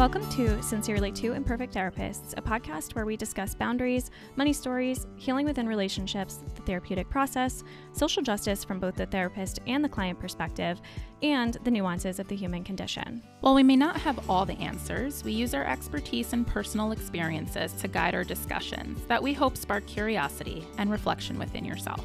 Welcome 0.00 0.26
to 0.30 0.62
Sincerely 0.62 1.12
Two 1.12 1.34
Imperfect 1.34 1.74
Therapists, 1.74 2.32
a 2.38 2.40
podcast 2.40 2.94
where 2.94 3.04
we 3.04 3.18
discuss 3.18 3.54
boundaries, 3.54 4.10
money 4.34 4.54
stories, 4.54 5.06
healing 5.16 5.44
within 5.44 5.68
relationships, 5.68 6.38
the 6.54 6.62
therapeutic 6.62 7.10
process, 7.10 7.62
social 7.92 8.22
justice 8.22 8.64
from 8.64 8.80
both 8.80 8.94
the 8.94 9.04
therapist 9.04 9.58
and 9.66 9.84
the 9.84 9.90
client 9.90 10.18
perspective, 10.18 10.80
and 11.22 11.58
the 11.64 11.70
nuances 11.70 12.18
of 12.18 12.26
the 12.28 12.34
human 12.34 12.64
condition. 12.64 13.22
While 13.40 13.52
we 13.52 13.62
may 13.62 13.76
not 13.76 13.98
have 13.98 14.30
all 14.30 14.46
the 14.46 14.58
answers, 14.58 15.22
we 15.22 15.32
use 15.32 15.52
our 15.52 15.66
expertise 15.66 16.32
and 16.32 16.46
personal 16.46 16.92
experiences 16.92 17.74
to 17.74 17.86
guide 17.86 18.14
our 18.14 18.24
discussions 18.24 19.02
that 19.04 19.22
we 19.22 19.34
hope 19.34 19.54
spark 19.54 19.86
curiosity 19.86 20.66
and 20.78 20.90
reflection 20.90 21.38
within 21.38 21.66
yourself. 21.66 22.02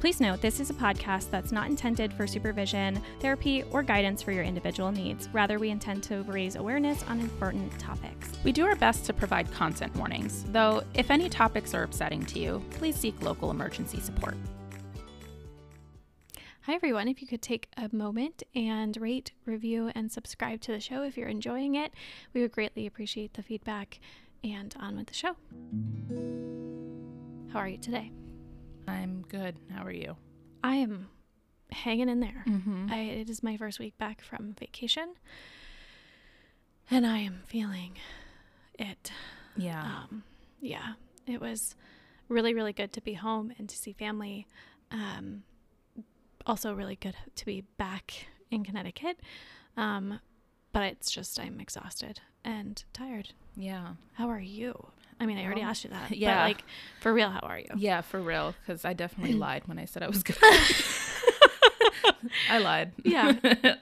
Please 0.00 0.20
note 0.20 0.40
this 0.40 0.60
is 0.60 0.70
a 0.70 0.74
podcast 0.74 1.28
that's 1.28 1.50
not 1.50 1.66
intended 1.68 2.12
for 2.12 2.24
supervision, 2.24 3.02
therapy, 3.18 3.64
or 3.72 3.82
guidance 3.82 4.22
for 4.22 4.30
your 4.30 4.44
individual 4.44 4.92
needs. 4.92 5.28
Rather, 5.32 5.58
we 5.58 5.70
intend 5.70 6.04
to 6.04 6.22
raise 6.22 6.54
awareness 6.54 7.02
on 7.08 7.18
important 7.18 7.76
topics. 7.80 8.30
We 8.44 8.52
do 8.52 8.64
our 8.64 8.76
best 8.76 9.06
to 9.06 9.12
provide 9.12 9.50
content 9.50 9.96
warnings, 9.96 10.44
though, 10.50 10.84
if 10.94 11.10
any 11.10 11.28
topics 11.28 11.74
are 11.74 11.82
upsetting 11.82 12.24
to 12.26 12.38
you, 12.38 12.62
please 12.70 12.94
seek 12.94 13.20
local 13.22 13.50
emergency 13.50 13.98
support. 13.98 14.36
Hi, 16.60 16.74
everyone. 16.74 17.08
If 17.08 17.20
you 17.20 17.26
could 17.26 17.42
take 17.42 17.68
a 17.76 17.92
moment 17.92 18.44
and 18.54 18.96
rate, 18.98 19.32
review, 19.46 19.90
and 19.96 20.12
subscribe 20.12 20.60
to 20.60 20.72
the 20.72 20.80
show 20.80 21.02
if 21.02 21.16
you're 21.16 21.26
enjoying 21.26 21.74
it, 21.74 21.92
we 22.34 22.42
would 22.42 22.52
greatly 22.52 22.86
appreciate 22.86 23.34
the 23.34 23.42
feedback. 23.42 23.98
And 24.44 24.72
on 24.78 24.96
with 24.96 25.08
the 25.08 25.14
show. 25.14 25.34
How 27.52 27.58
are 27.58 27.66
you 27.66 27.78
today? 27.78 28.12
I'm 28.88 29.24
good. 29.28 29.56
How 29.72 29.84
are 29.84 29.92
you? 29.92 30.16
I 30.62 30.76
am 30.76 31.08
hanging 31.70 32.08
in 32.08 32.20
there. 32.20 32.44
Mm-hmm. 32.46 32.88
I, 32.90 32.98
it 33.00 33.30
is 33.30 33.42
my 33.42 33.56
first 33.56 33.78
week 33.78 33.96
back 33.98 34.20
from 34.22 34.54
vacation, 34.58 35.14
and 36.90 37.06
I 37.06 37.18
am 37.18 37.40
feeling 37.46 37.98
it. 38.78 39.10
Yeah. 39.56 39.82
Um, 39.82 40.22
yeah, 40.60 40.94
it 41.26 41.40
was 41.40 41.74
really, 42.28 42.54
really 42.54 42.72
good 42.72 42.92
to 42.94 43.00
be 43.00 43.14
home 43.14 43.52
and 43.58 43.68
to 43.68 43.76
see 43.76 43.92
family. 43.92 44.46
Um, 44.90 45.42
also, 46.46 46.72
really 46.72 46.96
good 46.96 47.16
to 47.36 47.44
be 47.46 47.64
back 47.76 48.26
in 48.50 48.64
Connecticut. 48.64 49.20
Um, 49.76 50.20
but 50.72 50.82
it's 50.84 51.10
just 51.10 51.38
I'm 51.38 51.60
exhausted 51.60 52.20
and 52.44 52.82
tired. 52.92 53.30
yeah. 53.56 53.94
How 54.14 54.28
are 54.28 54.40
you? 54.40 54.88
I 55.20 55.26
mean, 55.26 55.38
I 55.38 55.44
already 55.44 55.62
Well, 55.62 55.70
asked 55.70 55.84
you 55.84 55.90
that. 55.90 56.10
yeah. 56.16 56.36
But 56.36 56.42
like, 56.48 56.64
for 57.00 57.12
real, 57.12 57.30
how 57.30 57.40
are 57.40 57.58
you? 57.58 57.66
Yeah, 57.76 58.00
for 58.02 58.20
real, 58.20 58.54
because 58.60 58.84
I 58.84 58.92
definitely 58.92 59.34
lied 59.46 59.66
when 59.66 59.78
I 59.78 59.84
said 59.84 60.02
I 60.02 60.08
was 60.08 60.22
good. 60.22 60.36
I 62.50 62.58
lied. 62.58 62.92
Yeah. 63.04 63.32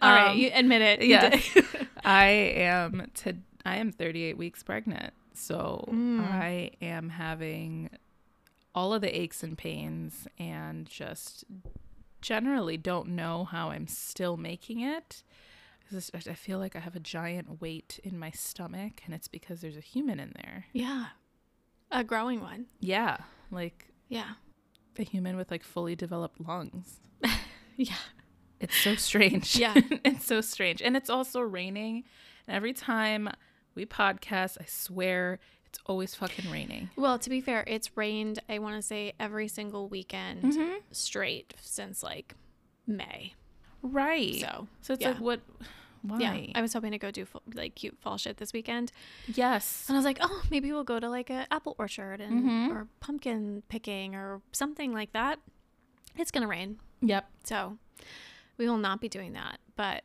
All 0.02 0.10
right, 0.10 0.30
Um, 0.32 0.38
you 0.38 0.50
admit 0.52 0.82
it. 0.82 1.02
You 1.02 1.08
yes. 1.08 1.48
I 2.04 2.26
am 2.26 3.10
to 3.16 3.36
I 3.64 3.76
am 3.76 3.92
38 3.92 4.36
weeks 4.36 4.62
pregnant. 4.62 5.12
So 5.34 5.84
Mm. 5.90 6.20
I 6.20 6.70
am 6.80 7.10
having 7.10 7.90
all 8.74 8.92
of 8.94 9.00
the 9.00 9.20
aches 9.20 9.42
and 9.42 9.56
pains 9.56 10.26
and 10.38 10.86
just 10.86 11.44
generally 12.20 12.76
don't 12.76 13.08
know 13.08 13.44
how 13.44 13.70
I'm 13.70 13.86
still 13.86 14.36
making 14.36 14.80
it. 14.80 15.22
I 15.94 16.34
feel 16.34 16.58
like 16.58 16.74
I 16.74 16.80
have 16.80 16.96
a 16.96 17.00
giant 17.00 17.60
weight 17.60 18.00
in 18.02 18.18
my 18.18 18.30
stomach 18.32 19.02
and 19.06 19.14
it's 19.14 19.28
because 19.28 19.60
there's 19.60 19.76
a 19.76 19.80
human 19.80 20.18
in 20.20 20.32
there. 20.42 20.66
yeah. 20.72 21.06
A 21.97 22.05
growing 22.05 22.41
one. 22.41 22.66
Yeah, 22.80 23.16
like 23.50 23.89
Yeah. 24.08 24.33
a 24.98 25.02
human 25.02 25.36
with 25.36 25.50
like 25.50 25.62
fully 25.64 25.97
developed 25.97 26.41
lungs. 26.41 27.00
Yeah. 27.78 27.94
It's 28.61 28.75
so 28.77 28.94
strange. 28.94 29.56
Yeah. 29.56 29.75
it's 30.05 30.25
so 30.25 30.41
strange. 30.41 30.80
And 30.80 30.97
it's 30.97 31.11
also 31.11 31.41
raining. 31.41 32.05
And 32.48 32.56
every 32.56 32.72
time 32.72 33.28
we 33.75 33.84
podcast, 33.84 34.56
I 34.61 34.64
swear 34.66 35.38
it's 35.66 35.78
always 35.84 36.14
fucking 36.14 36.50
raining. 36.50 36.88
Well, 36.97 37.19
to 37.19 37.28
be 37.28 37.42
fair, 37.42 37.64
it's 37.66 37.94
rained, 37.97 38.38
I 38.49 38.60
want 38.60 38.76
to 38.76 38.82
say, 38.82 39.12
every 39.20 39.49
single 39.49 39.88
weekend 39.91 40.43
Mm-hmm. 40.43 40.75
straight 40.93 41.53
since 41.60 42.03
like 42.03 42.34
May. 42.87 43.34
Right. 43.82 44.41
So, 44.41 44.69
So 44.81 44.94
it's 44.94 45.03
yeah. 45.03 45.10
like, 45.10 45.20
what? 45.20 45.41
Why? 46.02 46.18
yeah. 46.18 46.52
I 46.54 46.62
was 46.62 46.72
hoping 46.72 46.92
to 46.92 46.98
go 46.98 47.10
do 47.10 47.24
fu- 47.24 47.40
like 47.54 47.74
cute 47.74 47.96
fall 48.00 48.16
shit 48.16 48.36
this 48.38 48.52
weekend. 48.52 48.92
yes. 49.34 49.84
And 49.88 49.96
I 49.96 49.98
was 49.98 50.04
like, 50.04 50.18
oh, 50.20 50.42
maybe 50.50 50.72
we'll 50.72 50.84
go 50.84 50.98
to 51.00 51.08
like 51.08 51.30
a 51.30 51.46
apple 51.50 51.74
orchard 51.78 52.20
and 52.20 52.44
Mhm. 52.44 52.70
or 52.70 52.88
pumpkin 53.00 53.62
picking 53.68 54.14
or 54.14 54.40
something 54.52 54.92
like 54.92 55.12
that. 55.12 55.38
It's 56.16 56.30
going 56.30 56.42
to 56.42 56.48
rain. 56.48 56.78
Yep. 57.02 57.28
So, 57.44 57.78
we 58.56 58.68
will 58.68 58.78
not 58.78 59.00
be 59.00 59.08
doing 59.08 59.34
that. 59.34 59.58
But 59.76 60.04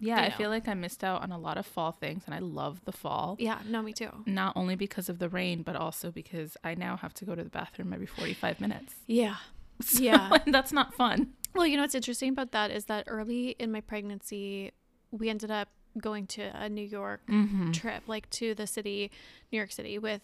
Yeah. 0.00 0.20
You 0.20 0.26
I 0.26 0.30
feel 0.30 0.50
like 0.50 0.66
I 0.66 0.74
missed 0.74 1.04
out 1.04 1.22
on 1.22 1.30
a 1.30 1.38
lot 1.38 1.56
of 1.56 1.64
fall 1.66 1.92
things 1.92 2.24
and 2.26 2.34
I 2.34 2.40
love 2.40 2.84
the 2.84 2.92
fall. 2.92 3.36
yeah, 3.38 3.60
no, 3.66 3.80
me 3.80 3.92
too. 3.92 4.10
Not 4.26 4.56
only 4.56 4.74
because 4.74 5.08
of 5.08 5.18
the 5.20 5.28
rain, 5.28 5.62
but 5.62 5.76
also 5.76 6.10
because 6.10 6.56
I 6.64 6.74
now 6.74 6.96
have 6.96 7.14
to 7.14 7.24
go 7.24 7.34
to 7.36 7.44
the 7.44 7.50
bathroom 7.50 7.92
every 7.92 8.06
45 8.06 8.60
minutes. 8.60 8.94
Yeah. 9.06 9.36
So, 9.80 10.02
Yeah. 10.02 10.38
that's 10.46 10.72
not 10.72 10.94
fun. 10.94 11.32
Well, 11.52 11.66
you 11.66 11.76
know 11.76 11.82
what's 11.82 11.94
interesting 11.96 12.30
about 12.30 12.52
that 12.52 12.70
is 12.70 12.84
that 12.86 13.04
early 13.08 13.50
in 13.58 13.72
my 13.72 13.80
pregnancy, 13.80 14.70
we 15.16 15.28
ended 15.30 15.50
up 15.50 15.68
going 16.00 16.26
to 16.26 16.42
a 16.54 16.68
New 16.68 16.84
York 16.84 17.20
Mm-hmm. 17.28 17.70
trip, 17.70 18.02
like 18.08 18.28
to 18.30 18.54
the 18.54 18.66
city, 18.66 19.10
New 19.52 19.58
York 19.58 19.70
City, 19.72 19.98
with 19.98 20.22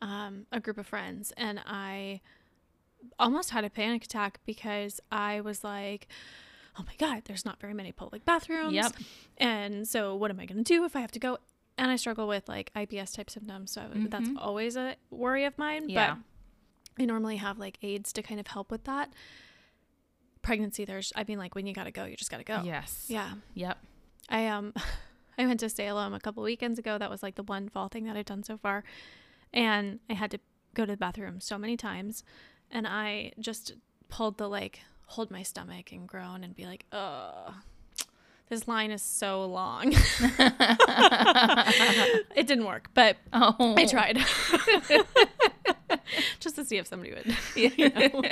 um, 0.00 0.46
a 0.50 0.60
group 0.60 0.78
of 0.78 0.86
friends, 0.86 1.32
and 1.36 1.60
I 1.66 2.20
almost 3.18 3.50
had 3.50 3.64
a 3.64 3.70
panic 3.70 4.04
attack 4.04 4.40
because 4.46 4.98
I 5.12 5.40
was 5.42 5.62
like, 5.62 6.08
"Oh 6.78 6.84
my 6.86 6.94
god, 6.98 7.22
there's 7.26 7.44
not 7.44 7.60
very 7.60 7.74
many 7.74 7.92
public 7.92 8.24
bathrooms." 8.24 8.72
Yep. 8.72 8.92
And 9.36 9.86
so, 9.86 10.14
what 10.16 10.30
am 10.30 10.40
I 10.40 10.46
going 10.46 10.56
to 10.56 10.64
do 10.64 10.84
if 10.84 10.96
I 10.96 11.00
have 11.00 11.12
to 11.12 11.18
go? 11.20 11.36
And 11.76 11.90
I 11.90 11.96
struggle 11.96 12.26
with 12.26 12.48
like 12.48 12.72
IBS 12.74 13.14
type 13.14 13.28
symptoms, 13.30 13.72
so 13.72 13.90
that's 13.94 14.28
Mhm. 14.28 14.36
always 14.38 14.76
a 14.76 14.96
worry 15.10 15.44
of 15.44 15.56
mine. 15.58 15.88
Yeah. 15.90 16.16
But 16.96 17.02
I 17.02 17.04
normally 17.06 17.36
have 17.36 17.58
like 17.58 17.78
aids 17.82 18.12
to 18.14 18.22
kind 18.22 18.40
of 18.40 18.46
help 18.46 18.70
with 18.70 18.84
that. 18.84 19.12
Pregnancy, 20.42 20.86
there's, 20.86 21.12
I 21.14 21.24
mean, 21.28 21.38
like 21.38 21.54
when 21.54 21.66
you 21.66 21.74
got 21.74 21.84
to 21.84 21.90
go, 21.90 22.04
you 22.06 22.16
just 22.16 22.30
got 22.30 22.38
to 22.38 22.44
go. 22.44 22.62
Yes. 22.64 23.04
Yeah. 23.08 23.32
Yep. 23.54 23.78
I 24.30 24.46
um 24.46 24.72
I 25.38 25.46
went 25.46 25.60
to 25.60 25.68
Salem 25.70 26.12
a 26.14 26.20
couple 26.20 26.42
weekends 26.42 26.78
ago. 26.78 26.98
That 26.98 27.10
was 27.10 27.22
like 27.22 27.34
the 27.34 27.42
one 27.42 27.68
fall 27.68 27.88
thing 27.88 28.04
that 28.04 28.16
I've 28.16 28.26
done 28.26 28.42
so 28.42 28.56
far. 28.58 28.84
And 29.52 29.98
I 30.08 30.12
had 30.14 30.30
to 30.32 30.38
go 30.74 30.84
to 30.86 30.92
the 30.92 30.96
bathroom 30.98 31.40
so 31.40 31.58
many 31.58 31.76
times 31.76 32.22
and 32.70 32.86
I 32.86 33.32
just 33.40 33.72
pulled 34.08 34.38
the 34.38 34.48
like 34.48 34.80
hold 35.06 35.30
my 35.30 35.42
stomach 35.42 35.90
and 35.92 36.06
groan 36.06 36.44
and 36.44 36.54
be 36.54 36.64
like, 36.66 36.84
"Ugh. 36.92 37.52
This 38.48 38.66
line 38.68 38.90
is 38.90 39.02
so 39.02 39.44
long." 39.46 39.92
it 42.36 42.46
didn't 42.46 42.64
work, 42.66 42.90
but 42.94 43.16
Oh. 43.32 43.74
I 43.76 43.86
tried. 43.86 44.18
just 46.40 46.56
to 46.56 46.64
see 46.64 46.76
if 46.78 46.86
somebody 46.86 47.12
would 47.12 47.36
you 47.56 47.88
know, 47.90 48.22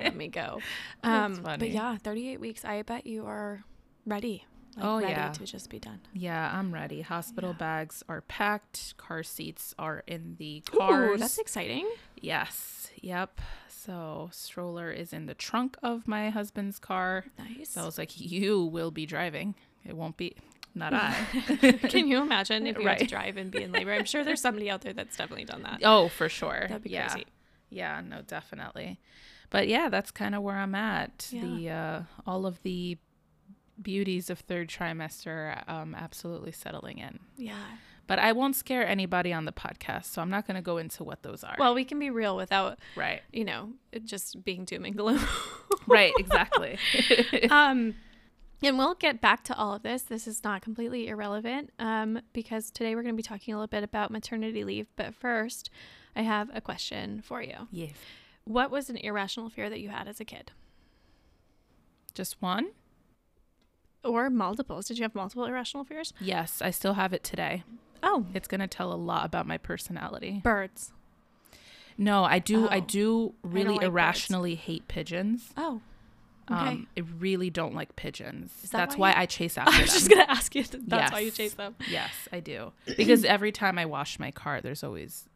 let 0.00 0.16
me 0.16 0.28
go. 0.28 0.60
Um 1.02 1.40
but 1.42 1.68
yeah, 1.70 1.96
38 1.98 2.40
weeks. 2.40 2.64
I 2.64 2.82
bet 2.82 3.06
you 3.06 3.24
are 3.26 3.64
ready. 4.04 4.44
Like 4.76 4.84
Oh, 4.84 4.98
ready 5.00 5.12
yeah. 5.12 5.32
to 5.32 5.44
just 5.46 5.70
be 5.70 5.78
done. 5.78 6.00
Yeah, 6.12 6.50
I'm 6.54 6.72
ready. 6.72 7.00
Hospital 7.00 7.50
Yeah. 7.50 7.56
bags 7.58 8.02
are 8.08 8.20
packed. 8.20 8.96
Car 8.98 9.22
seats 9.22 9.74
are 9.78 10.02
in 10.06 10.36
the 10.38 10.62
Ooh, 10.80 11.16
that's 11.16 11.38
exciting. 11.38 11.88
yes. 12.20 12.90
Yep. 13.00 13.40
So 13.68 14.28
stroller 14.32 14.90
is 14.90 15.12
in 15.12 15.26
the 15.26 15.34
trunk 15.34 15.76
of 15.82 16.06
my 16.08 16.30
husband's 16.30 16.78
car. 16.78 17.24
Nice. 17.38 17.70
So 17.70 17.82
I 17.82 17.84
was 17.86 17.98
like, 17.98 18.20
you 18.20 18.64
will 18.66 18.90
be 18.90 19.06
driving. 19.06 19.54
It 19.84 19.96
won't 19.96 20.16
be 20.16 20.34
not 20.74 20.92
I. 20.92 21.14
Can 21.88 22.06
you 22.08 22.20
imagine 22.20 22.66
if 22.66 22.76
you 22.78 22.86
had 22.86 22.98
to 22.98 23.06
drive 23.06 23.36
and 23.38 23.50
be 23.50 23.62
in 23.62 23.72
labor? 23.72 23.92
I'm 23.92 24.04
sure 24.04 24.24
there's 24.24 24.40
somebody 24.42 24.68
out 24.68 24.82
there 24.82 24.92
that's 24.92 25.16
definitely 25.16 25.44
done 25.46 25.62
that. 25.62 25.80
oh, 25.84 26.08
for 26.08 26.28
sure. 26.28 26.66
That'd 26.68 26.82
be 26.82 26.90
yeah. 26.90 27.08
crazy. 27.08 27.26
Yeah, 27.70 28.00
no, 28.06 28.22
definitely. 28.22 28.98
But 29.50 29.68
yeah, 29.68 29.88
that's 29.88 30.10
kind 30.10 30.34
of 30.34 30.42
where 30.42 30.56
I'm 30.56 30.74
at. 30.74 31.28
Yeah. 31.30 31.40
The 31.44 31.70
uh 31.70 32.02
all 32.26 32.44
of 32.46 32.60
the 32.62 32.98
beauties 33.80 34.30
of 34.30 34.38
third 34.40 34.68
trimester 34.68 35.62
um 35.68 35.94
absolutely 35.94 36.52
settling 36.52 36.98
in. 36.98 37.18
Yeah. 37.36 37.54
But 38.06 38.20
I 38.20 38.32
won't 38.32 38.54
scare 38.54 38.86
anybody 38.86 39.32
on 39.32 39.46
the 39.46 39.52
podcast, 39.52 40.04
so 40.06 40.22
I'm 40.22 40.30
not 40.30 40.46
going 40.46 40.54
to 40.54 40.62
go 40.62 40.78
into 40.78 41.02
what 41.02 41.24
those 41.24 41.42
are. 41.42 41.56
Well, 41.58 41.74
we 41.74 41.84
can 41.84 41.98
be 41.98 42.08
real 42.10 42.36
without, 42.36 42.78
right. 42.94 43.20
you 43.32 43.44
know, 43.44 43.70
it 43.90 44.04
just 44.04 44.44
being 44.44 44.64
doom 44.64 44.84
and 44.84 44.96
gloom. 44.96 45.20
Right, 45.88 46.12
exactly. 46.18 46.78
um, 47.50 47.94
and 48.62 48.78
we'll 48.78 48.94
get 48.94 49.20
back 49.20 49.44
to 49.44 49.56
all 49.56 49.74
of 49.74 49.82
this. 49.82 50.02
This 50.02 50.26
is 50.26 50.42
not 50.42 50.62
completely 50.62 51.06
irrelevant 51.06 51.70
um, 51.78 52.20
because 52.32 52.70
today 52.72 52.96
we're 52.96 53.02
going 53.02 53.14
to 53.14 53.16
be 53.16 53.22
talking 53.22 53.54
a 53.54 53.56
little 53.56 53.68
bit 53.68 53.84
about 53.84 54.10
maternity 54.10 54.64
leave. 54.64 54.88
But 54.96 55.14
first, 55.14 55.70
I 56.16 56.22
have 56.22 56.50
a 56.52 56.60
question 56.60 57.22
for 57.22 57.40
you. 57.42 57.68
yes. 57.70 57.92
What 58.44 58.70
was 58.70 58.90
an 58.90 58.96
irrational 58.96 59.48
fear 59.48 59.68
that 59.68 59.80
you 59.80 59.88
had 59.88 60.06
as 60.06 60.20
a 60.20 60.24
kid? 60.24 60.52
Just 62.14 62.40
one? 62.40 62.70
Or 64.06 64.30
multiples? 64.30 64.86
Did 64.86 64.98
you 64.98 65.02
have 65.02 65.14
multiple 65.14 65.44
irrational 65.44 65.84
fears? 65.84 66.12
Yes, 66.20 66.62
I 66.62 66.70
still 66.70 66.94
have 66.94 67.12
it 67.12 67.22
today. 67.24 67.64
Oh, 68.02 68.26
It's 68.34 68.48
going 68.48 68.60
to 68.60 68.66
tell 68.66 68.92
a 68.92 68.94
lot 68.96 69.24
about 69.26 69.46
my 69.46 69.58
personality. 69.58 70.40
birds. 70.44 70.92
No, 71.98 72.24
I 72.24 72.38
do 72.38 72.68
I 72.68 72.76
Oh. 72.78 72.80
do 72.80 73.34
really 73.42 73.70
like 73.70 73.80
birds. 73.80 73.88
irrationally 73.88 74.54
hate 74.54 74.86
pigeons. 74.86 75.52
Oh, 75.56 75.80
Um, 76.48 76.86
I 76.96 77.00
really 77.00 77.48
don't 77.50 77.74
like 77.74 77.96
pigeons. 77.96 78.52
That 78.62 78.70
That's 78.70 78.96
why 78.96 79.10
why, 79.12 79.16
you- 79.16 79.22
I 79.22 79.26
chase 79.26 79.56
after 79.58 79.70
I 79.70 79.74
them. 79.78 79.82
was 79.82 79.92
just 79.94 80.08
gonna 80.10 80.26
ask 80.28 80.54
you. 80.54 80.62
That's 80.64 81.10
why 81.10 81.20
you 81.20 81.30
chase 81.30 81.54
them. 81.54 81.74
Yes, 81.90 82.12
I 82.32 82.40
do. 82.40 82.72
Because 82.96 83.24
every 83.24 83.50
time 83.50 83.78
I 83.78 83.86
wash 83.86 84.18
my 84.18 84.30
car, 84.30 84.60
there's 84.60 84.84
always 84.84 85.26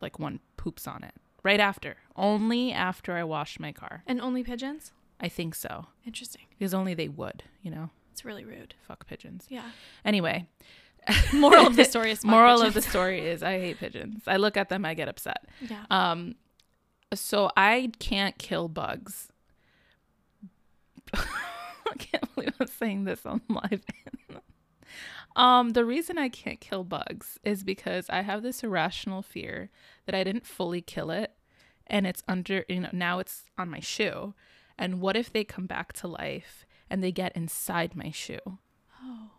like 0.00 0.18
one 0.18 0.40
poops 0.56 0.88
on 0.88 1.04
it. 1.04 1.14
Right 1.44 1.60
after. 1.60 1.96
Only 2.16 2.72
after 2.72 3.12
I 3.12 3.22
wash 3.22 3.60
my 3.60 3.70
car. 3.70 4.02
And 4.06 4.20
only 4.20 4.42
pigeons. 4.42 4.92
I 5.20 5.28
think 5.28 5.54
so. 5.54 5.86
Interesting. 6.04 6.42
Because 6.50 6.74
only 6.74 6.94
they 6.94 7.08
would, 7.08 7.44
you 7.62 7.70
know. 7.70 7.90
It's 8.12 8.24
really 8.24 8.44
rude. 8.44 8.74
Fuck 8.86 9.06
pigeons. 9.06 9.46
Yeah. 9.48 9.70
Anyway, 10.04 10.46
Moral 11.32 11.66
of 11.66 11.76
the 11.76 11.84
story 11.84 12.10
is 12.10 12.24
moral 12.24 12.62
of 12.62 12.74
the 12.74 12.82
story 12.82 13.20
is 13.20 13.42
I 13.42 13.58
hate 13.58 13.78
pigeons. 13.78 14.22
I 14.26 14.36
look 14.38 14.56
at 14.56 14.68
them, 14.68 14.84
I 14.84 14.94
get 14.94 15.08
upset. 15.08 15.46
Yeah. 15.60 15.84
Um, 15.90 16.34
so 17.14 17.50
I 17.56 17.92
can't 17.98 18.36
kill 18.38 18.68
bugs. 18.68 19.28
I 21.14 21.94
can't 21.98 22.34
believe 22.34 22.54
I'm 22.58 22.66
saying 22.66 23.04
this 23.04 23.24
on 23.24 23.40
live. 23.48 23.82
um, 25.36 25.70
the 25.70 25.84
reason 25.84 26.18
I 26.18 26.28
can't 26.28 26.60
kill 26.60 26.82
bugs 26.84 27.38
is 27.44 27.62
because 27.62 28.06
I 28.10 28.22
have 28.22 28.42
this 28.42 28.64
irrational 28.64 29.22
fear 29.22 29.70
that 30.06 30.14
I 30.14 30.24
didn't 30.24 30.46
fully 30.46 30.80
kill 30.80 31.10
it, 31.10 31.32
and 31.86 32.06
it's 32.06 32.22
under. 32.26 32.64
You 32.68 32.80
know, 32.80 32.90
now 32.92 33.20
it's 33.20 33.44
on 33.56 33.70
my 33.70 33.80
shoe, 33.80 34.34
and 34.78 35.00
what 35.00 35.16
if 35.16 35.32
they 35.32 35.44
come 35.44 35.66
back 35.66 35.92
to 35.94 36.08
life 36.08 36.66
and 36.90 37.02
they 37.02 37.12
get 37.12 37.36
inside 37.36 37.94
my 37.96 38.10
shoe? 38.10 38.58
Oh. 39.02 39.30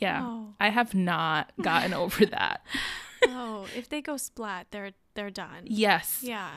Yeah, 0.00 0.22
Oh. 0.24 0.54
I 0.60 0.68
have 0.70 0.94
not 0.94 1.52
gotten 1.60 1.92
over 2.02 2.24
that. 2.26 2.64
Oh. 3.24 3.66
If 3.76 3.88
they 3.88 4.00
go 4.00 4.16
splat, 4.16 4.68
they're 4.70 4.92
they're 5.14 5.30
done. 5.30 5.64
Yes, 5.64 6.20
Yeah. 6.22 6.50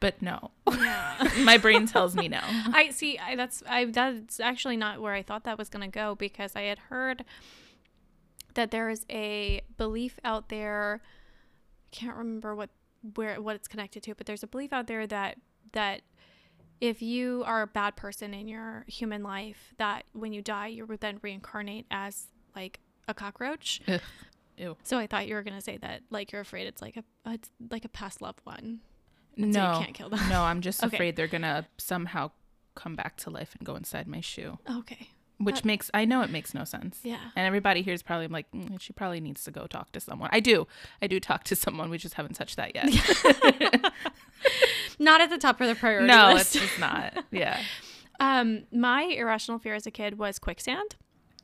but 0.00 0.22
no. 0.22 0.50
Yeah. 0.70 1.30
my 1.44 1.58
brain 1.58 1.86
tells 1.86 2.16
me 2.16 2.28
no. 2.28 2.40
I 2.42 2.88
see. 2.90 3.18
I, 3.18 3.36
that's 3.36 3.62
I. 3.68 3.84
That's 3.84 4.40
actually 4.40 4.76
not 4.78 5.00
where 5.02 5.12
I 5.12 5.22
thought 5.22 5.44
that 5.44 5.58
was 5.58 5.68
gonna 5.68 5.88
go 5.88 6.14
because 6.14 6.56
I 6.56 6.62
had 6.62 6.78
heard 6.78 7.24
that 8.54 8.70
there 8.70 8.88
is 8.88 9.04
a 9.10 9.60
belief 9.76 10.18
out 10.24 10.48
there. 10.48 11.02
I 11.92 11.94
can't 11.94 12.16
remember 12.16 12.54
what 12.54 12.70
where 13.16 13.40
what 13.42 13.54
it's 13.56 13.68
connected 13.68 14.02
to, 14.04 14.14
but 14.14 14.24
there's 14.26 14.42
a 14.42 14.46
belief 14.46 14.72
out 14.72 14.86
there 14.86 15.06
that 15.06 15.36
that 15.76 16.00
if 16.80 17.00
you 17.00 17.42
are 17.46 17.62
a 17.62 17.66
bad 17.66 17.96
person 17.96 18.34
in 18.34 18.48
your 18.48 18.84
human 18.86 19.22
life, 19.22 19.72
that 19.78 20.04
when 20.12 20.32
you 20.32 20.42
die, 20.42 20.66
you 20.66 20.84
would 20.86 21.00
then 21.00 21.18
reincarnate 21.22 21.86
as 21.90 22.26
like 22.54 22.80
a 23.08 23.14
cockroach. 23.14 23.80
Ugh. 23.88 24.00
Ew. 24.58 24.76
So 24.84 24.96
I 24.98 25.06
thought 25.06 25.26
you 25.28 25.34
were 25.34 25.42
gonna 25.42 25.60
say 25.60 25.76
that 25.78 26.00
like 26.10 26.32
you're 26.32 26.40
afraid 26.40 26.66
it's 26.66 26.80
like 26.80 26.96
a 26.96 27.04
it's 27.26 27.50
like 27.70 27.84
a 27.84 27.90
past 27.90 28.22
loved 28.22 28.40
one. 28.44 28.80
And 29.36 29.52
so 29.54 29.60
no, 29.62 29.72
you 29.78 29.84
can't 29.84 29.94
kill 29.94 30.08
them. 30.08 30.26
no, 30.30 30.42
I'm 30.42 30.62
just 30.62 30.82
Okay. 30.84 30.96
afraid 30.96 31.14
they're 31.16 31.28
gonna 31.28 31.66
somehow 31.76 32.30
come 32.74 32.96
back 32.96 33.16
to 33.18 33.30
life 33.30 33.54
and 33.58 33.66
go 33.66 33.76
inside 33.76 34.06
my 34.08 34.20
shoe, 34.22 34.58
Okay. 34.78 35.08
Which 35.38 35.56
That- 35.56 35.64
makes 35.64 35.90
I 35.94 36.04
know 36.04 36.22
it 36.22 36.30
makes 36.30 36.54
no 36.54 36.64
sense. 36.64 37.00
Yeah. 37.02 37.18
And 37.36 37.46
everybody 37.46 37.82
here 37.82 37.92
is 37.94 38.02
probably 38.02 38.26
like, 38.28 38.50
mm, 38.52 38.80
she 38.80 38.92
probably 38.92 39.20
needs 39.20 39.44
to 39.44 39.50
go 39.50 39.66
talk 39.66 39.92
to 39.92 40.00
someone. 40.00 40.30
I 40.32 40.40
do, 40.40 40.66
I 41.02 41.06
do 41.06 41.20
talk 41.20 41.44
to 41.44 41.56
someone. 41.56 41.90
We 41.90 41.98
just 41.98 42.14
haven't 42.14 42.34
touched 42.34 42.56
that 42.56 42.74
yet. 42.74 42.88
Not 44.98 45.20
at 45.20 45.28
the 45.30 45.38
top 45.38 45.60
of 45.60 45.68
the 45.68 45.74
priority 45.74 46.06
no, 46.06 46.32
list. 46.32 46.56
it's 46.56 46.64
just 46.66 46.78
not. 46.80 47.24
Yeah. 47.30 47.60
Um, 48.18 48.62
my 48.72 49.02
irrational 49.02 49.58
fear 49.58 49.74
as 49.74 49.86
a 49.86 49.90
kid 49.90 50.18
was 50.18 50.38
quicksand. 50.38 50.96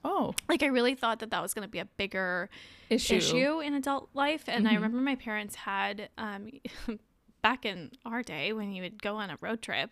Oh, 0.07 0.33
Like 0.49 0.63
I 0.63 0.69
really 0.69 0.95
thought 0.95 1.19
that 1.19 1.31
that 1.31 1.43
was 1.43 1.53
going 1.53 1.65
to 1.65 1.71
be 1.71 1.81
a 1.81 1.85
bigger 1.85 2.49
issue. 2.89 3.17
issue, 3.17 3.61
in 3.61 3.75
adult 3.75 4.09
life, 4.15 4.45
and 4.49 4.67
I 4.67 4.71
Mhm. 4.71 4.77
remember 4.77 4.97
my 5.03 5.17
parents 5.17 5.55
had 5.55 6.09
um, 6.17 6.49
back 7.43 7.65
in 7.67 7.91
our 8.05 8.23
day 8.23 8.53
when 8.53 8.73
you 8.73 8.83
would 8.83 9.03
go 9.03 9.17
on 9.17 9.31
a 9.31 9.37
road 9.41 9.61
trip. 9.63 9.91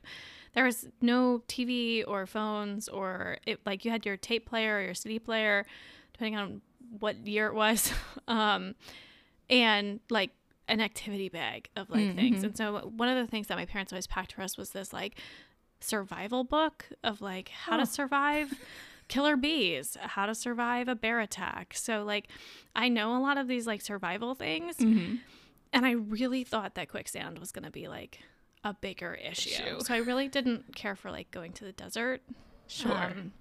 There 0.54 0.64
was 0.64 0.86
no 1.00 1.42
TV 1.48 2.04
or 2.06 2.26
phones, 2.26 2.88
or 2.88 3.38
it 3.46 3.60
like 3.66 3.84
you 3.84 3.90
had 3.90 4.06
your 4.06 4.16
tape 4.16 4.46
player 4.48 4.78
or 4.78 4.82
your 4.82 4.94
CD 4.94 5.18
player, 5.18 5.66
depending 6.12 6.36
on 6.36 6.60
what 6.98 7.26
year 7.26 7.46
it 7.48 7.54
was, 7.54 7.92
um, 8.28 8.74
and 9.48 10.00
like 10.10 10.30
an 10.68 10.80
activity 10.80 11.28
bag 11.28 11.68
of 11.76 11.90
like 11.90 12.14
things. 12.14 12.40
Mhm. 12.42 12.44
And 12.46 12.56
so 12.56 12.92
one 12.96 13.08
of 13.08 13.16
the 13.16 13.28
things 13.30 13.48
that 13.48 13.56
my 13.58 13.66
parents 13.66 13.92
always 13.92 14.06
packed 14.06 14.32
for 14.32 14.42
us 14.42 14.56
was 14.56 14.70
this 14.70 14.92
like 14.92 15.18
survival 15.80 16.44
book 16.44 16.86
of 17.02 17.20
like 17.20 17.48
how 17.48 17.76
Oh. 17.76 17.80
to 17.80 17.86
survive 17.86 18.58
killer 19.08 19.36
bees, 19.36 19.96
how 20.00 20.26
to 20.26 20.34
survive 20.34 20.86
a 20.88 20.94
bear 20.94 21.20
attack. 21.20 21.74
So 21.74 22.04
like 22.04 22.28
I 22.76 22.88
know 22.88 23.16
a 23.16 23.20
lot 23.20 23.38
of 23.38 23.48
these 23.48 23.66
like 23.66 23.80
survival 23.82 24.34
things 24.34 24.76
hmm 24.76 25.16
and 25.72 25.86
I 25.86 25.92
really 25.92 26.44
thought 26.44 26.74
that 26.74 26.88
quicksand 26.88 27.38
was 27.38 27.52
going 27.52 27.64
to 27.64 27.70
be 27.70 27.88
like 27.88 28.18
a 28.64 28.74
bigger 28.74 29.14
issue. 29.14 29.50
Issue. 29.50 29.80
So 29.80 29.94
I 29.94 29.98
really 29.98 30.28
didn't 30.28 30.74
care 30.76 30.94
for 30.96 31.10
like 31.10 31.30
going 31.30 31.52
to 31.54 31.64
the 31.64 31.72
desert. 31.72 32.22
Sure. 32.66 32.92
Um, 32.92 33.32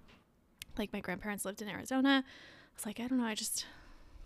like 0.77 0.93
my 0.93 0.99
grandparents 1.01 1.43
lived 1.45 1.61
in 1.61 1.67
Arizona. 1.69 2.23
I 2.25 2.75
was 2.75 2.85
like, 2.85 2.99
I 2.99 3.07
don't 3.07 3.19
know, 3.19 3.25
I 3.25 3.35
just 3.35 3.65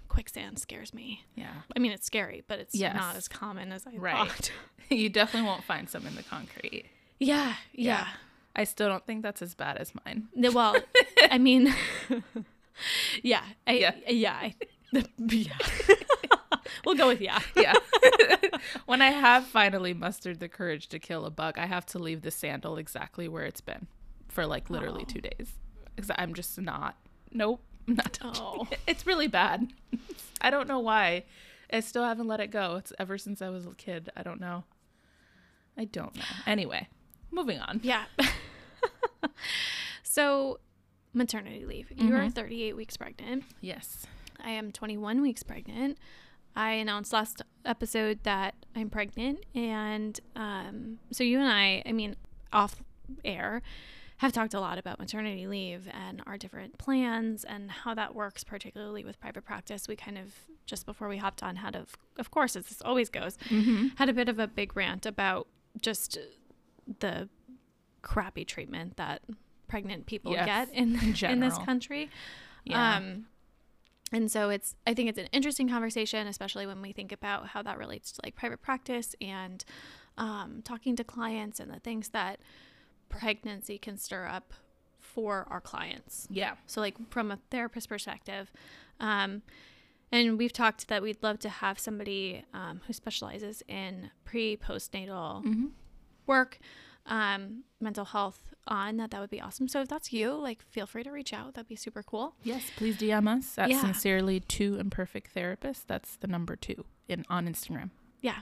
quicksand 0.08 0.60
scares 0.60 0.94
me. 0.94 1.24
yeah. 1.36 1.54
I 1.76 1.80
mean, 1.80 1.92
it's 1.92 2.06
scary, 2.06 2.44
but 2.48 2.60
it's 2.60 2.76
Yes. 2.76 2.96
not 2.96 3.16
as 3.16 3.28
common 3.28 3.72
as 3.72 3.88
I 3.88 3.96
Right. 3.96 4.16
thought. 4.30 4.52
you 4.90 5.10
definitely 5.10 5.48
won't 5.48 5.64
find 5.64 5.90
some 5.90 6.06
in 6.06 6.14
the 6.16 6.22
concrete. 6.24 6.86
Yeah, 7.20 7.56
yeah. 7.72 7.84
Yeah. 8.02 8.08
I 8.56 8.66
still 8.66 8.88
don't 8.90 9.04
think 9.08 9.24
that's 9.24 9.42
as 9.42 9.56
bad 9.56 9.78
as 9.78 9.92
mine. 10.06 10.28
Well, 10.54 10.76
I 11.32 11.40
mean, 11.40 11.74
yeah, 13.24 13.44
I, 13.66 13.72
Yeah. 13.74 13.96
yeah, 14.08 14.34
I, 14.36 14.56
yeah. 15.18 15.58
We'll 16.86 16.96
go 16.96 17.08
with 17.08 17.22
yeah. 17.22 17.40
yeah. 17.56 17.74
when 18.86 19.02
I 19.02 19.12
have 19.12 19.46
finally 19.46 19.94
mustered 19.94 20.40
the 20.40 20.48
courage 20.50 20.88
to 20.90 21.00
kill 21.00 21.26
a 21.26 21.30
bug, 21.32 21.58
I 21.58 21.66
have 21.66 21.86
to 21.88 22.00
leave 22.00 22.22
the 22.22 22.32
sandal 22.32 22.78
exactly 22.78 23.28
where 23.28 23.44
it's 23.44 23.62
been 23.62 23.88
for 24.28 24.46
like 24.46 24.70
literally 24.70 25.04
Oh. 25.08 25.12
two 25.12 25.22
days. 25.22 25.54
Because 25.96 26.12
I'm 26.18 26.34
just 26.34 26.60
not. 26.60 26.96
Nope. 27.32 27.62
I'm 27.88 27.96
not 27.96 28.14
touching 28.14 28.44
Oh. 28.46 28.68
it. 28.72 28.80
It's 28.88 29.06
really 29.06 29.28
bad. 29.28 29.72
I 30.42 30.50
don't 30.50 30.68
know 30.68 30.80
why. 30.80 31.24
I 31.72 31.80
still 31.82 32.04
haven't 32.04 32.28
let 32.28 32.40
it 32.40 32.48
go. 32.52 32.76
It's 32.78 32.94
ever 33.00 33.18
since 33.18 33.42
I 33.42 33.50
was 33.50 33.66
a 33.66 33.72
kid. 33.76 34.10
I 34.16 34.24
don't 34.24 34.40
know. 34.40 34.64
I 35.78 35.86
don't 35.86 36.16
know. 36.16 36.24
Anyway, 36.46 36.88
moving 37.32 37.60
on. 37.60 37.80
Yeah. 37.84 38.04
so, 40.04 40.60
maternity 41.14 41.66
leave. 41.66 41.92
You 41.96 42.14
are 42.16 42.20
Mhm. 42.20 42.34
38 42.34 42.76
weeks 42.76 42.98
pregnant. 42.98 43.46
Yes. 43.62 44.06
I 44.40 44.52
am 44.52 44.72
21 44.72 45.22
weeks 45.22 45.44
pregnant. 45.44 45.98
I 46.56 46.72
announced 46.74 47.14
last 47.14 47.42
episode 47.66 48.20
that 48.24 48.56
I'm 48.76 48.90
pregnant. 48.90 49.40
And 49.56 50.20
um, 50.36 51.00
so, 51.12 51.24
you 51.24 51.40
and 51.40 51.48
I, 51.52 51.82
I 51.86 51.92
mean, 51.92 52.16
off 52.52 52.84
air, 53.26 53.62
have 54.18 54.32
talked 54.32 54.54
a 54.54 54.60
lot 54.60 54.78
about 54.78 55.00
maternity 55.00 55.48
leave 55.48 55.90
and 55.92 56.22
our 56.26 56.38
different 56.38 56.78
plans 56.78 57.44
and 57.44 57.70
how 57.72 57.94
that 57.96 58.16
works, 58.16 58.44
particularly 58.44 59.04
with 59.04 59.20
private 59.20 59.44
practice. 59.44 59.88
We 59.88 59.96
kind 59.96 60.18
of, 60.18 60.34
just 60.66 60.86
before 60.86 61.10
we 61.10 61.18
hopped 61.18 61.44
on, 61.44 61.58
had, 61.58 61.76
of, 61.76 61.96
of 62.18 62.32
course, 62.32 62.56
as 62.56 62.68
this 62.68 62.82
always 62.84 63.10
goes, 63.10 63.38
Mm-hmm. 63.50 63.88
had 63.98 64.10
a 64.10 64.14
bit 64.14 64.30
of 64.30 64.40
a 64.40 64.48
big 64.48 64.76
rant 64.78 65.06
about 65.06 65.48
just 65.82 66.18
the 67.00 67.28
crappy 68.02 68.46
treatment 68.46 68.98
that 68.98 69.22
pregnant 69.68 70.06
people 70.06 70.34
Yes, 70.34 70.46
get 70.46 70.70
in 70.78 70.96
in 71.00 71.32
in 71.32 71.40
this 71.40 71.58
country. 71.60 72.10
Yeah. 72.66 72.98
Um, 72.98 73.26
and 74.14 74.32
so 74.32 74.50
it's 74.50 74.76
I 74.88 74.94
think 74.94 75.10
it's 75.10 75.20
an 75.20 75.28
interesting 75.32 75.68
conversation, 75.68 76.28
especially 76.28 76.66
when 76.68 76.82
we 76.82 76.94
think 76.94 77.12
about 77.12 77.48
how 77.48 77.62
that 77.64 77.78
relates 77.78 78.12
to 78.14 78.22
like 78.24 78.36
private 78.36 78.62
practice 78.62 79.16
and 79.20 79.66
um, 80.18 80.62
talking 80.64 80.96
to 80.96 81.04
clients 81.04 81.60
and 81.60 81.72
the 81.72 81.80
things 81.80 82.10
that 82.10 82.40
pregnancy 83.10 83.78
can 83.78 83.98
stir 83.98 84.26
up 84.28 84.54
for 85.00 85.46
our 85.50 85.62
clients. 85.62 86.28
yeah. 86.32 86.54
So, 86.68 86.82
like 86.82 86.96
from 87.10 87.32
a 87.32 87.40
therapist 87.52 87.90
perspective, 87.90 88.52
um, 89.00 89.42
and 90.12 90.38
we've 90.38 90.54
talked 90.54 90.88
that 90.88 91.02
we'd 91.02 91.22
love 91.24 91.40
to 91.40 91.50
have 91.50 91.80
somebody 91.80 92.46
um, 92.54 92.82
who 92.88 92.94
specializes 92.94 93.64
in 93.68 94.12
pre 94.26 94.58
postnatal 94.58 95.44
Mm-hmm. 95.44 95.66
work, 96.28 96.60
um, 97.06 97.64
mental 97.82 98.06
health 98.06 98.54
on 98.68 98.98
that. 98.98 99.12
That 99.12 99.22
would 99.22 99.30
be 99.30 99.42
awesome. 99.42 99.68
So 99.68 99.82
if 99.82 99.88
that's 99.88 100.14
you, 100.14 100.34
like, 100.34 100.62
feel 100.62 100.86
free 100.86 101.04
to 101.04 101.12
reach 101.12 101.34
out. 101.34 101.54
That'd 101.56 101.68
be 101.68 101.76
super 101.76 102.04
cool. 102.04 102.36
Yes, 102.44 102.64
please 102.76 102.98
DM 102.98 103.28
us 103.28 103.58
at 103.58 103.70
Yeah. 103.70 103.82
sincerely 103.82 104.40
two 104.40 104.76
imperfect 104.80 105.32
therapist. 105.32 105.88
That's 105.88 106.16
the 106.16 106.28
number 106.28 106.56
two 106.56 106.86
in 107.08 107.26
on 107.30 107.48
Instagram. 107.48 107.90
Yeah. 108.22 108.42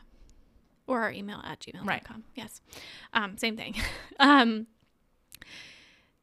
Or 0.88 1.02
our 1.02 1.12
email 1.12 1.42
at 1.44 1.60
gmail.com. 1.60 1.88
Right. 1.88 2.04
Yes. 2.36 2.62
Um, 3.14 3.38
same 3.38 3.56
thing. 3.58 3.76
um, 4.20 4.68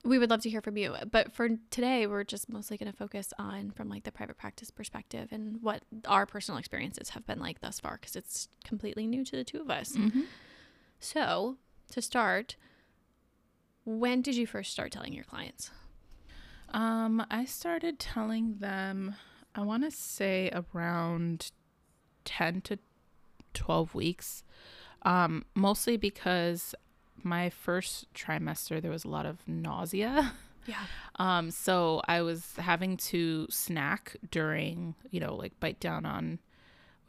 we 0.05 0.19
would 0.19 0.31
love 0.31 0.43
to 0.43 0.51
hear 0.51 0.61
from 0.61 0.77
you. 0.77 0.95
But 1.11 1.33
for 1.33 1.49
today, 1.71 2.07
we're 2.07 2.25
just 2.25 2.49
mostly 2.49 2.77
going 2.77 2.91
to 2.91 2.97
focus 2.97 3.33
on 3.39 3.71
from 3.73 3.89
like 3.89 4.05
the 4.05 4.13
private 4.13 4.37
practice 4.39 4.71
perspective 4.71 5.29
and 5.33 5.61
what 5.61 5.83
our 6.07 6.25
personal 6.25 6.59
experiences 6.59 7.11
have 7.11 7.27
been 7.27 7.41
like 7.41 7.61
thus 7.61 7.81
far 7.81 7.99
because 8.01 8.15
it's 8.15 8.49
completely 8.65 9.07
new 9.07 9.25
to 9.25 9.37
the 9.37 9.45
two 9.45 9.61
of 9.61 9.71
us. 9.71 9.93
Mm-hmm. 9.93 10.23
So, 11.01 11.57
to 11.93 12.03
start, 12.03 12.57
when 13.85 14.23
did 14.23 14.37
you 14.37 14.47
first 14.47 14.73
start 14.73 14.93
telling 14.93 15.13
your 15.13 15.25
clients? 15.25 15.71
Um, 16.71 17.25
I 17.31 17.45
started 17.45 17.99
telling 17.99 18.59
them, 18.59 19.15
I 19.55 19.63
want 19.63 19.85
to 19.85 19.91
say 19.91 20.51
around 20.53 21.51
10 22.25 22.61
to 22.63 22.79
12 23.55 23.95
weeks. 23.95 24.45
Um, 25.03 25.45
mostly 25.55 25.97
because 25.97 26.75
my 27.23 27.51
first 27.51 28.13
trimester 28.15 28.81
there 28.81 28.91
was 28.91 29.05
a 29.05 29.09
lot 29.09 29.27
of 29.27 29.47
nausea. 29.47 30.35
Yeah. 30.67 30.77
Um, 31.21 31.51
so 31.51 32.01
I 32.07 32.23
was 32.23 32.55
having 32.59 32.97
to 33.09 33.49
snack 33.51 34.17
during, 34.31 34.95
you 35.11 35.19
know, 35.19 35.35
like 35.35 35.59
bite 35.59 35.81
down 35.81 36.07
on 36.07 36.39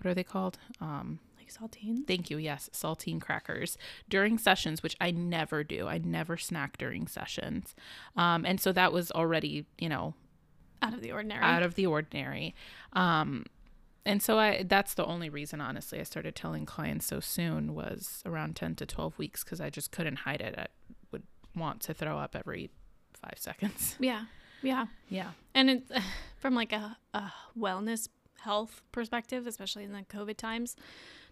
what 0.01 0.09
are 0.09 0.15
they 0.15 0.23
called? 0.23 0.57
Um, 0.81 1.19
saltines. 1.51 2.05
thank 2.07 2.29
you. 2.29 2.37
Yes, 2.37 2.69
saltine 2.73 3.19
crackers 3.21 3.77
during 4.09 4.37
sessions, 4.37 4.81
which 4.83 4.95
I 5.01 5.11
never 5.11 5.63
do. 5.63 5.87
I 5.87 5.97
never 5.97 6.37
snack 6.37 6.77
during 6.77 7.07
sessions. 7.07 7.75
Um, 8.15 8.45
and 8.45 8.59
so 8.61 8.71
that 8.71 8.91
was 8.93 9.11
already, 9.11 9.65
you 9.77 9.89
know, 9.89 10.13
Out 10.81 10.93
of 10.93 11.01
the 11.01 11.11
ordinary. 11.11 11.43
out 11.43 11.63
of 11.63 11.75
the 11.75 11.85
ordinary. 11.85 12.55
Um, 12.93 13.45
and 14.05 14.23
so 14.23 14.39
I 14.39 14.63
that's 14.63 14.93
the 14.93 15.05
only 15.05 15.29
reason 15.29 15.59
honestly 15.61 15.99
I 15.99 16.03
started 16.03 16.33
telling 16.35 16.65
clients 16.65 17.05
so 17.05 17.19
soon 17.19 17.75
was 17.75 18.23
around 18.25 18.55
10 18.55 18.75
to 18.75 18.85
12 18.85 19.17
weeks 19.19 19.43
cuz 19.43 19.59
I 19.59 19.69
just 19.69 19.91
couldn't 19.91 20.19
hide 20.19 20.41
it. 20.41 20.55
I 20.57 20.67
would 21.11 21.23
want 21.55 21.81
to 21.81 21.93
throw 21.93 22.17
up 22.17 22.35
every 22.35 22.69
5 23.13 23.33
seconds. 23.37 23.95
yeah. 23.99 24.25
Yeah. 24.61 24.85
Yeah. 25.09 25.31
And 25.53 25.69
it, 25.69 25.83
from 26.39 26.55
like 26.55 26.71
a, 26.71 26.97
a 27.13 27.31
wellness 27.57 28.07
health 28.39 28.81
perspective, 28.93 29.45
especially 29.47 29.83
in 29.83 29.91
the 29.91 30.03
COVID 30.03 30.37
times, 30.37 30.75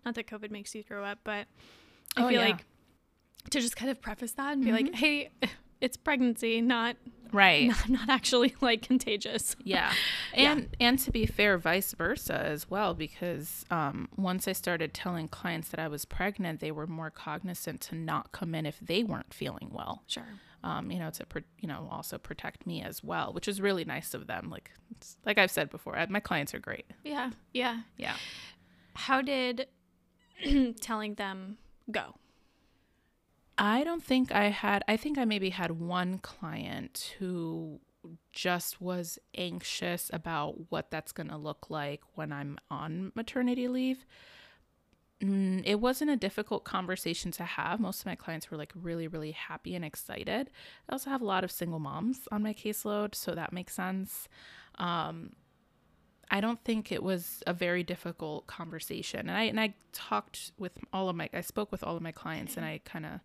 not 0.08 0.16
that 0.16 0.28
COVID 0.28 0.52
makes 0.52 0.74
you 0.74 0.82
throw 0.84 1.04
up, 1.04 1.20
but 1.24 1.48
I 2.16 2.24
Oh, 2.24 2.30
feel 2.30 2.40
yeah. 2.42 2.48
like 2.48 2.66
to 3.52 3.60
just 3.62 3.76
kind 3.76 3.92
of 3.92 4.02
preface 4.02 4.32
that 4.34 4.54
and 4.54 4.64
be 4.64 4.72
like, 4.72 4.94
hey, 4.96 5.30
it's 5.82 5.98
pregnancy, 5.98 6.62
not 6.62 6.96
Right. 7.34 7.68
not, 7.90 7.90
not 7.90 8.10
actually 8.10 8.56
like 8.62 8.82
contagious. 8.84 9.56
Yeah. 9.66 9.92
Yeah. 10.34 10.52
And 10.54 10.70
and 10.80 10.98
to 11.00 11.12
be 11.12 11.26
fair, 11.26 11.58
vice 11.58 11.92
versa 11.94 12.40
as 12.40 12.70
well, 12.70 12.94
because 12.94 13.66
um, 13.70 14.08
once 14.16 14.48
I 14.48 14.54
started 14.54 14.94
telling 14.94 15.28
clients 15.28 15.68
that 15.70 15.80
I 15.82 15.90
was 15.90 16.06
pregnant, 16.06 16.62
they 16.62 16.72
were 16.72 16.88
more 16.88 17.10
cognizant 17.12 17.82
to 17.82 17.96
not 17.96 18.32
come 18.32 18.56
in 18.56 18.66
if 18.66 18.80
they 18.80 19.04
weren't 19.04 19.34
feeling 19.34 19.72
well. 19.74 20.04
Sure. 20.08 20.24
Um, 20.64 20.90
you 20.90 21.00
know, 21.00 21.10
to 21.12 21.26
pro- 21.26 21.42
you 21.60 21.68
know 21.68 21.88
also 21.92 22.18
protect 22.18 22.66
me 22.66 22.82
as 22.82 23.04
well, 23.04 23.34
which 23.34 23.48
is 23.50 23.60
really 23.60 23.84
nice 23.84 24.14
of 24.14 24.28
them. 24.28 24.50
Like 24.50 24.72
like 25.26 25.38
I've 25.38 25.52
said 25.52 25.70
before, 25.70 25.98
I, 25.98 26.06
my 26.06 26.22
clients 26.22 26.54
are 26.54 26.60
great. 26.60 26.86
Yeah. 27.04 27.32
Yeah. 27.54 27.82
Yeah. 27.98 28.16
How 28.96 29.22
did 29.22 29.68
telling 30.82 31.16
them 31.16 31.58
go? 31.90 32.16
I 33.58 33.84
don't 33.84 34.04
think 34.04 34.32
I 34.32 34.50
had, 34.50 34.84
I 34.88 34.98
think 34.98 35.18
I 35.18 35.26
maybe 35.26 35.50
had 35.50 35.72
one 35.72 36.20
client 36.20 37.16
who 37.18 37.80
just 38.32 38.80
was 38.80 39.18
anxious 39.36 40.10
about 40.14 40.72
what 40.72 40.92
that's 40.92 41.12
going 41.12 41.30
to 41.30 41.38
look 41.38 41.70
like 41.70 42.02
when 42.16 42.32
I'm 42.32 42.58
on 42.70 43.12
maternity 43.16 43.68
leave. 43.68 44.06
Mm, 45.22 45.64
it 45.66 45.80
wasn't 45.80 46.12
a 46.12 46.16
difficult 46.16 46.64
conversation 46.64 47.32
to 47.32 47.44
have. 47.44 47.80
Most 47.80 48.02
of 48.02 48.06
my 48.06 48.16
clients 48.16 48.52
were 48.52 48.58
like 48.58 48.72
really, 48.76 49.08
really 49.08 49.32
happy 49.32 49.74
and 49.76 49.84
excited. 49.84 50.52
I 50.88 50.94
also 50.94 51.10
have 51.10 51.22
a 51.22 51.26
lot 51.26 51.44
of 51.44 51.52
single 51.52 51.80
moms 51.80 52.28
on 52.32 52.44
my 52.44 52.54
caseload, 52.54 53.16
so 53.16 53.34
that 53.34 53.52
makes 53.52 53.74
sense. 53.74 54.30
Um, 54.78 55.32
I 56.30 56.42
don't 56.42 56.62
think 56.64 56.92
it 56.92 57.02
was 57.04 57.42
a 57.48 57.54
very 57.54 57.84
difficult 57.84 58.48
conversation. 58.48 59.22
And 59.30 59.32
I 59.32 59.44
and 59.44 59.60
I 59.60 59.74
talked 59.94 60.52
with 60.58 60.74
all 60.92 61.10
of 61.10 61.16
my 61.16 61.30
I 61.34 61.42
spoke 61.42 61.72
with 61.72 61.84
all 61.84 61.96
of 61.96 62.02
my 62.02 62.12
clients 62.12 62.58
and 62.58 62.66
I 62.66 62.82
kind 62.86 63.06
of 63.06 63.20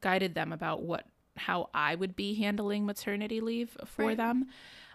guided 0.00 0.34
them 0.34 0.52
about 0.52 0.82
what 0.82 1.06
how 1.36 1.68
I 1.74 1.94
would 1.96 2.14
be 2.14 2.34
handling 2.34 2.86
maternity 2.86 3.40
leave 3.40 3.76
for 3.84 4.06
Right. 4.06 4.16
them. 4.16 4.46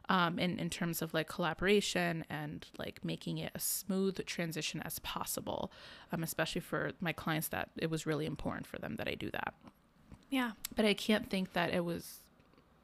Um, 0.07 0.39
in, 0.39 0.57
in 0.57 0.71
terms 0.71 1.03
of 1.03 1.13
like 1.13 1.27
collaboration 1.27 2.25
and 2.31 2.65
like 2.79 3.05
making 3.05 3.37
it 3.37 3.51
a 3.53 3.59
smooth 3.59 4.25
transition 4.25 4.81
as 4.83 4.97
possible, 4.99 5.71
um, 6.11 6.23
especially 6.23 6.61
for 6.61 6.93
my 6.99 7.13
clients 7.13 7.49
that 7.49 7.69
it 7.77 7.91
was 7.91 8.07
really 8.07 8.25
important 8.25 8.65
for 8.65 8.79
them 8.79 8.95
that 8.95 9.07
I 9.07 9.13
do 9.13 9.29
that. 9.29 9.53
Yeah. 10.31 10.53
But 10.75 10.85
I 10.85 10.95
can't 10.95 11.29
think 11.29 11.53
that 11.53 11.71
it 11.75 11.85
was, 11.85 12.23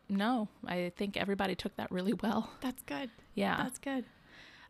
no, 0.08 0.50
I 0.68 0.92
think 0.96 1.18
everybody 1.18 1.56
took 1.56 1.76
that 1.78 1.92
really 1.92 2.14
well. 2.14 2.52
That's 2.62 2.84
good. 2.84 3.10
Yeah. 3.34 3.58
That's 3.58 3.80
good. 3.80 4.06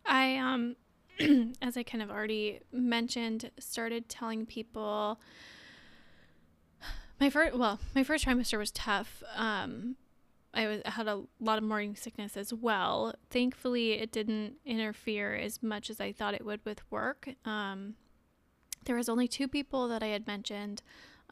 I 0.08 0.38
um 0.38 0.76
as 1.62 1.78
I 1.78 1.84
kind 1.84 2.02
of 2.02 2.10
already 2.12 2.60
mentioned, 2.72 3.52
started 3.60 4.10
telling 4.10 4.46
people 4.46 5.20
my 7.20 7.30
first 7.30 7.56
well, 7.58 7.80
my 7.94 8.04
first 8.04 8.26
trimester 8.26 8.58
was 8.58 8.72
tough. 8.72 9.24
Um 9.36 9.96
I 10.54 10.68
was 10.68 10.82
had 10.86 11.08
a 11.08 11.24
lot 11.40 11.58
of 11.58 11.64
morning 11.64 11.96
sickness 11.96 12.38
as 12.38 12.54
well. 12.54 13.14
Thankfully, 13.30 13.94
it 13.94 14.12
didn't 14.12 14.54
interfere 14.66 15.36
as 15.36 15.62
much 15.62 15.90
as 15.90 16.00
I 16.00 16.14
thought 16.14 16.34
it 16.34 16.46
would 16.46 16.64
with 16.66 16.90
work. 16.92 17.30
Um 17.46 17.96
there 18.86 18.96
was 18.96 19.10
only 19.10 19.28
two 19.28 19.48
people 19.48 19.88
that 19.88 20.04
I 20.04 20.08
had 20.08 20.28
mentioned 20.28 20.82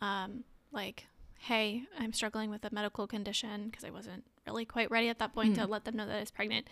um 0.02 0.44
like 0.72 1.06
hey, 1.44 1.84
I'm 2.00 2.14
struggling 2.14 2.50
with 2.50 2.64
a 2.64 2.70
medical 2.74 3.06
condition 3.06 3.66
because 3.66 3.84
I 3.84 3.90
wasn't 3.90 4.24
really 4.48 4.64
quite 4.64 4.90
ready 4.90 5.10
at 5.10 5.20
that 5.20 5.34
point 5.34 5.56
to 5.56 5.68
let 5.68 5.84
them 5.84 5.98
know 5.98 6.06
that 6.06 6.16
I 6.16 6.20
was 6.22 6.32
pregnant. 6.32 6.70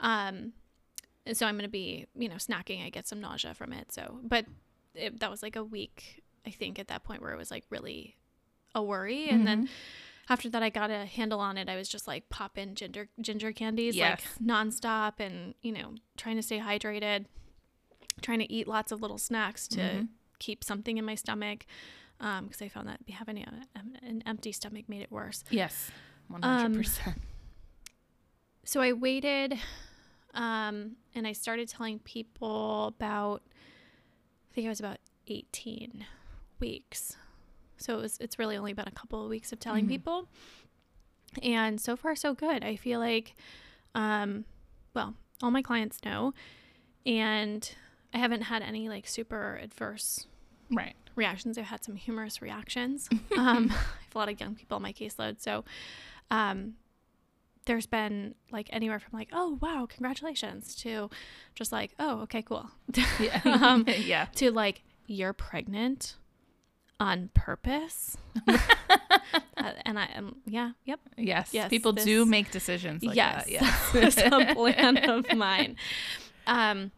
Um, 0.00 0.54
and 1.26 1.36
so 1.36 1.44
I'm 1.46 1.56
going 1.56 1.64
to 1.64 1.70
be, 1.70 2.06
you 2.14 2.28
know, 2.28 2.36
snacking. 2.36 2.84
I 2.86 2.88
get 2.90 3.06
some 3.06 3.20
nausea 3.20 3.52
from 3.54 3.72
it. 3.72 3.92
So, 3.92 4.20
but 4.22 4.46
it, 4.94 5.20
that 5.20 5.30
was 5.30 5.42
like 5.42 5.56
a 5.56 5.64
week, 5.64 6.22
I 6.46 6.50
think, 6.50 6.78
at 6.78 6.88
that 6.88 7.02
point 7.04 7.20
where 7.20 7.32
it 7.32 7.36
was 7.36 7.50
like 7.50 7.64
really 7.68 8.16
a 8.74 8.82
worry. 8.82 9.28
And 9.28 9.46
then 9.46 9.68
after 10.28 10.48
that, 10.50 10.62
I 10.62 10.70
got 10.70 10.90
a 10.90 11.04
handle 11.04 11.40
on 11.40 11.58
it. 11.58 11.68
I 11.68 11.76
was 11.76 11.88
just 11.88 12.06
like 12.06 12.28
popping 12.28 12.74
ginger 12.74 13.08
ginger 13.20 13.52
candies 13.52 13.96
Yes. 13.96 14.20
like 14.22 14.46
nonstop, 14.46 15.14
and 15.18 15.54
you 15.62 15.72
know, 15.72 15.94
trying 16.16 16.36
to 16.36 16.42
stay 16.42 16.58
hydrated, 16.60 17.26
trying 18.22 18.38
to 18.38 18.50
eat 18.52 18.66
lots 18.68 18.92
of 18.92 19.02
little 19.02 19.18
snacks 19.18 19.66
to 19.68 19.78
Mhm. 19.80 20.08
keep 20.38 20.62
something 20.64 20.96
in 20.98 21.04
my 21.04 21.14
stomach. 21.16 21.66
Because 22.18 22.62
I 22.62 22.68
found 22.68 22.88
that 22.88 23.00
having 23.10 23.36
a, 23.38 23.62
an 24.02 24.22
empty 24.24 24.50
stomach 24.52 24.88
made 24.88 25.02
it 25.02 25.12
worse. 25.12 25.44
Yes. 25.50 25.90
Um, 26.32 26.40
100%. 26.42 27.16
so 28.64 28.80
I 28.80 28.92
waited 28.94 29.58
um, 30.36 30.92
and 31.14 31.26
I 31.26 31.32
started 31.32 31.68
telling 31.68 31.98
people 32.00 32.86
about 32.88 33.42
I 34.50 34.54
think 34.54 34.66
it 34.66 34.68
was 34.68 34.80
about 34.80 34.98
18 35.26 36.06
weeks. 36.60 37.16
So 37.78 37.98
it 37.98 38.02
was 38.02 38.18
it's 38.20 38.38
really 38.38 38.56
only 38.56 38.72
been 38.72 38.86
a 38.88 38.92
couple 38.92 39.22
of 39.24 39.28
weeks 39.28 39.52
of 39.52 39.58
telling 39.60 39.86
Mhm. 39.86 39.88
people. 39.88 40.28
And 41.42 41.80
so 41.80 41.96
far 41.96 42.14
so 42.16 42.34
good. 42.34 42.64
I 42.64 42.76
feel 42.76 43.00
like 43.00 43.34
um 43.94 44.44
well, 44.94 45.14
all 45.42 45.50
my 45.50 45.62
clients 45.62 45.98
know 46.04 46.32
and 47.04 47.74
I 48.14 48.18
haven't 48.18 48.42
had 48.42 48.62
any 48.62 48.88
like 48.88 49.06
super 49.06 49.58
adverse 49.62 50.26
right. 50.70 50.94
reactions. 51.14 51.58
I've 51.58 51.66
had 51.66 51.84
some 51.84 51.96
humorous 51.96 52.40
reactions. 52.40 53.08
um, 53.36 53.70
I 53.70 53.74
have 53.74 54.14
a 54.14 54.18
lot 54.18 54.28
of 54.30 54.40
young 54.40 54.54
people 54.54 54.76
on 54.76 54.82
my 54.82 54.92
caseload, 54.92 55.40
so 55.40 55.64
um, 56.30 56.74
there's 57.66 57.86
been 57.86 58.34
like 58.50 58.68
anywhere 58.72 58.98
from 58.98 59.18
like, 59.18 59.28
"Oh 59.32 59.58
wow, 59.60 59.86
congratulations," 59.88 60.74
to 60.76 61.10
just 61.54 61.72
like, 61.72 61.94
"Oh 61.98 62.20
okay, 62.22 62.42
cool," 62.42 62.70
Yeah. 63.20 63.40
um, 63.44 63.84
yeah. 63.98 64.26
to 64.36 64.50
like, 64.50 64.82
"You're 65.06 65.32
pregnant 65.32 66.16
on 66.98 67.30
purpose," 67.34 68.16
uh, 68.48 69.72
and 69.84 69.98
I 69.98 70.06
am 70.14 70.36
yeah, 70.46 70.72
yep, 70.84 71.00
Yes. 71.16 71.50
Yes, 71.52 71.68
People 71.68 71.92
do 71.92 72.24
make 72.24 72.50
decisions 72.50 73.02
like 73.02 73.16
yes, 73.16 73.44
that. 73.44 73.50
Yes. 73.50 73.92
was 73.92 74.16
a 74.18 74.54
plan 74.54 74.96
of 75.10 75.32
mine. 75.34 75.76
Um, 76.46 76.92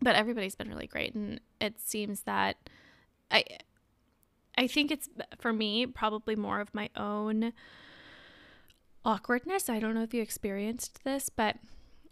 but 0.00 0.16
everybody's 0.16 0.54
been 0.54 0.68
really 0.68 0.86
great, 0.86 1.14
and 1.14 1.40
it 1.60 1.80
seems 1.80 2.22
that 2.22 2.56
I, 3.30 3.44
I 4.56 4.66
think 4.68 4.90
it's 4.90 5.08
for 5.38 5.52
me 5.52 5.86
probably 5.86 6.36
more 6.36 6.60
of 6.60 6.72
my 6.74 6.90
own 6.96 7.52
awkwardness. 9.04 9.68
I 9.68 9.78
don't 9.78 9.94
know 9.94 10.02
if 10.02 10.14
you 10.14 10.22
experienced 10.22 11.04
this, 11.04 11.28
but 11.28 11.56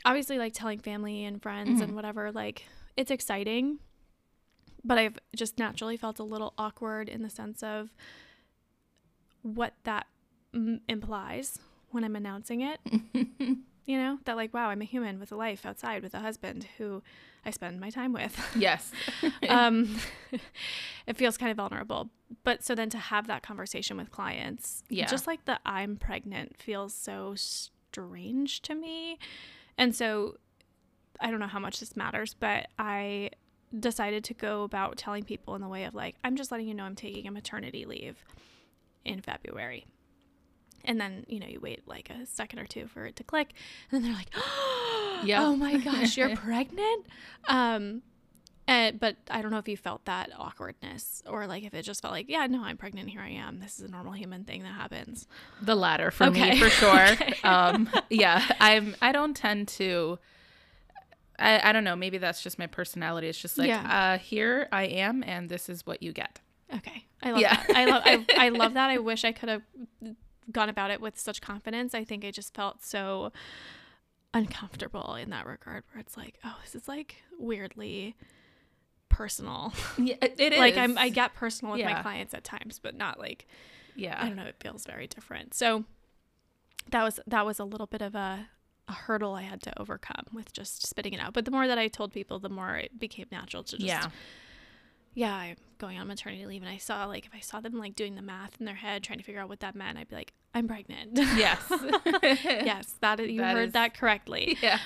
obviously, 0.05 0.39
like 0.39 0.53
telling 0.53 0.79
family 0.79 1.25
and 1.25 1.43
friends 1.43 1.81
and 1.81 1.89
mm-hmm. 1.89 1.97
whatever, 1.97 2.33
like 2.33 2.65
it's 2.97 3.11
exciting. 3.11 3.79
But 4.85 4.99
I've 4.99 5.19
just 5.37 5.59
naturally 5.59 5.97
felt 5.97 6.19
a 6.19 6.25
little 6.25 6.55
awkward 6.59 7.09
in 7.09 7.23
the 7.23 7.31
sense 7.31 7.63
of 7.63 7.91
what 9.43 9.75
that 9.85 10.07
m- 10.53 10.81
implies 10.89 11.59
when 11.91 12.05
I'm 12.05 12.17
announcing 12.17 12.63
it. 12.63 12.81
you 13.87 13.99
know, 13.99 14.19
that 14.25 14.37
like, 14.37 14.55
wow, 14.55 14.69
I'm 14.69 14.81
a 14.83 14.85
human 14.85 15.19
with 15.19 15.33
a 15.33 15.37
life 15.37 15.67
outside 15.67 16.03
with 16.03 16.15
a 16.15 16.21
husband 16.21 16.67
who 16.79 17.03
I 17.45 17.51
spend 17.51 17.81
my 17.81 17.91
time 17.91 18.13
with. 18.13 18.39
yes. 18.57 18.93
um, 19.49 19.97
it 21.07 21.17
feels 21.17 21.37
kind 21.37 21.51
of 21.51 21.57
vulnerable. 21.57 22.11
But 22.45 22.63
so 22.65 22.75
then 22.75 22.91
to 22.91 22.99
have 22.99 23.27
that 23.27 23.43
conversation 23.43 23.97
with 23.97 24.11
clients, 24.11 24.83
Yeah. 24.89 25.07
just 25.07 25.27
like 25.27 25.45
the 25.45 25.59
I'm 25.67 25.97
pregnant 25.97 26.57
feels 26.57 26.95
so 26.95 27.35
strange 27.37 28.63
to 28.63 28.75
me. 28.75 29.19
And 29.77 29.95
so 29.95 30.37
I 31.21 31.31
don't 31.31 31.41
know 31.41 31.47
how 31.47 31.59
much 31.59 31.81
this 31.81 31.97
matters, 31.97 32.35
but 32.35 32.69
I 32.79 33.31
decided 33.79 34.23
to 34.25 34.35
go 34.35 34.65
about 34.65 34.97
telling 34.97 35.25
people 35.25 35.55
in 35.55 35.61
the 35.63 35.69
way 35.69 35.85
of 35.85 35.95
like, 35.95 36.17
I'm 36.23 36.37
just 36.37 36.51
letting 36.53 36.69
you 36.69 36.75
know 36.75 36.85
I'm 36.85 36.95
taking 36.95 37.27
a 37.27 37.31
maternity 37.31 37.85
leave 37.85 38.25
in 39.05 39.21
February. 39.21 39.87
And 40.85 41.01
then, 41.01 41.25
you 41.29 41.39
know, 41.41 41.47
you 41.47 41.61
wait 41.61 41.87
like 41.87 42.11
a 42.11 42.27
second 42.27 42.59
or 42.59 42.67
two 42.67 42.87
for 42.89 43.07
it 43.07 43.17
to 43.17 43.25
click. 43.25 43.53
And 43.91 44.03
then 44.03 44.11
they're 44.11 44.19
like, 44.19 44.31
Yeah. 45.25 45.45
oh 45.47 45.57
my 45.57 45.77
gosh, 45.77 46.17
you're 46.17 46.37
pregnant? 46.37 47.07
Um, 47.49 48.03
And, 48.69 48.99
but 49.01 49.17
I 49.31 49.43
don't 49.43 49.51
know 49.51 49.59
if 49.59 49.69
you 49.69 49.77
felt 49.77 50.05
that 50.07 50.31
awkwardness 50.39 51.23
or 51.27 51.47
like 51.47 51.65
if 51.65 51.75
it 51.75 51.83
just 51.83 52.01
felt 52.03 52.13
like, 52.13 52.29
yeah, 52.29 52.47
no, 52.47 52.63
I'm 52.65 52.77
pregnant. 52.77 53.11
Here 53.11 53.21
I 53.21 53.31
am. 53.31 53.59
This 53.61 53.79
is 53.79 53.89
a 53.89 53.91
normal 53.91 54.13
human 54.13 54.45
thing 54.45 54.63
that 54.63 54.73
happens. 54.75 55.27
The 55.61 55.75
latter 55.75 56.11
for 56.11 56.27
Okay. 56.29 56.53
me, 56.53 56.59
for 56.59 56.71
sure. 56.81 57.07
Okay. 57.13 57.35
um, 57.45 57.89
yeah, 58.11 58.45
I'm. 58.61 58.95
I 59.03 59.11
don't 59.13 59.35
tend 59.37 59.69
to. 59.69 60.19
I, 61.39 61.71
I 61.71 61.73
don't 61.73 61.83
know. 61.85 61.97
Maybe 61.97 62.19
that's 62.19 62.41
just 62.43 62.59
my 62.59 62.67
personality. 62.69 63.27
It's 63.29 63.39
just 63.41 63.59
like, 63.59 63.69
Yeah. 63.69 64.15
uh, 64.15 64.19
here 64.19 64.69
I 64.71 64.85
am, 64.85 65.25
and 65.25 65.49
this 65.49 65.69
is 65.69 65.85
what 65.87 66.03
you 66.03 66.13
get. 66.13 66.41
Okay. 66.75 67.05
I 67.23 67.33
love 67.33 67.41
Yeah. 67.41 67.57
that. 67.57 67.77
I 67.77 67.85
love 67.87 68.03
I, 68.07 68.27
I 68.47 68.49
love 68.63 68.75
that. 68.75 68.91
I 68.91 68.99
wish 68.99 69.25
I 69.25 69.33
could 69.33 69.49
have 69.49 69.63
gone 70.51 70.69
about 70.69 70.91
it 70.91 71.01
with 71.01 71.19
such 71.19 71.41
confidence. 71.41 71.95
I 71.95 72.05
think 72.05 72.25
I 72.25 72.31
just 72.31 72.55
felt 72.55 72.83
so 72.85 73.33
uncomfortable 74.35 75.15
in 75.15 75.31
that 75.31 75.47
regard 75.47 75.85
where 75.93 76.01
it's 76.01 76.17
like, 76.17 76.39
oh, 76.45 76.57
this 76.65 76.75
is 76.75 76.89
like 76.89 77.23
weirdly 77.39 78.17
personal. 79.09 79.73
Yeah, 79.99 80.17
it 80.23 80.53
is. 80.53 80.59
like 80.59 80.77
I'm 80.77 80.97
I 80.99 81.09
get 81.11 81.35
personal 81.35 81.75
with 81.75 81.85
my 81.85 82.01
clients 82.03 82.35
at 82.35 82.45
times, 82.45 82.79
but 82.79 82.95
not 82.95 83.19
like 83.19 83.47
yeah, 83.95 84.19
I 84.21 84.27
don't 84.27 84.37
know, 84.37 84.45
it 84.45 84.57
feels 84.61 84.85
very 84.87 85.07
different. 85.07 85.55
So 85.55 85.85
that 86.91 87.03
was 87.03 87.21
that 87.27 87.45
was 87.45 87.59
a 87.59 87.65
little 87.65 87.87
bit 87.87 88.03
of 88.03 88.15
a 88.15 88.49
a 88.89 88.93
hurdle 88.93 89.35
I 89.35 89.43
had 89.43 89.63
to 89.63 89.81
overcome 89.81 90.25
with 90.33 90.53
just 90.53 90.87
spitting 90.87 91.13
it 91.13 91.21
out. 91.21 91.35
But 91.35 91.45
the 91.45 91.51
more 91.53 91.69
that 91.69 91.79
I 91.79 91.89
told 91.89 92.13
people, 92.13 92.39
the 92.41 92.49
more 92.49 92.77
it 92.77 92.99
became 92.99 93.27
natural 93.31 93.63
to 93.65 93.77
just 93.77 93.87
Yeah. 93.87 94.09
Yeah, 95.15 95.35
I'm 95.35 95.57
going 95.79 95.99
on 95.99 96.07
maternity 96.09 96.47
leave, 96.47 96.63
and 96.63 96.71
I 96.71 96.79
saw 96.79 97.05
like 97.07 97.27
if 97.27 97.33
I 97.35 97.41
saw 97.41 97.61
them 97.61 97.75
like 97.79 97.95
doing 97.97 98.15
the 98.15 98.23
math 98.23 98.57
in 98.61 98.67
their 98.67 98.75
head, 98.77 99.03
trying 99.03 99.19
to 99.19 99.25
figure 99.25 99.41
out 99.41 99.49
what 99.49 99.61
that 99.61 99.75
meant, 99.75 99.99
I'd 99.99 100.09
be 100.09 100.17
like, 100.17 100.33
I'm 100.55 100.69
pregnant. 100.69 101.11
Yes. 101.19 101.63
yes, 102.45 102.95
that 103.01 103.21
is, 103.21 103.31
you 103.31 103.41
That 103.41 103.55
heard 103.57 103.67
is- 103.69 103.73
that 103.75 103.95
correctly. 103.97 104.57
Yeah. 104.63 104.79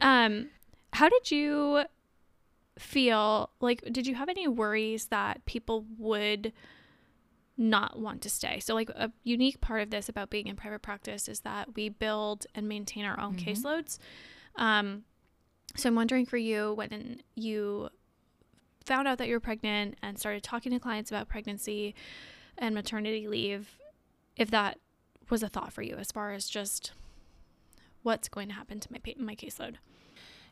Um, 0.00 0.48
how 0.92 1.08
did 1.08 1.30
you 1.30 1.84
feel? 2.78 3.50
Like, 3.60 3.82
did 3.92 4.06
you 4.06 4.14
have 4.14 4.28
any 4.28 4.48
worries 4.48 5.06
that 5.06 5.44
people 5.46 5.84
would 5.98 6.52
not 7.56 7.98
want 7.98 8.22
to 8.22 8.30
stay? 8.30 8.60
So, 8.60 8.74
like, 8.74 8.90
a 8.90 9.12
unique 9.22 9.60
part 9.60 9.82
of 9.82 9.90
this 9.90 10.08
about 10.08 10.30
being 10.30 10.46
in 10.46 10.56
private 10.56 10.82
practice 10.82 11.28
is 11.28 11.40
that 11.40 11.74
we 11.74 11.88
build 11.88 12.46
and 12.54 12.68
maintain 12.68 13.04
our 13.04 13.18
own 13.20 13.36
Mhm. 13.36 13.44
caseloads. 13.44 13.98
Um, 14.56 15.04
so, 15.76 15.88
I'm 15.88 15.94
wondering 15.94 16.26
for 16.26 16.36
you 16.38 16.72
when 16.74 17.22
you 17.34 17.90
found 18.84 19.08
out 19.08 19.18
that 19.18 19.28
you 19.28 19.34
were 19.34 19.40
pregnant 19.40 19.96
and 20.02 20.18
started 20.18 20.42
talking 20.42 20.72
to 20.72 20.78
clients 20.78 21.10
about 21.10 21.28
pregnancy 21.28 21.94
and 22.58 22.74
maternity 22.74 23.28
leave, 23.28 23.78
if 24.36 24.50
that 24.50 24.78
was 25.28 25.42
a 25.42 25.48
thought 25.48 25.72
for 25.72 25.82
you 25.82 25.96
as 25.96 26.10
far 26.10 26.32
as 26.32 26.48
just 26.48 26.92
what's 28.02 28.28
going 28.28 28.48
to 28.48 28.54
happen 28.54 28.80
to 28.80 28.92
my 28.92 28.98
pa- 28.98 29.12
my 29.18 29.34
caseload. 29.34 29.76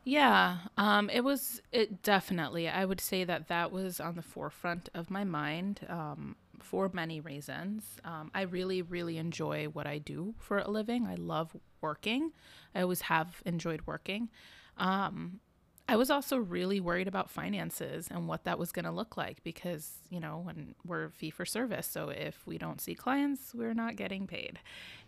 Yeah, 0.05 0.57
um, 0.77 1.09
it 1.09 1.23
was 1.23 1.61
it 1.71 2.01
definitely. 2.01 2.69
I 2.69 2.85
would 2.85 3.01
say 3.01 3.23
that 3.25 3.47
that 3.49 3.71
was 3.71 3.99
on 3.99 4.15
the 4.15 4.21
forefront 4.21 4.89
of 4.93 5.11
my 5.11 5.23
mind 5.23 5.81
um, 5.89 6.35
for 6.59 6.89
many 6.93 7.19
reasons. 7.19 7.83
Um, 8.05 8.31
I 8.33 8.43
really, 8.43 8.81
really 8.81 9.17
enjoy 9.17 9.65
what 9.65 9.87
I 9.87 9.97
do 9.97 10.33
for 10.37 10.59
a 10.59 10.69
living. 10.69 11.05
I 11.05 11.15
love 11.15 11.55
working. 11.81 12.31
I 12.73 12.81
always 12.81 13.01
have 13.01 13.41
enjoyed 13.45 13.81
working. 13.85 14.29
Um, 14.77 15.41
I 15.89 15.95
was 15.95 16.09
also 16.11 16.37
really 16.37 16.79
worried 16.79 17.07
about 17.07 17.29
finances 17.29 18.07
and 18.11 18.27
what 18.27 18.43
that 18.43 18.59
was 18.59 18.71
going 18.71 18.85
to 18.85 18.91
look 18.91 19.17
like 19.17 19.43
because, 19.43 19.93
you 20.09 20.19
know, 20.19 20.41
when 20.43 20.75
we're 20.85 21.09
fee 21.09 21.31
for 21.31 21.45
service. 21.45 21.87
So 21.87 22.09
if 22.09 22.45
we 22.45 22.57
don't 22.57 22.79
see 22.79 22.93
clients, 22.93 23.53
we're 23.55 23.73
not 23.73 23.95
getting 23.95 24.27
paid. 24.27 24.59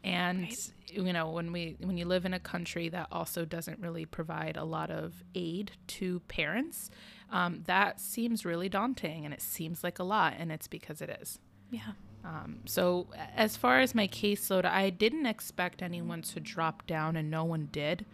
And 0.03 0.41
Right. 0.41 0.73
you 0.91 1.13
know, 1.13 1.29
when 1.29 1.51
we 1.51 1.77
when 1.79 1.97
you 1.97 2.05
live 2.05 2.25
in 2.25 2.33
a 2.33 2.39
country 2.39 2.89
that 2.89 3.07
also 3.11 3.45
doesn't 3.45 3.79
really 3.79 4.05
provide 4.05 4.57
a 4.57 4.63
lot 4.63 4.89
of 4.89 5.23
aid 5.35 5.71
to 5.87 6.19
parents, 6.27 6.89
um, 7.31 7.61
that 7.67 7.99
seems 7.99 8.43
really 8.43 8.67
daunting 8.69 9.23
and 9.25 9.33
it 9.33 9.41
seems 9.41 9.83
like 9.83 9.99
a 9.99 10.03
lot 10.03 10.33
and 10.39 10.51
it's 10.51 10.67
because 10.67 11.01
it 11.01 11.09
is. 11.21 11.39
Yeah. 11.69 11.91
Um, 12.23 12.59
so 12.65 13.07
as 13.35 13.57
far 13.57 13.79
as 13.79 13.95
my 13.95 14.07
caseload, 14.07 14.65
I 14.65 14.89
didn't 14.89 15.25
expect 15.25 15.81
anyone 15.81 16.21
to 16.23 16.39
drop 16.39 16.85
down, 16.85 17.15
and 17.15 17.31
no 17.31 17.43
one 17.43 17.69
did. 17.71 18.05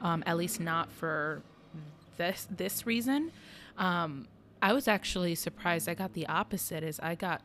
Um, 0.00 0.22
at 0.26 0.38
least 0.38 0.60
not 0.60 0.90
for 0.90 1.42
this 2.16 2.46
this 2.50 2.86
reason. 2.86 3.30
Um, 3.78 4.26
I 4.62 4.72
was 4.72 4.86
actually 4.88 5.34
surprised. 5.34 5.88
I 5.88 5.94
got 5.94 6.12
the 6.12 6.26
opposite. 6.26 6.82
Is 6.84 7.00
I 7.00 7.14
got 7.14 7.42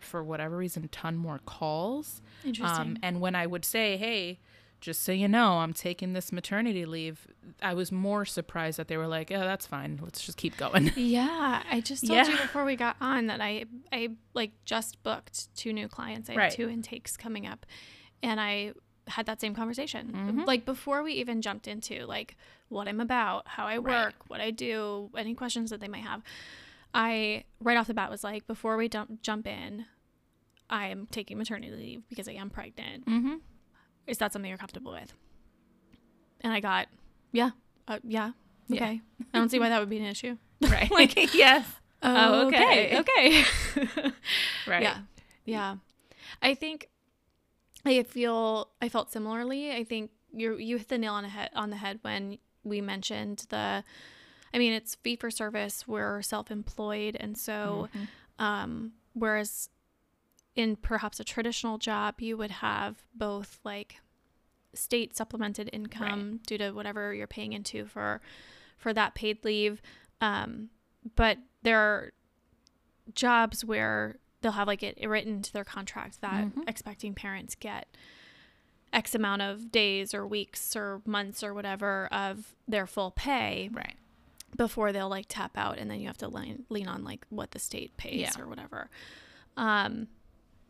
for 0.00 0.22
whatever 0.22 0.56
reason 0.56 0.84
a 0.84 0.88
ton 0.88 1.16
more 1.16 1.40
calls. 1.46 2.22
Interesting. 2.44 2.80
Um, 2.80 2.96
and 3.02 3.20
when 3.20 3.34
I 3.34 3.46
would 3.46 3.64
say, 3.64 3.96
"Hey," 3.96 4.38
just 4.80 5.02
so 5.02 5.10
you 5.10 5.26
know, 5.26 5.54
I'm 5.58 5.72
taking 5.72 6.12
this 6.12 6.30
maternity 6.30 6.84
leave. 6.86 7.26
I 7.60 7.74
was 7.74 7.90
more 7.90 8.24
surprised 8.24 8.78
that 8.78 8.86
they 8.88 8.96
were 8.96 9.06
like, 9.08 9.30
"Yeah, 9.30 9.40
that's 9.44 9.66
fine. 9.66 9.98
Let's 10.02 10.24
just 10.24 10.38
keep 10.38 10.56
going." 10.56 10.92
yeah, 10.96 11.62
I 11.70 11.80
just 11.80 12.06
told 12.06 12.26
you 12.28 12.36
before 12.36 12.64
we 12.64 12.76
got 12.76 12.96
on 13.00 13.26
that 13.26 13.40
I 13.40 13.64
I 13.90 14.10
like 14.34 14.52
just 14.64 15.02
booked 15.02 15.54
two 15.56 15.72
new 15.72 15.88
clients. 15.88 16.28
I 16.28 16.34
have 16.34 16.38
Right. 16.38 16.52
two 16.52 16.68
intakes 16.68 17.16
coming 17.16 17.46
up, 17.46 17.64
and 18.22 18.38
I 18.40 18.74
had 19.08 19.26
that 19.26 19.40
same 19.40 19.54
conversation 19.54 20.12
Mhm. 20.12 20.46
like 20.46 20.64
before 20.64 21.02
we 21.02 21.12
even 21.14 21.40
jumped 21.42 21.66
into 21.68 22.04
like 22.06 22.36
what 22.68 22.86
I'm 22.88 23.00
about, 23.00 23.46
how 23.48 23.66
I 23.66 23.78
Right. 23.78 24.04
work, 24.06 24.14
what 24.28 24.40
I 24.40 24.50
do, 24.50 25.10
any 25.16 25.34
questions 25.34 25.70
that 25.70 25.80
they 25.80 25.88
might 25.88 26.02
have. 26.04 26.22
I 26.94 27.44
right 27.60 27.76
off 27.76 27.86
the 27.86 27.94
bat 27.94 28.10
was 28.10 28.22
like, 28.24 28.46
before 28.46 28.76
we 28.76 28.88
dump, 28.88 29.22
jump 29.22 29.46
in, 29.46 29.86
I 30.70 30.88
am 30.88 31.06
taking 31.10 31.38
maternity 31.38 31.72
leave 31.74 32.02
because 32.08 32.28
I 32.28 32.32
am 32.32 32.50
pregnant. 32.50 33.06
mm-hmm. 33.06 33.36
Is 34.06 34.18
that 34.18 34.32
something 34.32 34.48
you're 34.48 34.58
comfortable 34.58 34.92
with? 34.92 35.12
And 36.40 36.52
I 36.52 36.60
got, 36.60 36.88
yeah, 37.32 37.50
uh, 37.88 37.98
yeah, 38.04 38.32
Yeah. 38.68 38.82
okay. 38.82 39.00
I 39.34 39.38
don't 39.38 39.50
see 39.50 39.58
why 39.58 39.68
that 39.68 39.80
would 39.80 39.90
be 39.90 39.98
an 39.98 40.04
issue. 40.04 40.36
Right. 40.60 40.90
Like- 40.98 41.34
yes. 41.34 41.66
Oh, 42.02 42.14
Oh, 42.42 42.46
okay, 42.48 42.98
okay. 42.98 43.44
Right. 44.66 44.82
Yeah, 44.82 44.98
yeah. 45.44 45.76
I 46.42 46.54
think 46.54 46.88
I 47.84 48.02
feel 48.02 48.68
I 48.82 48.88
felt 48.88 49.10
similarly. 49.12 49.72
I 49.72 49.84
think 49.84 50.10
you 50.32 50.56
you 50.56 50.76
hit 50.78 50.88
the 50.88 50.98
nail 50.98 51.14
on 51.14 51.22
the 51.22 51.28
head 51.30 51.50
on 51.54 51.70
the 51.70 51.76
head 51.76 51.98
when 52.02 52.38
we 52.64 52.80
mentioned 52.80 53.46
the. 53.50 53.84
I 54.52 54.58
mean, 54.58 54.72
it's 54.72 54.94
fee 54.94 55.16
for 55.16 55.30
service. 55.30 55.86
We're 55.86 56.22
self 56.22 56.50
employed, 56.50 57.16
and 57.20 57.36
so 57.36 57.88
Mhm. 57.94 58.08
um, 58.44 58.92
whereas 59.12 59.68
in 60.54 60.76
perhaps 60.76 61.20
a 61.20 61.24
traditional 61.24 61.78
job, 61.78 62.20
you 62.20 62.36
would 62.36 62.50
have 62.50 63.04
both 63.14 63.60
like 63.64 64.00
state 64.74 65.16
supplemented 65.16 65.70
income 65.72 66.40
due 66.46 66.58
to 66.58 66.72
whatever 66.72 67.14
you're 67.14 67.26
paying 67.26 67.52
into 67.52 67.84
for 67.86 68.20
for 68.76 68.92
that 68.92 69.14
paid 69.14 69.44
leave. 69.44 69.80
Um, 70.20 70.70
but 71.14 71.38
there 71.62 71.78
are 71.78 72.12
jobs 73.14 73.64
where 73.64 74.18
they'll 74.40 74.52
have 74.52 74.66
like 74.68 74.82
it 74.82 74.98
written 75.08 75.34
into 75.36 75.52
their 75.52 75.64
contract 75.64 76.20
that 76.20 76.46
Mhm. 76.46 76.68
expecting 76.68 77.14
parents 77.14 77.54
get 77.54 77.88
X 78.92 79.14
amount 79.14 79.42
of 79.42 79.70
days 79.70 80.14
or 80.14 80.26
weeks 80.26 80.74
or 80.74 81.02
months 81.04 81.42
or 81.42 81.52
whatever 81.52 82.06
of 82.12 82.54
their 82.66 82.86
full 82.86 83.10
pay 83.10 83.68
Right. 83.72 83.96
before 84.56 84.92
they'll 84.92 85.08
like 85.10 85.26
tap 85.28 85.58
out 85.58 85.76
and 85.78 85.90
then 85.90 86.00
you 86.00 86.06
have 86.06 86.16
to 86.18 86.28
lean, 86.28 86.64
lean 86.70 86.88
on 86.88 87.04
like 87.04 87.26
what 87.28 87.50
the 87.50 87.58
state 87.58 87.96
pays 87.98 88.20
Yeah. 88.20 88.40
or 88.42 88.46
whatever 88.46 88.88
um 89.56 90.08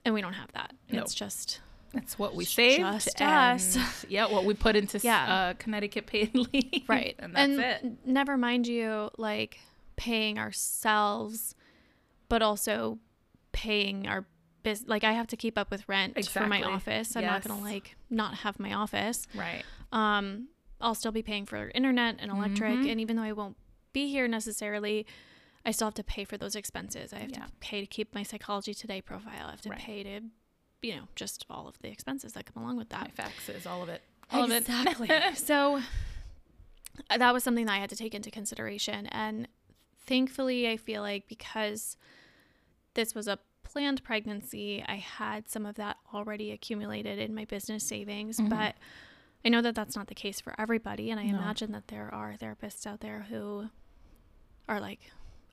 and 0.05 0.15
we 0.15 0.21
don't 0.21 0.33
have 0.33 0.51
that 0.53 0.75
No. 0.91 1.01
it's 1.03 1.15
just 1.15 1.61
That's 1.93 2.19
what 2.19 2.35
we 2.35 2.45
saved. 2.45 2.81
just 2.81 3.21
and, 3.21 3.55
us. 3.61 4.05
Yeah, 4.09 4.27
what 4.27 4.45
we 4.45 4.55
put 4.55 4.75
into 4.77 4.99
Yeah. 4.99 5.33
uh, 5.35 5.55
Connecticut 5.55 6.07
paid 6.07 6.35
leave. 6.35 6.85
right 6.89 7.15
And 7.19 7.35
that's 7.35 7.85
it. 7.85 8.07
never 8.07 8.37
mind 8.37 8.67
you 8.67 9.11
like 9.17 9.61
paying 9.97 10.39
ourselves 10.39 11.55
but 12.29 12.43
also 12.43 12.99
paying 13.63 14.07
our 14.07 14.25
biz 14.63 14.85
like 14.87 15.03
i 15.05 15.13
have 15.13 15.27
to 15.27 15.37
keep 15.37 15.57
up 15.59 15.69
with 15.71 15.83
rent 15.89 16.13
for 16.29 16.47
my 16.47 16.63
office 16.63 17.17
i'm 17.17 17.25
not 17.25 17.43
gonna 17.45 17.61
like 17.61 17.97
not 18.11 18.33
have 18.45 18.59
my 18.61 18.73
office 18.73 19.27
Right. 19.35 19.65
um 19.93 20.49
i'll 20.81 20.95
still 20.95 21.13
be 21.13 21.23
paying 21.23 21.45
for 21.47 21.71
internet 21.75 22.17
and 22.21 22.31
electric 22.31 22.79
Mhm. 22.81 22.91
and 22.91 23.01
even 23.01 23.17
though 23.17 23.23
i 23.23 23.33
won't 23.33 23.57
be 23.93 24.09
here 24.09 24.29
necessarily 24.29 25.07
i 25.67 25.71
still 25.73 25.87
have 25.89 25.95
to 25.95 26.05
pay 26.05 26.25
for 26.25 26.37
those 26.37 26.55
expenses 26.55 27.13
i 27.13 27.19
have 27.19 27.31
Yeah. 27.33 27.47
to 27.47 27.53
pay 27.61 27.81
to 27.81 27.87
keep 27.87 28.15
my 28.15 28.23
psychology 28.23 28.75
today 28.75 29.01
profile 29.01 29.47
i 29.49 29.51
have 29.51 29.61
to 29.63 29.71
Right. 29.71 29.79
pay 29.79 30.03
to 30.05 30.21
you 30.83 30.95
know 30.97 31.09
just 31.17 31.45
all 31.51 31.67
of 31.67 31.77
the 31.83 31.89
expenses 31.89 32.33
that 32.35 32.45
come 32.47 32.63
along 32.63 32.77
with 32.77 32.91
that 32.91 33.11
My 33.19 33.25
faxes, 33.25 33.67
all 33.67 33.83
of 33.83 33.89
it. 33.89 34.03
All 34.31 34.45
of 34.45 34.51
it. 34.53 34.59
exactly 34.69 35.09
so 35.35 35.81
uh, 37.11 37.19
that 37.19 37.33
was 37.33 37.43
something 37.45 37.67
that 37.67 37.73
i 37.73 37.79
had 37.79 37.91
to 37.91 37.97
take 37.97 38.15
into 38.15 38.31
consideration 38.31 39.07
and 39.09 39.49
thankfully 40.07 40.69
i 40.69 40.77
feel 40.77 41.03
like 41.03 41.27
because 41.29 41.97
this 42.95 43.15
was 43.15 43.27
a 43.29 43.39
planned 43.71 44.03
pregnancy 44.03 44.83
i 44.89 44.97
had 44.97 45.49
some 45.49 45.65
of 45.67 45.75
that 45.77 45.97
already 46.15 46.51
accumulated 46.53 47.19
in 47.19 47.35
my 47.35 47.45
business 47.45 47.85
savings 47.85 48.39
Mhm. 48.41 48.49
but 48.51 48.75
i 49.45 49.49
know 49.49 49.61
that 49.63 49.75
that's 49.75 49.95
not 49.95 50.07
the 50.09 50.15
case 50.15 50.41
for 50.41 50.55
everybody 50.59 51.11
and 51.11 51.21
i 51.21 51.25
No. 51.27 51.37
imagine 51.39 51.73
that 51.73 51.89
there 51.89 52.09
are 52.13 52.35
therapists 52.41 52.87
out 52.87 53.01
there 53.01 53.27
who 53.29 53.69
are 54.69 54.81
like 54.81 55.01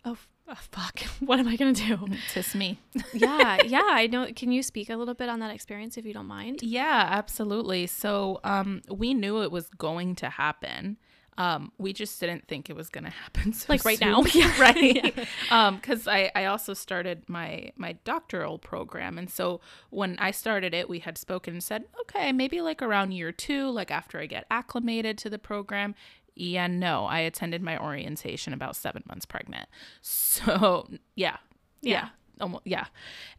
oh, 0.05 0.17
oh 0.47 0.55
fuck 0.71 0.99
what 1.19 1.39
am 1.39 1.47
i 1.47 1.55
going 1.55 1.73
to 1.73 1.83
do 1.97 2.07
Tis 2.33 2.55
me. 2.55 2.79
yeah 3.13 3.61
yeah 3.63 3.81
i 3.91 4.07
know 4.07 4.27
can 4.35 4.51
you 4.51 4.63
speak 4.63 4.89
a 4.89 4.95
little 4.95 5.13
bit 5.13 5.27
on 5.29 5.39
that 5.39 5.51
experience 5.53 5.97
if 5.97 6.05
you 6.05 6.13
don't 6.13 6.27
mind 6.27 6.61
Yeah, 6.61 7.07
absolutely. 7.11 7.87
So 7.87 8.39
um, 8.43 8.81
we 8.89 9.13
knew 9.13 9.41
it 9.43 9.51
was 9.51 9.67
going 9.77 10.15
to 10.15 10.29
happen. 10.29 10.97
Um, 11.37 11.71
we 11.77 11.91
just 11.91 12.17
didn't 12.21 12.47
think 12.47 12.69
it 12.69 12.75
was 12.77 12.89
going 12.89 13.03
to 13.03 13.09
happen 13.09 13.51
so 13.59 13.65
Like 13.67 13.83
right 13.83 13.99
soon. 13.99 14.11
now. 14.11 14.23
yeah, 14.33 14.53
right. 14.61 15.27
Um, 15.51 15.75
because 15.75 16.07
I 16.07 16.31
I 16.33 16.45
also 16.45 16.73
started 16.73 17.23
my 17.27 17.71
my 17.75 17.93
doctoral 18.05 18.57
program, 18.57 19.17
and 19.17 19.29
so 19.29 19.59
when 19.89 20.17
I 20.19 20.31
started 20.31 20.73
it, 20.73 20.87
we 20.89 20.99
had 20.99 21.17
spoken 21.17 21.53
and 21.55 21.63
said, 21.63 21.83
okay, 22.01 22.31
maybe 22.31 22.61
like 22.61 22.81
around 22.81 23.11
year 23.11 23.31
two, 23.31 23.69
like 23.69 23.91
after 23.91 24.19
I 24.19 24.27
get 24.27 24.45
acclimated 24.49 25.17
to 25.19 25.29
the 25.29 25.39
program. 25.39 25.93
Yeah, 26.37 26.67
no, 26.67 27.05
I 27.05 27.19
attended 27.19 27.61
my 27.61 27.77
orientation 27.77 28.51
about 28.51 28.75
seven 28.75 29.03
months 29.07 29.25
pregnant. 29.25 29.67
So 30.01 30.87
yeah, 31.15 31.37
yeah, 31.81 31.91
Yeah. 31.91 32.09
almost, 32.41 32.67
yeah, 32.67 32.85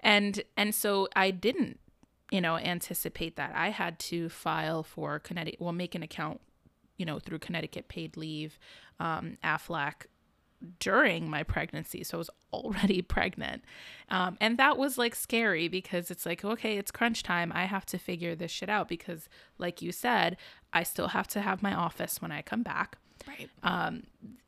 and 0.00 0.42
and 0.56 0.74
so 0.74 1.08
I 1.14 1.30
didn't, 1.30 1.78
you 2.30 2.40
know, 2.40 2.56
anticipate 2.56 3.36
that. 3.36 3.52
I 3.54 3.68
had 3.70 3.98
to 4.10 4.28
file 4.28 4.82
for 4.82 5.18
Connecticut, 5.18 5.60
well, 5.60 5.72
make 5.72 5.94
an 5.94 6.02
account, 6.02 6.40
you 6.96 7.06
know, 7.06 7.18
through 7.18 7.38
Connecticut 7.38 7.88
paid 7.88 8.16
leave, 8.16 8.58
um, 9.00 9.38
AFLAC 9.44 10.06
during 10.80 11.28
my 11.28 11.42
pregnancy. 11.42 12.02
So 12.02 12.16
I 12.16 12.18
was 12.18 12.30
already 12.52 13.02
pregnant. 13.16 13.62
Um, 14.10 14.36
and 14.40 14.58
that 14.58 14.78
was 14.78 14.98
like 14.98 15.14
scary 15.14 15.68
because 15.68 16.10
it's 16.10 16.26
like, 16.26 16.44
okay, 16.44 16.78
it's 16.78 16.90
crunch 16.90 17.22
time. 17.22 17.52
I 17.54 17.64
have 17.66 17.86
to 17.86 17.98
figure 17.98 18.34
this 18.34 18.50
shit 18.50 18.68
out 18.68 18.88
because, 18.88 19.28
like 19.58 19.82
you 19.82 19.92
said, 19.92 20.36
I 20.72 20.82
still 20.82 21.08
have 21.08 21.28
to 21.28 21.40
have 21.40 21.62
my 21.62 21.74
office 21.74 22.20
when 22.22 22.32
I 22.32 22.42
come 22.42 22.62
back. 22.62 22.98
Right. 23.26 23.48
Um, 23.62 24.04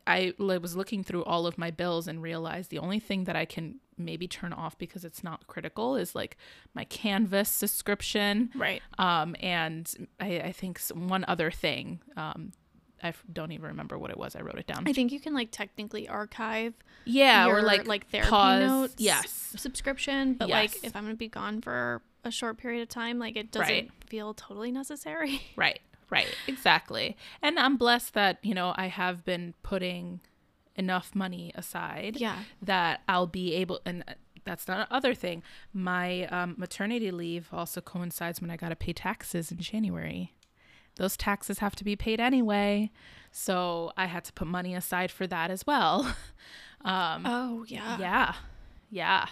I 0.07 0.33
was 0.39 0.75
looking 0.77 1.05
through 1.05 1.25
all 1.25 1.47
of 1.47 1.59
my 1.59 1.71
bills 1.71 2.09
and 2.09 2.23
realized 2.23 2.71
the 2.71 2.79
only 2.79 2.99
thing 3.01 3.25
that 3.25 3.37
I 3.37 3.45
can 3.45 3.77
maybe 3.99 4.27
turn 4.29 4.53
off 4.53 4.79
because 4.79 5.05
it's 5.05 5.23
not 5.25 5.47
critical 5.49 5.97
is 5.97 6.15
like 6.15 6.37
my 6.75 6.85
Canvas 6.85 7.49
subscription. 7.49 8.51
Right. 8.55 8.81
Um, 8.99 9.35
and 9.41 10.09
I, 10.21 10.41
I 10.41 10.53
think 10.53 10.81
one 10.95 11.25
other 11.29 11.51
thing. 11.51 12.01
Um, 12.17 12.53
I 13.03 13.13
don't 13.33 13.53
even 13.53 13.67
remember 13.67 13.97
what 13.99 14.11
it 14.11 14.17
was. 14.19 14.35
I 14.35 14.41
wrote 14.41 14.59
it 14.59 14.67
down. 14.67 14.85
I 14.87 14.93
think 14.93 15.13
you 15.13 15.21
can 15.21 15.33
like 15.35 15.51
technically 15.53 16.09
archive 16.09 16.75
yeah, 17.05 17.47
or 17.47 17.63
like 17.63 17.87
like 17.87 18.09
therapy 18.11 18.29
pause. 18.31 18.61
notes 18.67 18.95
Yes. 18.99 19.31
subscription, 19.57 20.35
but 20.35 20.49
Yes. 20.49 20.75
like 20.75 20.85
if 20.85 20.97
I'm 20.97 21.05
gonna 21.05 21.15
be 21.15 21.29
gone 21.29 21.61
for 21.61 22.03
a 22.25 22.31
short 22.33 22.59
period 22.59 22.83
of 22.83 22.89
time, 22.89 23.19
like 23.21 23.37
it 23.37 23.53
doesn't 23.53 23.69
Right. 23.73 23.91
feel 24.07 24.35
totally 24.35 24.73
necessary. 24.73 25.43
Right, 25.57 25.81
right, 26.11 26.35
exactly. 26.47 27.17
And 27.43 27.59
I'm 27.59 27.77
blessed 27.77 28.15
that, 28.15 28.39
you 28.43 28.55
know, 28.55 28.75
I 28.77 28.87
have 28.87 29.25
been 29.25 29.55
putting 29.63 30.21
enough 30.77 31.15
money 31.15 31.53
aside 31.55 32.17
Yeah. 32.19 32.39
that 32.63 33.01
I'll 33.09 33.27
be 33.27 33.55
able, 33.55 33.81
and 33.85 34.05
uh, 34.07 34.13
that's 34.45 34.69
not 34.69 34.87
other 34.91 35.15
thing. 35.15 35.43
My 35.73 36.27
um, 36.27 36.55
maternity 36.57 37.11
leave 37.11 37.49
also 37.53 37.81
coincides 37.81 38.41
when 38.41 38.51
I 38.51 38.57
got 38.57 38.69
to 38.71 38.77
pay 38.77 38.93
taxes 38.93 39.51
in 39.51 39.59
January. 39.59 40.35
Those 40.97 41.17
taxes 41.17 41.59
have 41.59 41.77
to 41.77 41.85
be 41.85 41.95
paid 41.97 42.19
anyway. 42.21 42.91
So 43.31 43.93
I 43.97 44.07
had 44.07 44.25
to 44.25 44.33
put 44.33 44.47
money 44.49 44.75
aside 44.75 45.11
for 45.11 45.27
that 45.27 45.51
as 45.51 45.67
well. 45.67 46.15
Um, 46.85 47.25
Oh 47.27 47.65
yeah. 47.67 47.99
yeah. 47.99 48.35
Yeah. 48.89 49.27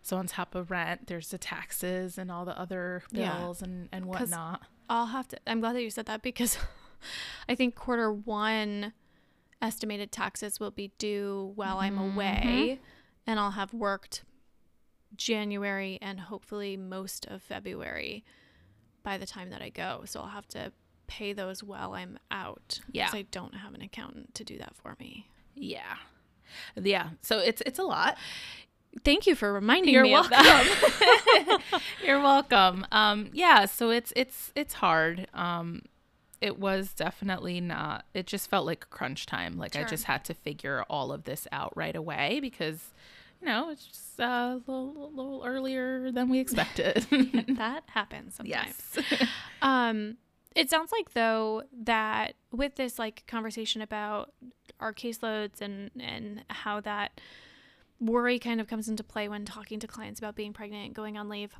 So 0.00 0.16
on 0.16 0.26
top 0.26 0.54
of 0.54 0.70
rent, 0.70 1.08
there's 1.08 1.28
the 1.28 1.36
taxes 1.36 2.16
and 2.16 2.30
all 2.30 2.46
the 2.46 2.58
other 2.58 3.02
Yeah. 3.12 3.36
bills 3.36 3.60
and, 3.60 3.90
and 3.92 4.04
'Cause 4.06 4.30
whatnot. 4.30 4.62
I'll 4.88 5.06
have 5.06 5.28
to. 5.28 5.38
I'm 5.46 5.60
glad 5.60 5.74
that 5.76 5.82
you 5.82 5.90
said 5.90 6.06
that 6.06 6.22
because 6.22 6.58
I 7.48 7.54
think 7.54 7.74
quarter 7.74 8.12
one 8.12 8.92
estimated 9.62 10.12
taxes 10.12 10.60
will 10.60 10.70
be 10.70 10.92
due 10.98 11.52
while 11.54 11.78
I'm 11.78 11.96
Mm-hmm. 11.96 12.14
away, 12.16 12.80
and 13.26 13.38
I'll 13.40 13.52
have 13.52 13.72
worked 13.72 14.24
January 15.16 15.98
and 16.02 16.20
hopefully 16.20 16.76
most 16.76 17.26
of 17.26 17.42
February 17.42 18.24
by 19.02 19.16
the 19.18 19.26
time 19.26 19.50
that 19.50 19.62
I 19.62 19.68
go. 19.68 20.02
So 20.06 20.20
I'll 20.20 20.28
have 20.28 20.48
to 20.48 20.72
pay 21.06 21.32
those 21.32 21.62
while 21.62 21.92
I'm 21.94 22.18
out. 22.30 22.80
Yeah. 22.90 23.06
Because 23.06 23.18
I 23.20 23.22
don't 23.30 23.54
have 23.54 23.74
an 23.74 23.82
accountant 23.82 24.34
to 24.34 24.44
do 24.44 24.58
that 24.58 24.74
for 24.74 24.96
me. 24.98 25.28
Yeah. 25.54 25.96
Yeah. 26.76 27.10
So 27.22 27.38
it's 27.38 27.62
it's 27.64 27.78
a 27.78 27.82
lot. 27.84 28.16
Thank 29.04 29.26
you 29.26 29.34
for 29.34 29.52
reminding 29.52 29.92
You're 29.92 30.04
me 30.04 30.14
of 30.14 30.28
that. 30.30 31.60
You're 32.04 32.20
welcome. 32.20 32.86
Um 32.92 33.30
yeah, 33.32 33.66
so 33.66 33.90
it's 33.90 34.12
it's 34.16 34.52
it's 34.54 34.74
hard. 34.74 35.26
Um 35.34 35.82
it 36.40 36.58
was 36.58 36.92
definitely 36.92 37.60
not 37.60 38.04
it 38.14 38.26
just 38.26 38.50
felt 38.50 38.66
like 38.66 38.88
crunch 38.90 39.26
time. 39.26 39.56
Like 39.56 39.76
I 39.76 39.84
just 39.84 40.04
had 40.04 40.24
to 40.26 40.34
figure 40.34 40.84
all 40.88 41.12
of 41.12 41.24
this 41.24 41.48
out 41.52 41.76
right 41.76 41.96
away 41.96 42.40
because 42.40 42.92
you 43.44 43.50
know, 43.50 43.68
it's 43.68 43.84
just 43.84 44.20
uh, 44.20 44.24
a 44.24 44.60
little, 44.66 45.10
little 45.14 45.42
earlier 45.44 46.10
than 46.10 46.30
we 46.30 46.38
expected. 46.38 47.06
that 47.56 47.82
happens 47.86 48.36
sometimes. 48.36 48.96
yes. 48.96 49.28
Um, 49.60 50.16
it 50.54 50.70
sounds 50.70 50.92
like 50.92 51.12
though 51.12 51.62
that 51.82 52.34
with 52.52 52.76
this 52.76 52.98
like 52.98 53.24
conversation 53.26 53.82
about 53.82 54.32
our 54.80 54.94
caseloads 54.94 55.60
and 55.60 55.90
and 55.98 56.44
how 56.48 56.80
that 56.80 57.20
worry 58.04 58.38
kind 58.38 58.60
of 58.60 58.68
comes 58.68 58.88
into 58.88 59.02
play 59.02 59.28
when 59.28 59.44
talking 59.44 59.80
to 59.80 59.86
clients 59.86 60.20
about 60.20 60.34
being 60.36 60.52
pregnant 60.52 60.86
and 60.86 60.94
going 60.94 61.16
on 61.16 61.28
leave, 61.28 61.54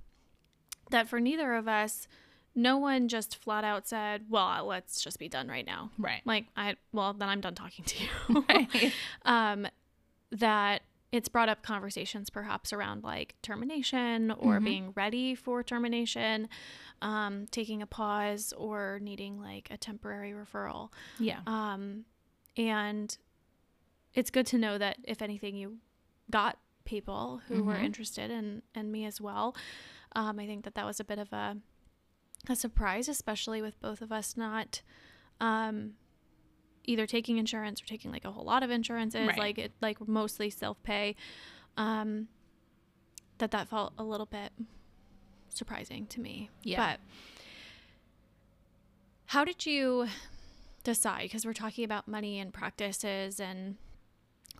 that 0.91 1.09
for 1.09 1.19
neither 1.21 1.55
of 1.55 1.67
us, 1.67 2.07
no 2.55 2.79
one 2.79 3.09
just 3.09 3.37
flat 3.43 3.65
out 3.65 3.89
said, 3.89 4.27
"Well, 4.29 4.67
let's 4.67 5.03
just 5.03 5.19
be 5.19 5.29
done 5.29 5.49
right 5.49 5.67
now." 5.67 5.91
Right. 5.99 6.21
Like 6.25 6.47
I, 6.57 6.77
well, 6.93 7.13
then 7.13 7.29
I'm 7.29 7.41
done 7.41 7.55
talking 7.55 7.85
to 7.85 8.03
you. 8.05 8.45
Right. 8.49 8.93
um, 9.25 9.67
that 10.31 10.83
it's 11.11 11.29
brought 11.29 11.49
up 11.49 11.63
conversations 11.63 12.29
perhaps 12.29 12.73
around 12.73 13.05
like 13.05 13.37
termination 13.43 14.33
or 14.33 14.59
Mhm. 14.61 14.65
being 14.65 14.93
ready 14.97 15.35
for 15.37 15.63
termination, 15.63 16.49
um, 17.03 17.47
taking 17.53 17.83
a 17.83 17.87
pause 17.87 18.53
or 18.57 18.99
needing 19.01 19.41
like 19.41 19.69
a 19.71 19.77
temporary 19.77 20.33
referral. 20.33 20.91
Yeah. 21.21 21.41
Um, 21.47 22.05
and 22.57 23.17
it's 24.13 24.31
good 24.31 24.47
to 24.47 24.59
know 24.59 24.77
that 24.79 24.99
if 25.05 25.23
anything, 25.23 25.55
you 25.57 25.79
got 26.31 26.59
people 26.85 27.41
who 27.49 27.63
were 27.65 27.75
Mhm. 27.75 27.85
interested 27.85 28.31
and 28.31 28.63
and 28.75 28.91
me 28.93 29.05
as 29.05 29.21
well. 29.21 29.55
Um, 30.17 30.39
I 30.39 30.47
think 30.47 30.65
that 30.65 30.75
that 30.75 30.85
was 30.85 31.01
a 31.01 31.05
bit 31.05 31.19
of 31.19 31.33
a 31.33 31.57
a 32.49 32.55
surprise, 32.57 33.09
especially 33.09 33.63
with 33.63 33.81
both 33.81 34.03
of 34.03 34.13
us 34.13 34.37
not 34.37 34.83
um, 35.41 35.95
either 36.85 37.07
taking 37.07 37.39
insurance 37.39 37.81
or 37.83 37.87
taking 37.87 38.13
like 38.13 38.25
a 38.25 38.31
whole 38.33 38.45
lot 38.45 38.63
of 38.63 38.71
insurances, 38.71 39.27
Right. 39.27 39.39
like 39.39 39.59
it 39.59 39.73
like 39.81 40.07
mostly 40.07 40.51
self 40.51 40.83
pay. 40.83 41.17
Um, 41.77 42.29
that 43.39 43.51
that 43.51 43.69
felt 43.69 43.95
a 43.99 44.05
little 44.05 44.27
bit 44.27 44.53
surprising 45.49 46.07
to 46.09 46.21
me. 46.21 46.51
Yeah. 46.63 46.97
But 46.97 47.01
how 49.27 49.45
did 49.45 49.67
you 49.67 50.09
decide? 50.83 51.23
Because 51.23 51.45
we're 51.45 51.53
talking 51.53 51.85
about 51.85 52.07
money 52.07 52.39
and 52.39 52.53
practices 52.53 53.41
and 53.41 53.77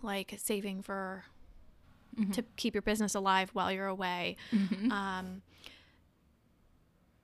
like 0.03 0.35
saving 0.39 0.83
for 0.83 1.25
Mhm. 2.15 2.33
to 2.35 2.43
keep 2.57 2.75
your 2.75 2.83
business 2.83 3.15
alive 3.15 3.51
while 3.53 3.71
you're 3.73 3.87
away. 3.87 4.37
Mhm. 4.53 4.91
Um, 4.91 5.43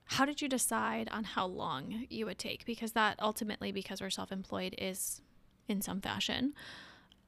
how 0.05 0.25
did 0.25 0.41
you 0.41 0.49
decide 0.49 1.07
on 1.09 1.23
how 1.23 1.45
long 1.45 2.05
you 2.09 2.25
would 2.25 2.37
take? 2.37 2.65
Because 2.65 2.91
that 2.93 3.15
ultimately, 3.21 3.71
because 3.71 4.01
we're 4.01 4.09
self 4.09 4.31
employed, 4.31 4.75
is 4.77 5.21
in 5.67 5.81
some 5.81 6.01
fashion 6.01 6.53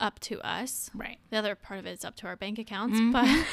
up 0.03 0.19
to 0.19 0.35
us. 0.45 0.91
right. 0.93 1.17
The 1.29 1.37
other 1.37 1.55
part 1.55 1.79
of 1.79 1.85
it 1.85 1.91
is 1.93 2.03
up 2.05 2.15
to 2.17 2.27
our 2.27 2.35
bank 2.35 2.59
accounts, 2.59 2.99
Mhm. 2.99 3.11
but 3.13 3.45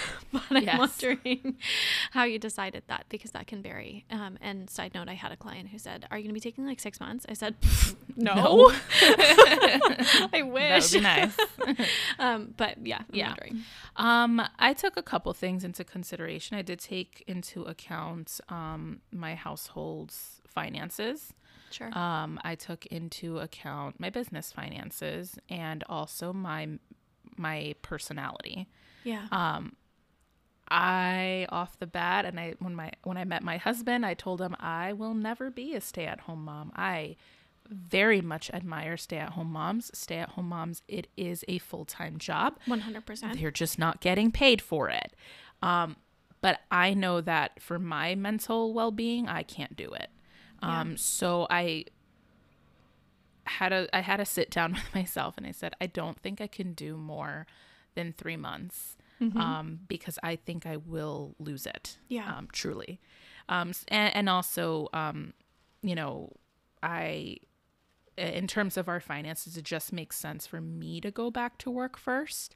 but 0.51 0.69
I'm 0.69 0.79
wondering 0.79 1.57
how 2.11 2.25
you 2.25 2.39
decided 2.41 2.83
that 2.89 3.07
because 3.09 3.31
that 3.31 3.47
can 3.47 3.63
vary. 3.63 4.05
Um, 4.11 4.37
and 4.41 4.69
side 4.69 4.93
note, 4.95 5.09
I 5.09 5.15
had 5.15 5.31
a 5.33 5.37
client 5.37 5.69
who 5.69 5.79
said, 5.79 6.07
"Are 6.11 6.19
you 6.19 6.25
going 6.25 6.35
to 6.35 6.41
be 6.41 6.41
taking 6.41 6.67
like 6.67 6.81
six 6.81 6.99
months?" 7.01 7.25
I 7.29 7.35
said, 7.35 7.55
"No, 8.17 8.35
No. 8.35 8.73
I 8.73 10.43
That 10.43 10.83
would 10.83 10.93
be 10.93 11.01
nice. 11.01 11.37
um, 12.19 12.55
but 12.57 12.85
yeah, 12.85 12.99
I'm 12.99 13.05
Yeah. 13.13 13.27
wondering. 13.29 13.63
Um, 13.97 14.43
I 14.59 14.73
took 14.75 14.97
a 14.97 15.03
couple 15.03 15.33
things 15.33 15.65
into 15.65 15.85
consideration. 15.85 16.57
I 16.57 16.63
did 16.63 16.81
take 16.81 17.23
into 17.27 17.63
account 17.65 18.41
um, 18.49 19.01
my 19.13 19.35
household's 19.35 20.41
finances. 20.47 21.33
Sure. 21.71 21.97
Um, 21.97 22.39
I 22.43 22.55
took 22.55 22.87
into 22.87 23.39
account 23.39 24.01
my 24.01 24.11
business 24.11 24.53
finances 24.53 25.39
and 25.49 25.85
also 25.89 26.33
my 26.33 26.69
my 27.37 27.75
personality. 27.83 28.69
yeah. 29.05 29.27
Um, 29.33 29.77
I 30.73 31.47
off 31.49 31.79
the 31.81 31.87
bat, 31.87 32.25
and 32.25 32.39
I 32.39 32.55
when 32.61 32.75
my 32.77 32.93
when 33.03 33.17
I 33.17 33.25
met 33.25 33.43
my 33.43 33.57
husband, 33.57 34.07
I 34.07 34.15
told 34.15 34.41
him 34.41 34.55
I 34.61 34.93
will 34.93 35.15
never 35.15 35.51
be 35.51 35.75
a 35.75 35.81
stay 35.81 36.07
at 36.07 36.21
home 36.21 36.45
mom. 36.45 36.71
I 36.77 37.17
very 37.69 38.21
much 38.21 38.51
admire 38.51 38.97
stay 38.97 39.19
at 39.19 39.31
home 39.31 39.51
moms. 39.53 39.91
Stay 39.95 40.17
at 40.19 40.31
home 40.31 40.49
moms, 40.49 40.83
it 40.89 41.09
is 41.17 41.45
a 41.49 41.59
full 41.59 41.85
time 41.85 42.19
job. 42.19 42.59
One 42.67 42.81
hundred 42.81 43.05
percent. 43.07 43.41
They're 43.41 43.51
just 43.51 43.79
not 43.79 44.01
getting 44.01 44.31
paid 44.31 44.63
for 44.63 44.89
it. 44.91 45.15
Um, 45.63 45.97
but 46.41 46.61
I 46.71 46.95
know 46.95 47.21
that 47.21 47.61
for 47.61 47.79
my 47.79 48.15
mental 48.15 48.73
well 48.73 48.91
being, 48.93 49.29
I 49.29 49.43
can't 49.43 49.77
do 49.77 49.91
it. 49.93 50.11
Um, 50.63 50.97
so 50.97 51.47
I 51.51 51.87
had 53.45 53.73
a 53.73 53.89
I 53.95 54.01
had 54.01 54.21
a 54.21 54.25
sit 54.25 54.51
down 54.51 54.73
with 54.75 54.95
myself 54.95 55.37
and 55.37 55.47
I 55.47 55.53
said, 55.53 55.75
I 55.81 55.87
don't 55.87 56.19
think 56.19 56.41
I 56.41 56.47
can 56.47 56.73
do 56.73 56.97
more 56.97 57.47
than 57.95 58.13
three 58.13 58.37
months. 58.37 58.97
Um, 59.37 59.81
because 59.87 60.19
I 60.23 60.37
think 60.37 60.65
I 60.65 60.79
will 60.79 61.35
lose 61.39 61.67
it. 61.67 61.99
Yeah. 62.09 62.35
Um, 62.35 62.49
truly. 62.53 63.03
Um, 63.51 63.73
and, 63.89 64.17
and 64.17 64.29
also, 64.31 64.89
um, 64.95 65.35
you 65.83 65.95
know, 65.95 66.33
I 66.83 67.37
in 68.17 68.47
terms 68.47 68.77
of 68.77 68.89
our 68.89 69.01
finances, 69.01 69.57
it 69.57 69.65
just 69.65 69.93
makes 69.93 70.17
sense 70.17 70.47
for 70.47 70.61
me 70.61 71.01
to 71.01 71.11
go 71.11 71.31
back 71.31 71.59
to 71.59 71.71
work 71.71 71.97
first. 71.99 72.55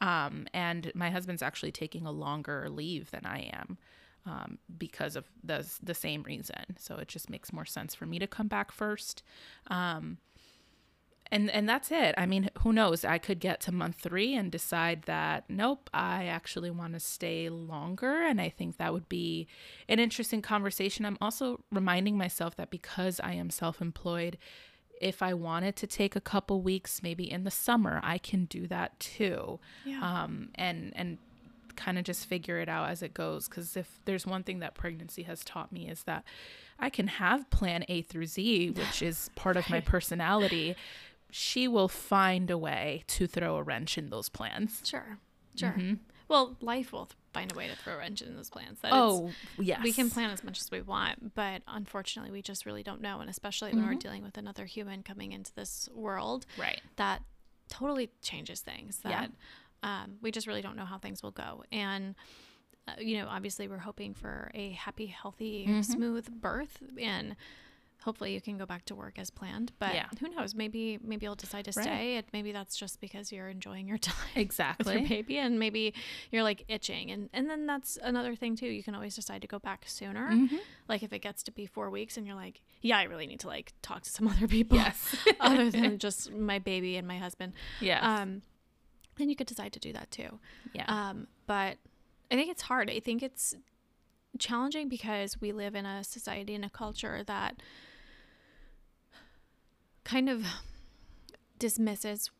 Um, 0.00 0.46
and 0.52 0.90
my 0.94 1.10
husband's 1.10 1.42
actually 1.42 1.72
taking 1.72 2.06
a 2.06 2.10
longer 2.10 2.68
leave 2.68 3.10
than 3.10 3.24
I 3.24 3.50
am 3.52 3.78
um, 4.26 4.58
because 4.78 5.16
of 5.16 5.24
the 5.42 5.66
the 5.82 5.94
same 5.94 6.22
reason. 6.22 6.76
So 6.78 6.96
it 6.96 7.08
just 7.08 7.30
makes 7.30 7.52
more 7.52 7.64
sense 7.64 7.94
for 7.94 8.06
me 8.06 8.18
to 8.18 8.26
come 8.26 8.48
back 8.48 8.72
first. 8.72 9.22
Um, 9.68 10.18
and 11.30 11.50
and 11.50 11.68
that's 11.68 11.90
it. 11.90 12.14
I 12.16 12.26
mean, 12.26 12.50
who 12.58 12.72
knows? 12.72 13.04
I 13.04 13.18
could 13.18 13.40
get 13.40 13.60
to 13.62 13.72
month 13.72 13.96
three 13.96 14.34
and 14.34 14.52
decide 14.52 15.02
that 15.02 15.44
nope, 15.48 15.90
I 15.92 16.26
actually 16.26 16.70
want 16.70 16.92
to 16.94 17.00
stay 17.00 17.48
longer, 17.48 18.22
and 18.22 18.40
I 18.40 18.50
think 18.50 18.76
that 18.76 18.92
would 18.92 19.08
be 19.08 19.46
an 19.88 19.98
interesting 19.98 20.42
conversation. 20.42 21.04
I'm 21.04 21.18
also 21.20 21.60
reminding 21.72 22.16
myself 22.16 22.56
that 22.56 22.70
because 22.70 23.20
I 23.20 23.32
am 23.32 23.50
self-employed 23.50 24.38
if 25.00 25.22
I 25.22 25.34
wanted 25.34 25.76
to 25.76 25.86
take 25.86 26.16
a 26.16 26.20
couple 26.20 26.62
weeks, 26.62 27.02
maybe 27.02 27.30
in 27.30 27.44
the 27.44 27.50
summer, 27.50 28.00
I 28.02 28.18
can 28.18 28.44
do 28.46 28.66
that 28.68 28.98
too. 29.00 29.60
Yeah. 29.84 30.00
Um, 30.00 30.50
and 30.54 30.92
and 30.94 31.18
kind 31.76 31.98
of 31.98 32.04
just 32.04 32.26
figure 32.26 32.58
it 32.58 32.68
out 32.68 32.88
as 32.90 33.02
it 33.02 33.14
goes. 33.14 33.48
Because 33.48 33.76
if 33.76 34.00
there's 34.04 34.26
one 34.26 34.42
thing 34.42 34.60
that 34.60 34.74
pregnancy 34.74 35.22
has 35.24 35.44
taught 35.44 35.72
me 35.72 35.88
is 35.88 36.04
that 36.04 36.24
I 36.78 36.90
can 36.90 37.06
have 37.06 37.48
plan 37.50 37.84
A 37.88 38.02
through 38.02 38.26
Z, 38.26 38.70
which 38.70 39.02
is 39.02 39.30
part 39.36 39.56
of 39.56 39.68
my 39.70 39.80
personality. 39.80 40.76
She 41.30 41.66
will 41.66 41.88
find 41.88 42.50
a 42.50 42.58
way 42.58 43.04
to 43.08 43.26
throw 43.26 43.56
a 43.56 43.62
wrench 43.62 43.98
in 43.98 44.10
those 44.10 44.28
plans. 44.28 44.82
Sure. 44.84 45.18
Sure. 45.56 45.70
Mm-hmm. 45.70 45.94
Well, 46.28 46.56
life 46.60 46.92
will 46.92 47.08
find 47.32 47.52
a 47.52 47.54
way 47.54 47.68
to 47.68 47.76
throw 47.76 47.94
a 47.94 47.98
wrench 47.98 48.22
in 48.22 48.34
those 48.34 48.48
plans. 48.48 48.80
That 48.80 48.92
oh, 48.92 49.30
yes. 49.58 49.80
We 49.82 49.92
can 49.92 50.10
plan 50.10 50.30
as 50.30 50.42
much 50.42 50.60
as 50.60 50.70
we 50.70 50.80
want, 50.80 51.34
but 51.34 51.62
unfortunately, 51.68 52.32
we 52.32 52.40
just 52.40 52.64
really 52.64 52.82
don't 52.82 53.00
know. 53.00 53.20
And 53.20 53.28
especially 53.28 53.70
mm-hmm. 53.70 53.78
when 53.78 53.86
we're 53.86 53.92
mm-hmm. 53.92 53.98
dealing 53.98 54.22
with 54.22 54.38
another 54.38 54.64
human 54.64 55.02
coming 55.02 55.32
into 55.32 55.54
this 55.54 55.88
world, 55.92 56.46
right? 56.58 56.80
That 56.96 57.22
totally 57.68 58.10
changes 58.22 58.60
things. 58.60 58.98
That 58.98 59.10
yeah. 59.10 59.26
Um, 59.84 60.16
we 60.20 60.30
just 60.30 60.46
really 60.46 60.62
don't 60.62 60.76
know 60.76 60.84
how 60.84 60.98
things 60.98 61.22
will 61.22 61.30
go. 61.30 61.62
And 61.70 62.14
uh, 62.88 62.92
you 62.98 63.18
know, 63.18 63.28
obviously, 63.28 63.68
we're 63.68 63.78
hoping 63.78 64.14
for 64.14 64.50
a 64.54 64.70
happy, 64.72 65.06
healthy, 65.06 65.66
mm-hmm. 65.66 65.82
smooth 65.82 66.28
birth 66.30 66.82
and 67.00 67.36
hopefully 68.04 68.34
you 68.34 68.40
can 68.40 68.58
go 68.58 68.66
back 68.66 68.84
to 68.84 68.94
work 68.94 69.18
as 69.18 69.30
planned. 69.30 69.72
But 69.78 69.94
yeah. 69.94 70.06
who 70.20 70.28
knows? 70.28 70.54
Maybe 70.54 70.98
maybe 71.02 71.24
you'll 71.24 71.34
decide 71.34 71.64
to 71.64 71.72
right. 71.76 71.84
stay. 71.84 72.16
And 72.16 72.26
maybe 72.32 72.52
that's 72.52 72.76
just 72.76 73.00
because 73.00 73.32
you're 73.32 73.48
enjoying 73.48 73.88
your 73.88 73.98
time 74.10 74.14
exactly 74.34 74.94
with 74.94 75.00
your 75.02 75.08
baby, 75.08 75.38
and 75.38 75.58
maybe 75.58 75.94
you're 76.30 76.42
like 76.42 76.64
itching. 76.68 77.10
And 77.10 77.30
and 77.32 77.48
then 77.48 77.66
that's 77.66 77.98
another 78.02 78.36
thing 78.36 78.56
too. 78.56 78.66
You 78.66 78.82
can 78.82 78.94
always 78.94 79.16
decide 79.16 79.42
to 79.42 79.48
go 79.48 79.58
back 79.58 79.84
sooner. 79.86 80.30
Mm-hmm. 80.30 80.56
Like 80.88 81.02
if 81.02 81.12
it 81.12 81.20
gets 81.20 81.42
to 81.44 81.52
be 81.52 81.66
four 81.66 81.90
weeks, 81.90 82.16
and 82.16 82.26
you're 82.26 82.36
like, 82.36 82.60
yeah, 82.82 82.98
I 82.98 83.04
really 83.04 83.26
need 83.26 83.40
to 83.40 83.48
like 83.48 83.72
talk 83.82 84.02
to 84.02 84.10
some 84.10 84.28
other 84.34 84.46
people, 84.46 84.76
yes, 84.76 85.16
other 85.40 85.70
than 85.70 85.98
just 85.98 86.30
my 86.30 86.58
baby 86.58 86.96
and 86.96 87.08
my 87.08 87.18
husband. 87.18 87.54
Yeah. 87.80 88.20
Um, 88.20 88.42
then 89.16 89.28
you 89.28 89.36
could 89.36 89.46
decide 89.46 89.72
to 89.72 89.80
do 89.80 89.92
that 89.92 90.10
too. 90.10 90.38
Yeah. 90.72 90.84
Um, 90.88 91.26
but 91.46 91.76
I 92.30 92.34
think 92.34 92.50
it's 92.50 92.62
hard. 92.62 92.90
I 92.90 93.00
think 93.00 93.22
it's 93.22 93.54
challenging 94.38 94.88
because 94.88 95.40
we 95.40 95.52
live 95.52 95.74
in 95.74 95.86
a 95.86 96.02
society 96.02 96.54
and 96.54 96.64
a 96.64 96.70
culture 96.70 97.22
that 97.26 97.62
kind 100.02 100.28
of 100.28 100.44
dismisses 101.58 102.30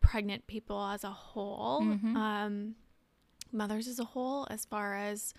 pregnant 0.00 0.46
people 0.46 0.82
as 0.82 1.04
a 1.04 1.10
whole, 1.10 1.82
mm-hmm. 1.82 2.16
um, 2.16 2.74
mothers 3.52 3.86
as 3.86 3.98
a 3.98 4.04
whole, 4.04 4.46
as 4.50 4.64
far 4.64 4.96
as 4.96 5.34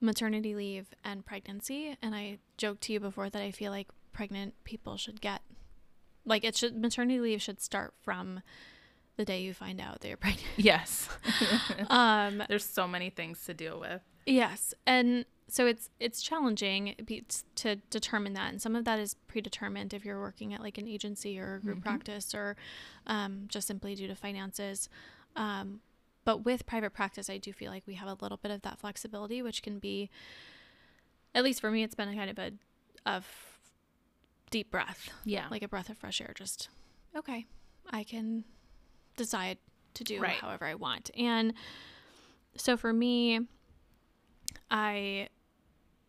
maternity 0.00 0.54
leave 0.54 0.88
and 1.04 1.24
pregnancy. 1.24 1.96
And 2.02 2.14
I 2.14 2.38
joked 2.56 2.82
to 2.82 2.92
you 2.92 3.00
before 3.00 3.30
that 3.30 3.40
I 3.40 3.50
feel 3.50 3.70
like 3.70 3.88
pregnant 4.12 4.54
people 4.64 4.96
should 4.96 5.20
get, 5.20 5.42
like, 6.26 6.44
it 6.44 6.56
should, 6.56 6.76
maternity 6.76 7.20
leave 7.20 7.40
should 7.40 7.60
start 7.60 7.94
from 8.02 8.42
the 9.16 9.24
day 9.24 9.40
you 9.42 9.54
find 9.54 9.80
out 9.80 10.00
that 10.00 10.08
you're 10.08 10.16
pregnant. 10.18 10.46
Yes. 10.56 11.08
um, 11.90 12.42
There's 12.48 12.64
so 12.64 12.86
many 12.86 13.10
things 13.10 13.44
to 13.46 13.54
deal 13.54 13.78
with. 13.80 14.02
Yes. 14.26 14.74
And 14.86 15.24
so 15.48 15.66
it's 15.66 15.90
it's 16.00 16.22
challenging 16.22 16.94
to 17.54 17.76
determine 17.90 18.32
that 18.32 18.50
and 18.50 18.62
some 18.62 18.74
of 18.74 18.84
that 18.84 18.98
is 18.98 19.14
predetermined 19.28 19.92
if 19.92 20.04
you're 20.04 20.20
working 20.20 20.54
at 20.54 20.60
like 20.62 20.78
an 20.78 20.88
agency 20.88 21.38
or 21.38 21.56
a 21.56 21.60
group 21.60 21.78
mm-hmm. 21.78 21.88
practice 21.88 22.34
or 22.34 22.56
um, 23.06 23.44
just 23.48 23.66
simply 23.66 23.94
due 23.94 24.08
to 24.08 24.14
finances 24.14 24.88
um, 25.36 25.80
but 26.24 26.44
with 26.44 26.64
private 26.66 26.92
practice 26.92 27.28
i 27.28 27.36
do 27.36 27.52
feel 27.52 27.70
like 27.70 27.82
we 27.86 27.94
have 27.94 28.08
a 28.08 28.16
little 28.20 28.38
bit 28.38 28.50
of 28.50 28.62
that 28.62 28.78
flexibility 28.78 29.42
which 29.42 29.62
can 29.62 29.78
be 29.78 30.08
at 31.34 31.44
least 31.44 31.60
for 31.60 31.70
me 31.70 31.82
it's 31.82 31.94
been 31.94 32.08
a 32.08 32.14
kind 32.14 32.30
of 32.30 32.38
a 32.38 32.50
of 33.06 33.26
deep 34.50 34.70
breath 34.70 35.10
yeah 35.24 35.46
like 35.50 35.62
a 35.62 35.68
breath 35.68 35.90
of 35.90 35.98
fresh 35.98 36.20
air 36.20 36.32
just 36.34 36.68
okay 37.14 37.44
i 37.90 38.02
can 38.02 38.44
decide 39.16 39.58
to 39.94 40.04
do 40.04 40.20
right. 40.20 40.36
however 40.36 40.64
i 40.64 40.74
want 40.74 41.10
and 41.16 41.54
so 42.56 42.76
for 42.76 42.92
me 42.92 43.40
I 44.70 45.28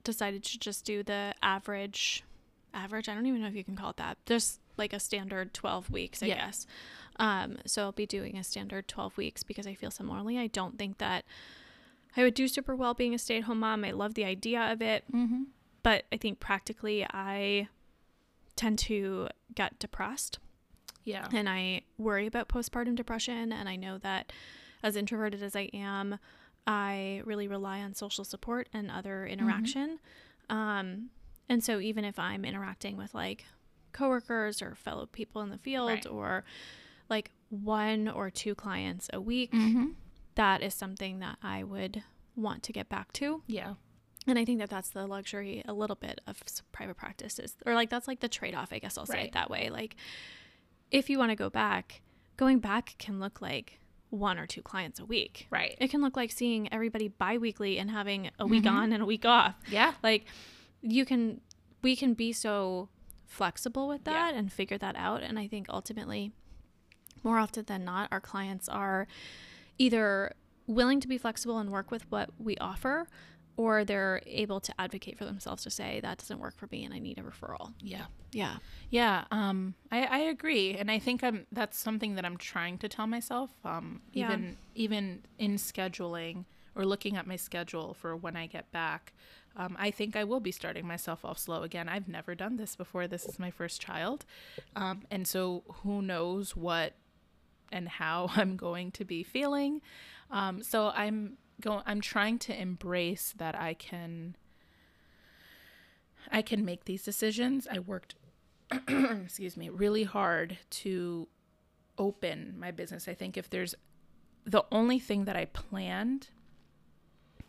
decided 0.03 0.43
to 0.43 0.59
just 0.59 0.85
do 0.85 1.03
the 1.03 1.33
average 1.41 2.23
average. 2.73 3.07
I 3.07 3.13
don't 3.13 3.25
even 3.25 3.41
know 3.41 3.47
if 3.47 3.55
you 3.55 3.63
can 3.63 3.75
call 3.75 3.91
it 3.91 3.97
that. 3.97 4.17
Just 4.25 4.59
like 4.77 4.91
a 4.91 4.99
standard 4.99 5.53
12 5.53 5.89
weeks, 5.89 6.21
I 6.21 6.27
yeah. 6.27 6.45
guess. 6.45 6.67
Um, 7.17 7.57
so 7.65 7.83
I'll 7.83 7.91
be 7.93 8.05
doing 8.05 8.37
a 8.37 8.43
standard 8.43 8.87
12 8.87 9.17
weeks 9.17 9.43
because 9.43 9.65
I 9.65 9.73
feel 9.73 9.91
similarly. 9.91 10.37
I 10.37 10.47
don't 10.47 10.77
think 10.77 10.97
that 10.97 11.23
I 12.17 12.23
would 12.23 12.33
do 12.33 12.47
super 12.47 12.75
well 12.75 12.93
being 12.93 13.13
a 13.13 13.17
stay 13.17 13.37
at 13.37 13.43
home 13.43 13.59
mom. 13.59 13.85
I 13.85 13.91
love 13.91 14.15
the 14.15 14.25
idea 14.25 14.71
of 14.71 14.81
it. 14.81 15.05
Mm-hmm. 15.13 15.43
But 15.83 16.05
I 16.11 16.17
think 16.17 16.39
practically 16.39 17.05
I 17.05 17.69
tend 18.55 18.79
to 18.79 19.29
get 19.53 19.79
depressed. 19.79 20.39
Yeah. 21.05 21.27
And 21.31 21.47
I 21.47 21.83
worry 21.97 22.27
about 22.27 22.49
postpartum 22.49 22.95
depression. 22.95 23.53
And 23.53 23.69
I 23.69 23.77
know 23.77 23.97
that 23.99 24.33
as 24.83 24.95
introverted 24.95 25.41
as 25.41 25.55
I 25.55 25.69
am, 25.73 26.19
I 26.67 27.21
really 27.25 27.47
rely 27.47 27.79
on 27.79 27.93
social 27.93 28.25
support 28.25 28.67
and 28.73 28.91
other 28.91 29.23
mm-hmm. 29.23 29.33
interaction. 29.39 29.99
Mm-hmm. 30.49 30.57
Um, 30.57 31.09
and 31.47 31.63
so 31.63 31.79
even 31.79 32.03
if 32.03 32.19
I'm 32.19 32.43
interacting 32.43 32.97
with 32.97 33.13
like 33.13 33.45
coworkers 33.93 34.61
or 34.61 34.75
fellow 34.75 35.05
people 35.05 35.41
in 35.41 35.49
the 35.49 35.57
field 35.57 35.89
right. 35.89 36.07
or 36.07 36.43
like 37.09 37.31
one 37.49 38.07
or 38.07 38.29
two 38.29 38.55
clients 38.55 39.09
a 39.13 39.21
week, 39.21 39.53
mm-hmm. 39.53 39.89
that 40.33 40.61
is 40.61 40.73
something 40.73 41.19
that 41.19 41.37
I 41.41 41.63
would 41.63 42.03
want 42.35 42.63
to 42.63 42.73
get 42.73 42.89
back 42.89 43.13
to. 43.13 43.43
Yeah. 43.47 43.75
And 44.27 44.39
I 44.39 44.45
think 44.45 44.59
that 44.59 44.71
that's 44.71 44.89
the 44.89 45.05
luxury 45.05 45.63
a 45.67 45.73
little 45.73 45.95
bit 45.95 46.19
of 46.25 46.41
private 46.71 46.97
practices, 46.97 47.55
or 47.63 47.75
like 47.75 47.91
that's 47.91 48.07
like 48.07 48.21
the 48.21 48.27
trade 48.27 48.55
off, 48.55 48.73
I 48.73 48.79
guess 48.79 48.97
I'll 48.97 49.05
say 49.05 49.17
right. 49.17 49.27
it 49.27 49.33
that 49.33 49.51
way. 49.51 49.69
Like, 49.69 49.95
if 50.95 51.09
you 51.09 51.17
want 51.17 51.31
to 51.31 51.35
go 51.35 51.49
back, 51.49 52.01
going 52.37 52.59
back 52.59 52.95
can 52.97 53.19
look 53.19 53.41
like 53.41 53.79
one 54.09 54.37
or 54.37 54.45
two 54.45 54.61
clients 54.61 54.99
a 54.99 55.05
week. 55.05 55.47
Right. 55.49 55.75
It 55.79 55.89
can 55.89 56.01
look 56.01 56.15
like 56.15 56.31
seeing 56.31 56.71
everybody 56.71 57.07
biweekly 57.09 57.77
and 57.79 57.91
having 57.91 58.29
a 58.39 58.45
week 58.45 58.63
mm-hmm. 58.63 58.75
on 58.75 58.93
and 58.93 59.03
a 59.03 59.05
week 59.05 59.25
off. 59.25 59.55
Yeah. 59.69 59.93
Like 60.03 60.25
you 60.81 61.05
can 61.05 61.41
we 61.81 61.95
can 61.95 62.13
be 62.13 62.33
so 62.33 62.89
flexible 63.25 63.87
with 63.87 64.03
that 64.05 64.33
yeah. 64.33 64.39
and 64.39 64.51
figure 64.51 64.77
that 64.77 64.95
out 64.95 65.21
and 65.21 65.37
I 65.37 65.47
think 65.47 65.67
ultimately 65.69 66.31
more 67.23 67.39
often 67.39 67.65
than 67.65 67.83
not 67.83 68.07
our 68.11 68.21
clients 68.21 68.69
are 68.69 69.07
either 69.77 70.33
willing 70.67 70.99
to 70.99 71.07
be 71.07 71.17
flexible 71.17 71.57
and 71.57 71.71
work 71.71 71.91
with 71.91 72.09
what 72.11 72.29
we 72.39 72.55
offer 72.57 73.07
or 73.57 73.85
they're 73.85 74.21
able 74.25 74.59
to 74.59 74.73
advocate 74.79 75.17
for 75.17 75.25
themselves 75.25 75.63
to 75.63 75.69
say 75.69 75.99
that 76.01 76.17
doesn't 76.17 76.39
work 76.39 76.57
for 76.57 76.67
me 76.71 76.83
and 76.85 76.93
I 76.93 76.99
need 76.99 77.17
a 77.17 77.21
referral. 77.21 77.73
Yeah. 77.81 78.05
Yeah. 78.31 78.57
Yeah. 78.89 79.25
Um, 79.31 79.75
I, 79.91 80.04
I 80.04 80.04
agree. 80.35 80.75
And 80.77 80.91
I 80.91 80.99
think 80.99 81.23
I'm, 81.23 81.45
that's 81.51 81.77
something 81.77 82.15
that 82.15 82.25
I'm 82.25 82.37
trying 82.37 82.77
to 82.79 82.89
tell 82.89 83.07
myself. 83.07 83.49
Um, 83.63 84.01
yeah. 84.11 84.27
even, 84.27 84.57
even 84.75 85.23
in 85.39 85.55
scheduling 85.55 86.45
or 86.75 86.85
looking 86.85 87.15
at 87.17 87.25
my 87.25 87.37
schedule 87.37 87.93
for 87.93 88.15
when 88.15 88.35
I 88.35 88.45
get 88.45 88.71
back, 88.71 89.13
um, 89.57 89.75
I 89.79 89.91
think 89.91 90.15
I 90.15 90.25
will 90.25 90.41
be 90.41 90.51
starting 90.51 90.85
myself 90.85 91.23
off 91.23 91.39
slow 91.39 91.63
again. 91.63 91.87
I've 91.87 92.09
never 92.09 92.35
done 92.35 92.57
this 92.57 92.75
before. 92.75 93.07
This 93.07 93.25
is 93.25 93.39
my 93.39 93.49
first 93.49 93.81
child. 93.81 94.25
Um, 94.75 95.03
and 95.09 95.25
so 95.27 95.63
who 95.83 96.01
knows 96.01 96.55
what 96.55 96.93
and 97.71 97.87
how 97.87 98.29
I'm 98.35 98.57
going 98.57 98.91
to 98.91 99.05
be 99.05 99.23
feeling. 99.23 99.81
Um, 100.29 100.61
so 100.61 100.91
I'm 100.95 101.37
going. 101.61 101.83
I'm 101.85 102.01
trying 102.01 102.39
to 102.39 102.59
embrace 102.59 103.33
that 103.37 103.55
I 103.55 103.73
can 103.75 104.35
I 106.31 106.41
can 106.41 106.65
make 106.65 106.85
these 106.85 107.03
decisions. 107.03 107.67
I 107.71 107.79
worked 107.79 108.15
excuse 109.23 109.57
me, 109.57 109.69
really 109.69 110.03
hard 110.03 110.57
to 110.69 111.27
open 111.97 112.55
my 112.57 112.71
business. 112.71 113.07
I 113.07 113.13
think 113.13 113.37
if 113.37 113.49
there's 113.49 113.75
the 114.45 114.63
only 114.71 114.99
thing 114.99 115.25
that 115.25 115.35
I 115.35 115.45
planned 115.45 116.29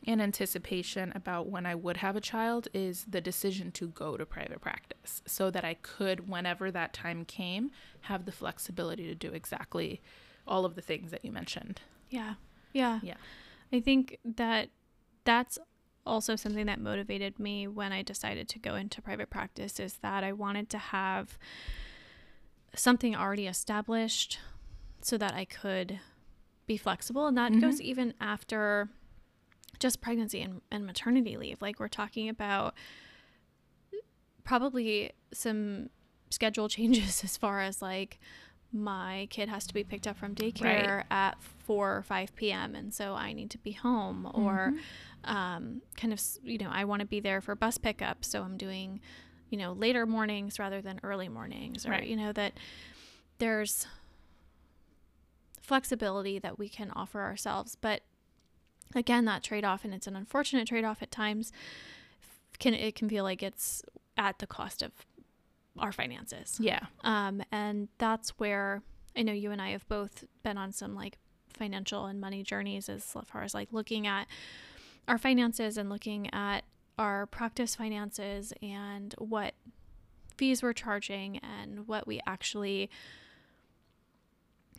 in 0.02 0.20
anticipation 0.20 1.12
about 1.16 1.48
when 1.48 1.66
I 1.66 1.74
would 1.74 1.96
have 1.98 2.14
a 2.14 2.20
child 2.20 2.68
is 2.72 3.04
the 3.08 3.20
decision 3.20 3.72
to 3.72 3.88
go 3.88 4.16
to 4.16 4.24
private 4.24 4.60
practice 4.60 5.20
so 5.26 5.50
that 5.50 5.64
I 5.64 5.74
could, 5.74 6.28
whenever 6.28 6.70
that 6.70 6.92
time 6.92 7.24
came, 7.24 7.70
have 8.02 8.24
the 8.24 8.32
flexibility 8.32 9.06
to 9.08 9.14
do 9.14 9.32
exactly 9.32 10.00
all 10.46 10.64
of 10.64 10.76
the 10.76 10.80
things 10.80 11.10
that 11.10 11.24
you 11.24 11.32
mentioned. 11.32 11.80
Yeah. 12.08 12.34
Yeah. 12.72 13.00
Yeah. 13.02 13.16
I 13.72 13.80
think 13.80 14.18
that 14.24 14.68
that's 15.24 15.58
also 16.06 16.36
something 16.36 16.66
that 16.66 16.80
motivated 16.80 17.38
me 17.38 17.66
when 17.66 17.92
I 17.92 18.02
decided 18.02 18.48
to 18.50 18.58
go 18.58 18.74
into 18.76 19.02
private 19.02 19.28
practice 19.30 19.78
is 19.80 19.94
that 20.02 20.22
I 20.24 20.32
wanted 20.32 20.70
to 20.70 20.78
have 20.78 21.38
something 22.74 23.16
already 23.16 23.46
established 23.46 24.38
so 25.00 25.16
that 25.18 25.34
I 25.34 25.44
could 25.44 26.00
be 26.66 26.76
flexible. 26.76 27.26
And 27.26 27.36
that 27.38 27.52
Mhm. 27.52 27.60
goes 27.60 27.80
even 27.80 28.14
after 28.20 28.88
just 29.78 30.00
pregnancy 30.00 30.40
and, 30.42 30.60
and 30.70 30.86
maternity 30.86 31.36
leave. 31.36 31.60
Like 31.62 31.78
we're 31.80 31.88
talking 31.88 32.28
about 32.28 32.74
probably 34.44 35.12
some 35.32 35.90
schedule 36.30 36.68
changes 36.76 37.22
as 37.24 37.36
far 37.36 37.60
as 37.60 37.82
like 37.82 38.18
my 38.82 39.26
kid 39.30 39.48
has 39.48 39.66
to 39.66 39.74
be 39.74 39.82
picked 39.84 40.06
up 40.06 40.16
from 40.16 40.34
daycare 40.34 41.04
at 41.10 41.40
4 41.64 41.96
or 41.96 42.02
5 42.02 42.36
p.m. 42.36 42.74
and 42.74 42.92
so 42.94 43.14
I 43.14 43.32
need 43.32 43.50
to 43.50 43.58
be 43.58 43.72
home 43.72 44.26
or 44.32 44.72
Mhm. 44.74 45.28
um, 45.30 45.82
kind 45.96 46.12
of 46.12 46.20
you 46.42 46.58
know 46.58 46.70
I 46.70 46.84
want 46.84 47.00
to 47.00 47.06
be 47.06 47.20
there 47.20 47.40
for 47.40 47.54
bus 47.54 47.78
pickup 47.78 48.24
so 48.24 48.42
I'm 48.42 48.56
doing 48.56 49.00
you 49.50 49.58
know 49.58 49.72
later 49.72 50.06
mornings 50.06 50.58
rather 50.58 50.80
than 50.80 51.00
early 51.02 51.28
mornings 51.28 51.84
or 51.86 51.90
Right. 51.90 52.06
you 52.06 52.16
know 52.16 52.32
that 52.32 52.52
there's 53.38 53.86
flexibility 55.60 56.38
that 56.38 56.58
we 56.58 56.68
can 56.68 56.90
offer 56.92 57.20
ourselves 57.22 57.76
but 57.80 58.02
again 58.94 59.24
that 59.24 59.42
trade-off 59.42 59.84
and 59.84 59.92
it's 59.92 60.06
an 60.06 60.14
unfortunate 60.14 60.68
trade-off 60.68 61.02
at 61.02 61.10
times 61.10 61.52
can 62.58 62.72
it 62.72 62.94
can 62.94 63.08
feel 63.08 63.24
like 63.24 63.42
it's 63.42 63.82
at 64.16 64.38
the 64.38 64.46
cost 64.46 64.82
of 64.82 64.92
our 65.78 65.92
finances 65.92 66.58
Yeah. 66.60 66.80
um, 67.04 67.42
and 67.52 67.88
that's 67.98 68.30
where 68.38 68.82
I 69.16 69.22
know 69.22 69.32
you 69.32 69.50
and 69.50 69.60
I 69.62 69.70
have 69.70 69.86
both 69.88 70.24
been 70.42 70.58
on 70.58 70.72
some 70.72 70.94
like 70.94 71.18
financial 71.52 72.06
and 72.06 72.20
money 72.20 72.42
journeys 72.42 72.88
as 72.88 73.14
far 73.24 73.42
as 73.42 73.54
like 73.54 73.68
looking 73.72 74.06
at 74.06 74.26
our 75.08 75.16
finances 75.18 75.78
and 75.78 75.88
looking 75.88 76.32
at 76.34 76.64
our 76.98 77.26
practice 77.26 77.74
finances 77.74 78.52
and 78.62 79.14
what 79.18 79.54
fees 80.36 80.62
we're 80.62 80.72
charging 80.74 81.38
and 81.38 81.86
what 81.86 82.06
we 82.06 82.20
actually 82.26 82.90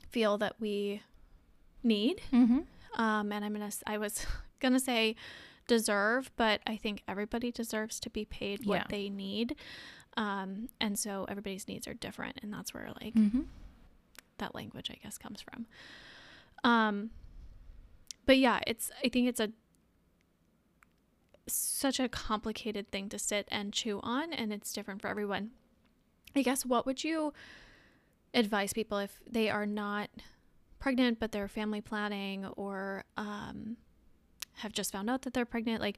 feel 0.09 0.37
that 0.37 0.55
we 0.59 1.01
need. 1.83 2.21
Mm-hmm. 2.31 2.59
Um, 3.01 3.31
and 3.31 3.43
I'm 3.45 3.53
gonna, 3.53 3.71
I 3.85 3.97
was 3.97 4.25
gonna 4.59 4.79
say 4.79 5.15
deserve, 5.67 6.31
but 6.37 6.61
I 6.65 6.75
think 6.77 7.03
everybody 7.07 7.51
deserves 7.51 7.99
to 8.01 8.09
be 8.09 8.25
paid 8.25 8.65
what 8.65 8.75
Yeah. 8.81 8.83
they 8.89 9.09
need. 9.09 9.55
Um, 10.17 10.67
and 10.81 10.97
so 10.99 11.25
everybody's 11.29 11.67
needs 11.67 11.87
are 11.87 11.93
different, 11.93 12.39
and 12.41 12.51
that's 12.51 12.73
where 12.73 12.89
like 13.01 13.13
Mm-hmm. 13.13 13.41
that 14.39 14.53
language, 14.55 14.89
I 14.91 14.97
guess, 15.01 15.17
comes 15.17 15.41
from. 15.41 15.65
Um, 16.63 17.11
but 18.25 18.37
yeah, 18.37 18.59
it's 18.67 18.91
I 19.03 19.09
think 19.09 19.29
it's 19.29 19.39
a 19.39 19.51
such 21.47 21.99
a 21.99 22.09
complicated 22.09 22.91
thing 22.91 23.07
to 23.09 23.19
sit 23.19 23.47
and 23.51 23.71
chew 23.71 23.99
on, 24.03 24.33
and 24.33 24.51
it's 24.51 24.73
different 24.73 25.01
for 25.01 25.07
everyone. 25.07 25.51
I 26.35 26.41
guess 26.41 26.65
what 26.65 26.85
would 26.85 27.03
you 27.03 27.33
advise 28.33 28.73
people 28.73 28.97
if 28.97 29.21
they 29.29 29.49
are 29.49 29.65
not 29.65 30.09
pregnant 30.79 31.19
but 31.19 31.31
they're 31.31 31.47
family 31.47 31.81
planning 31.81 32.45
or 32.57 33.03
um, 33.15 33.77
have 34.57 34.71
just 34.73 34.91
found 34.91 35.09
out 35.09 35.21
that 35.21 35.33
they're 35.33 35.45
pregnant? 35.45 35.79
Like 35.81 35.97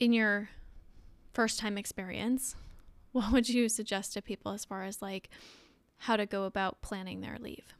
in 0.00 0.12
your 0.12 0.48
first 1.32 1.58
time 1.58 1.78
experience, 1.78 2.56
what 3.12 3.32
would 3.32 3.48
you 3.48 3.68
suggest 3.68 4.12
to 4.14 4.22
people 4.22 4.52
as 4.52 4.64
far 4.64 4.84
as 4.84 5.02
like 5.02 5.28
how 5.98 6.16
to 6.16 6.26
go 6.26 6.44
about 6.44 6.82
planning 6.82 7.20
their 7.20 7.38
leave? 7.40 7.74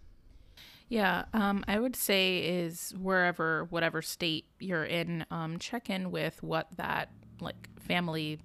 Yeah, 0.88 1.24
um, 1.32 1.64
I 1.66 1.78
would 1.80 1.96
say 1.96 2.40
is 2.40 2.94
wherever, 3.00 3.64
whatever 3.70 4.02
state 4.02 4.44
you're 4.60 4.84
in, 4.84 5.24
um, 5.30 5.58
check 5.58 5.88
in 5.88 6.10
with 6.10 6.42
what 6.42 6.68
that 6.76 7.10
like 7.40 7.68
family 7.80 8.40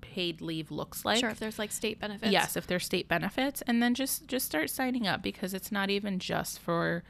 paid 0.00 0.40
leave 0.40 0.72
looks 0.72 1.04
like. 1.04 1.20
sure, 1.20 1.30
if 1.30 1.38
there's 1.38 1.58
like 1.58 1.70
state 1.70 2.00
benefits. 2.00 2.32
Yes, 2.32 2.56
if 2.56 2.66
there's 2.66 2.84
state 2.84 3.06
benefits, 3.08 3.62
and 3.68 3.80
then 3.80 3.94
just 3.94 4.26
just 4.26 4.46
start 4.46 4.68
signing 4.68 5.06
up 5.06 5.22
because 5.22 5.54
it's 5.54 5.70
not 5.70 5.90
even 5.90 6.18
just 6.18 6.58
for, 6.58 7.04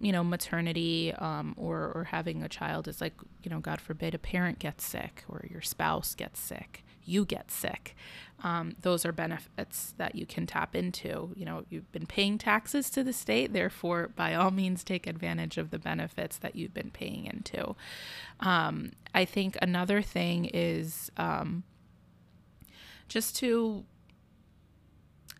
you 0.00 0.12
know, 0.12 0.24
maternity 0.24 1.12
um, 1.14 1.54
or 1.56 1.92
or 1.94 2.04
having 2.10 2.42
a 2.42 2.48
child. 2.48 2.88
is 2.88 3.00
like 3.00 3.14
you 3.42 3.50
know, 3.50 3.60
God 3.60 3.80
forbid, 3.80 4.14
a 4.14 4.18
parent 4.18 4.58
gets 4.58 4.84
sick 4.84 5.24
or 5.28 5.44
your 5.50 5.62
spouse 5.62 6.14
gets 6.14 6.40
sick, 6.40 6.84
you 7.04 7.24
get 7.24 7.50
sick. 7.50 7.96
Um, 8.44 8.76
those 8.82 9.04
are 9.04 9.10
benefits 9.10 9.94
that 9.96 10.14
you 10.14 10.24
can 10.24 10.46
tap 10.46 10.76
into. 10.76 11.32
You 11.34 11.44
know, 11.44 11.64
you've 11.68 11.90
been 11.90 12.06
paying 12.06 12.38
taxes 12.38 12.88
to 12.90 13.02
the 13.02 13.12
state, 13.12 13.52
therefore, 13.52 14.10
by 14.14 14.34
all 14.34 14.52
means, 14.52 14.84
take 14.84 15.06
advantage 15.06 15.58
of 15.58 15.70
the 15.70 15.78
benefits 15.78 16.38
that 16.38 16.54
you've 16.54 16.74
been 16.74 16.90
paying 16.90 17.26
into. 17.26 17.74
Um, 18.38 18.92
I 19.14 19.24
think 19.24 19.56
another 19.60 20.02
thing 20.02 20.44
is. 20.46 21.10
Um, 21.16 21.64
just 23.08 23.36
to 23.36 23.84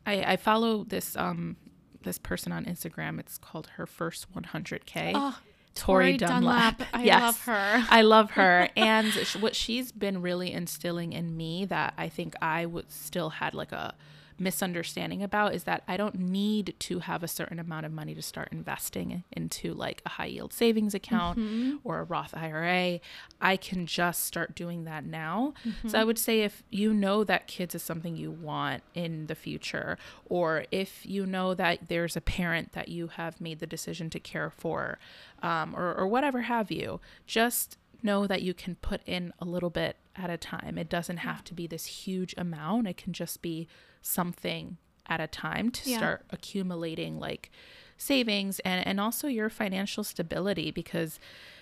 I, 0.06 0.32
I 0.32 0.36
follow 0.36 0.84
this 0.84 1.16
um 1.16 1.56
this 2.02 2.18
person 2.18 2.52
on 2.52 2.64
Instagram. 2.64 3.18
It's 3.18 3.38
called 3.38 3.68
her 3.76 3.86
first 3.86 4.26
100k. 4.34 5.12
Oh, 5.14 5.18
ah, 5.18 5.40
Tori 5.74 6.04
Tori 6.04 6.16
Dunlap. 6.16 6.78
Dunlap. 6.78 6.88
I 6.94 7.02
Yes. 7.04 7.20
love 7.22 7.40
her. 7.44 7.84
I 7.90 8.02
love 8.02 8.30
her, 8.32 8.68
and 8.76 9.12
what 9.40 9.54
she's 9.56 9.92
been 9.92 10.20
really 10.22 10.52
instilling 10.52 11.12
in 11.12 11.36
me 11.36 11.64
that 11.66 11.94
I 11.96 12.08
think 12.08 12.34
I 12.42 12.66
would 12.66 12.90
still 12.90 13.30
had 13.30 13.54
like 13.54 13.72
a 13.72 13.94
misunderstanding 14.38 15.22
about 15.22 15.54
is 15.54 15.64
that 15.64 15.82
I 15.88 15.96
don't 15.96 16.18
need 16.18 16.74
to 16.80 17.00
have 17.00 17.22
a 17.22 17.28
certain 17.28 17.58
amount 17.58 17.86
of 17.86 17.92
money 17.92 18.14
to 18.14 18.22
start 18.22 18.48
investing 18.52 19.24
into 19.32 19.74
like 19.74 20.02
a 20.06 20.10
high 20.10 20.26
yield 20.26 20.52
savings 20.52 20.94
account 20.94 21.38
Mm-hmm. 21.38 21.76
or 21.84 22.00
a 22.00 22.04
Roth 22.04 22.34
IRA. 22.36 23.00
I 23.40 23.56
can 23.56 23.86
just 23.86 24.24
start 24.24 24.54
doing 24.54 24.84
that 24.84 25.04
now. 25.04 25.54
Mm-hmm. 25.66 25.88
So 25.88 25.98
I 25.98 26.04
would 26.04 26.18
say 26.18 26.40
if 26.42 26.62
you 26.70 26.92
know 26.94 27.24
that 27.24 27.46
kids 27.46 27.74
is 27.74 27.82
something 27.82 28.16
you 28.16 28.30
want 28.30 28.82
in 28.94 29.26
the 29.26 29.34
future, 29.34 29.98
or 30.28 30.64
if 30.70 31.04
you 31.04 31.26
know 31.26 31.54
that 31.54 31.88
there's 31.88 32.16
a 32.16 32.20
parent 32.20 32.72
that 32.72 32.88
you 32.88 33.08
have 33.08 33.40
made 33.40 33.58
the 33.60 33.66
decision 33.66 34.10
to 34.10 34.20
care 34.20 34.50
for, 34.50 34.98
um, 35.42 35.74
or, 35.76 35.94
or 35.94 36.06
whatever 36.06 36.42
have 36.42 36.70
you, 36.70 37.00
just 37.26 37.76
know 38.02 38.26
that 38.26 38.42
you 38.42 38.54
can 38.54 38.76
put 38.76 39.00
in 39.06 39.32
a 39.40 39.44
little 39.44 39.70
bit 39.70 39.96
at 40.14 40.30
a 40.30 40.36
time. 40.36 40.78
It 40.78 40.88
doesn't 40.88 41.18
have 41.18 41.42
to 41.44 41.54
be 41.54 41.66
this 41.66 41.86
huge 41.86 42.34
amount. 42.36 42.86
It 42.86 42.96
can 42.96 43.12
just 43.12 43.42
be 43.42 43.66
something 44.02 44.76
at 45.06 45.20
a 45.20 45.26
time 45.26 45.70
to 45.70 45.90
Yeah. 45.90 45.96
start 45.98 46.26
accumulating 46.30 47.18
like 47.18 47.50
savings 47.96 48.60
and 48.60 48.86
and 48.86 49.00
also 49.00 49.26
your 49.26 49.48
financial 49.50 50.04
stability 50.04 50.70
because 50.70 51.18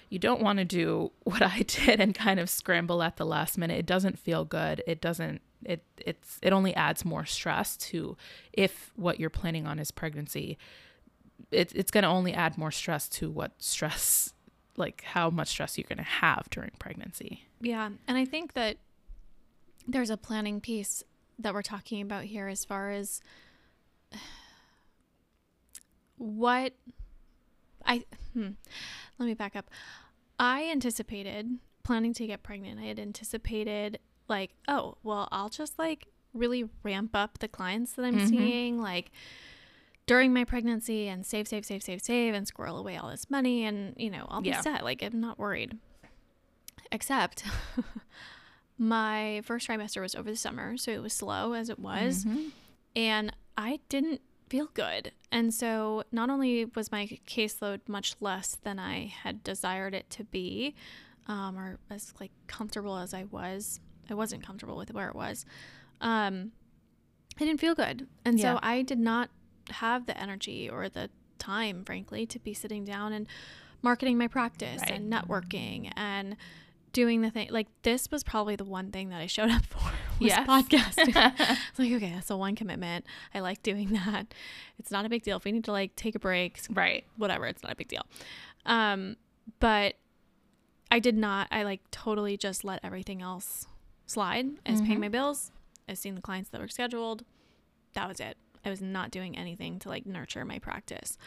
you 0.08 0.18
don't 0.18 0.40
want 0.42 0.58
to 0.58 0.64
do 0.64 1.10
what 1.24 1.42
I 1.42 1.62
did 1.62 2.00
and 2.00 2.14
kind 2.14 2.38
of 2.40 2.48
scramble 2.50 3.02
at 3.02 3.16
the 3.16 3.24
last 3.26 3.56
minute. 3.58 3.78
It 3.78 3.86
doesn't 3.86 4.18
feel 4.18 4.44
good. 4.44 4.82
It 4.86 5.00
doesn't 5.00 5.40
it 5.64 5.82
it's 5.98 6.38
it 6.42 6.52
only 6.52 6.74
adds 6.74 7.04
more 7.04 7.24
stress 7.24 7.76
to 7.78 8.16
if 8.52 8.92
what 8.96 9.18
you're 9.18 9.30
planning 9.30 9.66
on 9.66 9.78
is 9.78 9.90
pregnancy. 9.90 10.58
It, 11.50 11.70
it's 11.74 11.90
going 11.90 12.02
to 12.02 12.08
only 12.08 12.32
add 12.34 12.58
more 12.58 12.70
stress 12.72 13.08
to 13.10 13.30
what 13.30 13.52
stress 13.58 14.32
like 14.76 15.02
how 15.04 15.30
much 15.30 15.48
stress 15.48 15.78
you're 15.78 15.86
going 15.88 15.96
to 15.98 16.02
have 16.04 16.48
during 16.50 16.70
pregnancy. 16.78 17.44
Yeah, 17.60 17.90
and 18.06 18.18
I 18.18 18.24
think 18.24 18.52
that 18.54 18.76
there's 19.86 20.10
a 20.10 20.16
planning 20.16 20.60
piece 20.60 21.02
that 21.38 21.52
we're 21.54 21.62
talking 21.62 22.00
about 22.00 22.24
here 22.24 22.48
as 22.48 22.64
far 22.64 22.90
as 22.90 23.20
what 26.16 26.72
I 27.84 28.04
hmm, 28.32 28.50
let 29.18 29.26
me 29.26 29.34
back 29.34 29.54
up. 29.56 29.70
I 30.38 30.64
anticipated 30.70 31.58
planning 31.82 32.12
to 32.14 32.26
get 32.26 32.42
pregnant. 32.42 32.80
I 32.80 32.84
had 32.84 32.98
anticipated 32.98 33.98
like, 34.28 34.52
oh, 34.66 34.96
well, 35.02 35.28
I'll 35.30 35.48
just 35.48 35.78
like 35.78 36.06
really 36.34 36.68
ramp 36.82 37.10
up 37.14 37.38
the 37.38 37.48
clients 37.48 37.92
that 37.92 38.04
I'm 38.04 38.16
Mhm. 38.18 38.28
seeing 38.28 38.82
like 38.82 39.10
during 40.06 40.32
my 40.32 40.44
pregnancy 40.44 41.08
and 41.08 41.24
save, 41.24 41.48
save, 41.48 41.64
save, 41.64 41.82
save, 41.82 42.00
save 42.02 42.34
and 42.34 42.46
squirrel 42.46 42.78
away 42.78 42.96
all 42.96 43.08
this 43.10 43.28
money 43.30 43.64
and, 43.64 43.94
you 43.96 44.10
know, 44.10 44.26
I'll 44.28 44.40
be 44.42 44.50
Yeah. 44.50 44.60
set. 44.60 44.84
Like 44.84 45.02
I'm 45.02 45.20
not 45.20 45.38
worried. 45.38 45.78
Except 46.92 47.44
my 48.78 49.40
first 49.44 49.66
trimester 49.68 50.00
was 50.02 50.14
over 50.14 50.30
the 50.30 50.36
summer, 50.36 50.76
so 50.76 50.90
it 50.90 51.02
was 51.02 51.12
slow 51.12 51.52
as 51.54 51.68
it 51.70 51.78
was 51.78 52.24
Mhm. 52.24 52.52
and 52.94 53.34
I 53.56 53.80
didn't 53.88 54.20
feel 54.50 54.66
good. 54.74 55.12
And 55.32 55.52
so 55.52 56.04
not 56.12 56.30
only 56.30 56.66
was 56.66 56.92
my 56.92 57.06
caseload 57.26 57.80
much 57.88 58.14
less 58.20 58.54
than 58.56 58.78
I 58.78 59.06
had 59.06 59.42
desired 59.42 59.94
it 59.94 60.08
to 60.10 60.24
be, 60.24 60.74
um, 61.26 61.58
or 61.58 61.78
as 61.90 62.12
like 62.20 62.30
comfortable 62.46 62.96
as 62.98 63.12
I 63.14 63.24
was, 63.24 63.80
I 64.08 64.14
wasn't 64.14 64.44
comfortable 64.44 64.76
with 64.76 64.92
where 64.92 65.08
it 65.08 65.16
was. 65.16 65.44
Um, 66.00 66.52
I 67.40 67.44
didn't 67.44 67.60
feel 67.60 67.74
good, 67.74 68.06
and 68.24 68.38
Yeah. 68.38 68.54
so 68.54 68.60
I 68.62 68.82
did 68.82 68.98
not 69.00 69.30
have 69.70 70.06
the 70.06 70.16
energy 70.20 70.68
or 70.70 70.88
the 70.88 71.10
time, 71.38 71.84
frankly, 71.84 72.24
to 72.26 72.38
be 72.38 72.54
sitting 72.54 72.84
down 72.84 73.12
and 73.12 73.26
marketing 73.82 74.16
my 74.16 74.28
practice 74.28 74.80
Right. 74.82 74.92
and 74.92 75.12
networking 75.12 75.92
and 75.96 76.36
doing 76.96 77.20
the 77.20 77.30
thing. 77.30 77.48
Like 77.50 77.66
this 77.82 78.10
was 78.10 78.24
probably 78.24 78.56
the 78.56 78.64
one 78.64 78.90
thing 78.90 79.10
that 79.10 79.20
I 79.20 79.26
showed 79.26 79.50
up 79.50 79.66
for 79.66 79.78
was 80.18 80.30
Yes. 80.30 80.48
podcasting. 80.48 81.14
It's 81.68 81.78
like, 81.78 81.92
okay, 81.92 82.10
that's 82.14 82.28
the 82.28 82.38
one 82.38 82.54
commitment. 82.56 83.04
I 83.34 83.40
like 83.40 83.62
doing 83.62 83.90
that. 83.90 84.32
It's 84.78 84.90
not 84.90 85.04
a 85.04 85.10
big 85.10 85.22
deal. 85.22 85.36
If 85.36 85.44
we 85.44 85.52
need 85.52 85.64
to 85.64 85.72
like 85.72 85.94
take 85.94 86.14
a 86.14 86.18
break, 86.18 86.58
right. 86.70 87.04
whatever, 87.18 87.44
it's 87.46 87.62
not 87.62 87.72
a 87.72 87.76
big 87.76 87.88
deal. 87.88 88.06
Um, 88.64 89.16
but 89.60 89.96
I 90.90 90.98
did 90.98 91.16
not, 91.18 91.48
I 91.50 91.64
like 91.64 91.82
totally 91.90 92.38
just 92.38 92.64
let 92.64 92.80
everything 92.82 93.20
else 93.20 93.66
slide. 94.06 94.46
I 94.64 94.70
was 94.72 94.80
paying 94.80 95.00
my 95.00 95.10
bills. 95.10 95.52
I 95.86 95.92
was 95.92 95.98
seeing 95.98 96.14
the 96.14 96.22
clients 96.22 96.48
that 96.50 96.62
were 96.62 96.68
scheduled. 96.68 97.24
That 97.92 98.08
was 98.08 98.20
it. 98.20 98.38
I 98.64 98.70
was 98.70 98.80
not 98.80 99.10
doing 99.10 99.36
anything 99.36 99.78
to 99.80 99.90
like 99.90 100.06
nurture 100.06 100.44
my 100.46 100.58
practice. 100.58 101.18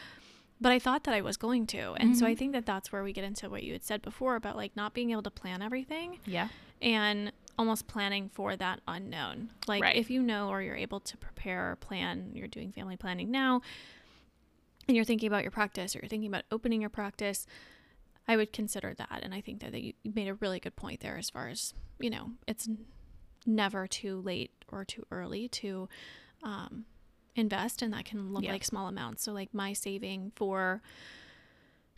But 0.61 0.71
I 0.71 0.79
thought 0.79 1.05
that 1.05 1.13
I 1.13 1.21
was 1.21 1.37
going 1.37 1.67
to. 1.67 1.93
And 1.93 2.17
so 2.17 2.25
I 2.25 2.33
Mhm. 2.33 2.37
think 2.37 2.51
that 2.53 2.65
that's 2.65 2.91
where 2.91 3.03
we 3.03 3.13
get 3.13 3.23
into 3.23 3.49
what 3.49 3.63
you 3.63 3.71
had 3.73 3.83
said 3.83 4.01
before 4.01 4.35
about 4.35 4.55
like 4.57 4.75
not 4.75 4.93
being 4.93 5.11
able 5.11 5.23
to 5.23 5.31
plan 5.31 5.61
everything 5.61 6.19
Yeah. 6.25 6.49
and 6.81 7.31
almost 7.57 7.87
planning 7.87 8.29
for 8.29 8.55
that 8.57 8.81
unknown. 8.87 9.51
Like 9.67 9.81
Right. 9.83 9.95
if 9.95 10.09
you 10.09 10.21
know 10.21 10.49
or 10.49 10.61
you're 10.61 10.75
able 10.75 10.99
to 10.99 11.17
prepare 11.17 11.71
or 11.71 11.75
plan, 11.77 12.31
you're 12.33 12.47
doing 12.47 12.71
family 12.73 12.97
planning 12.97 13.31
now 13.31 13.61
and 14.87 14.95
you're 14.95 15.05
thinking 15.05 15.27
about 15.27 15.43
your 15.43 15.51
practice 15.51 15.95
or 15.95 15.99
you're 15.99 16.09
thinking 16.09 16.29
about 16.29 16.43
opening 16.51 16.81
your 16.81 16.89
practice, 16.89 17.45
I 18.27 18.35
would 18.37 18.51
consider 18.53 18.93
that. 18.93 19.19
And 19.23 19.33
I 19.33 19.41
think 19.41 19.59
that 19.61 19.73
you 19.81 19.93
you 20.03 20.11
made 20.13 20.27
a 20.27 20.33
really 20.35 20.59
good 20.59 20.75
point 20.75 20.99
there 20.99 21.17
as 21.17 21.29
far 21.29 21.47
as, 21.47 21.73
you 21.99 22.09
know, 22.09 22.31
it's 22.47 22.67
never 23.45 23.87
too 23.87 24.19
late 24.21 24.51
or 24.67 24.83
too 24.83 25.05
early 25.09 25.47
to 25.47 25.87
um, 26.43 26.85
invest 27.39 27.81
and 27.81 27.91
that 27.93 28.05
can 28.05 28.33
look 28.33 28.43
Yeah. 28.43 28.51
like 28.51 28.63
small 28.63 28.87
amounts. 28.87 29.23
So 29.23 29.31
like 29.33 29.53
my 29.53 29.73
saving 29.73 30.31
for 30.35 30.81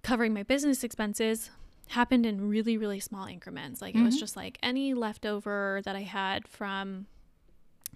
covering 0.04 0.34
my 0.34 0.44
business 0.44 0.84
expenses 0.84 1.52
happened 1.90 2.26
in 2.26 2.48
really 2.48 2.78
really 2.78 3.00
small 3.02 3.26
increments 3.28 3.82
like 3.82 3.94
it 3.96 4.02
was 4.02 4.16
Mhm. 4.16 4.20
just 4.20 4.36
like 4.38 4.58
any 4.64 4.94
leftover 4.94 5.82
that 5.84 5.94
i 5.96 6.04
had 6.04 6.48
from 6.48 7.06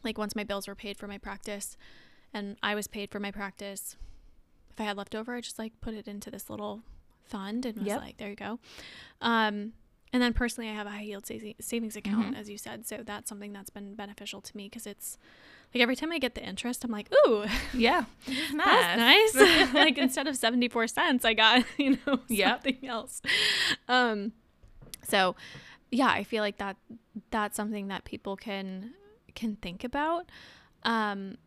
like 0.03 0.17
once 0.17 0.35
my 0.35 0.43
bills 0.43 0.67
were 0.67 0.75
paid 0.75 0.97
for 0.97 1.07
my 1.07 1.17
practice 1.17 1.77
and 2.33 2.57
i 2.61 2.75
was 2.75 2.87
paid 2.87 3.09
for 3.09 3.19
my 3.21 3.31
practice 3.31 3.95
if 4.69 4.81
i 4.81 4.83
had 4.83 4.97
leftover 4.97 5.33
i 5.35 5.39
just 5.41 5.57
like 5.57 5.79
put 5.79 5.93
it 5.93 6.07
into 6.09 6.29
this 6.29 6.49
little 6.49 6.83
fund 7.23 7.65
and 7.65 7.77
was 7.77 7.87
Yep. 7.87 8.01
like 8.01 8.17
there 8.17 8.29
you 8.29 8.35
go 8.35 8.59
um 9.21 9.71
and 10.11 10.21
then 10.21 10.33
personally 10.33 10.69
i 10.69 10.73
have 10.73 10.87
a 10.87 10.91
high 10.91 11.01
yield 11.01 11.25
sa- 11.25 11.33
savings 11.61 11.95
account 11.95 12.35
Mhm. 12.35 12.37
as 12.39 12.49
you 12.49 12.57
said 12.57 12.85
so 12.85 13.01
that's 13.01 13.29
something 13.29 13.53
that's 13.53 13.69
been 13.69 13.95
beneficial 13.95 14.41
to 14.41 14.57
me 14.57 14.65
because 14.67 14.85
it's 14.85 15.17
like 15.73 15.81
every 15.81 15.95
time 15.95 16.11
i 16.11 16.17
get 16.17 16.35
the 16.35 16.43
interest 16.43 16.83
i'm 16.83 16.91
like 16.91 17.11
ooh 17.27 17.45
Yeah. 17.73 18.05
that's 18.27 18.53
nice. 19.35 19.73
like 19.73 19.97
instead 19.97 20.27
of 20.27 20.35
74 20.37 20.87
cents, 20.87 21.25
I 21.25 21.33
got, 21.33 21.63
you 21.77 21.97
know, 22.05 22.19
Yep. 22.27 22.49
something 22.63 22.87
else. 22.87 23.21
Um 23.87 24.31
so 25.03 25.35
yeah, 25.91 26.07
I 26.07 26.23
feel 26.23 26.41
like 26.41 26.57
that 26.57 26.77
that's 27.31 27.55
something 27.55 27.87
that 27.89 28.05
people 28.05 28.35
can 28.35 28.93
can 29.35 29.55
think 29.57 29.83
about. 29.83 30.29
Um 30.83 31.37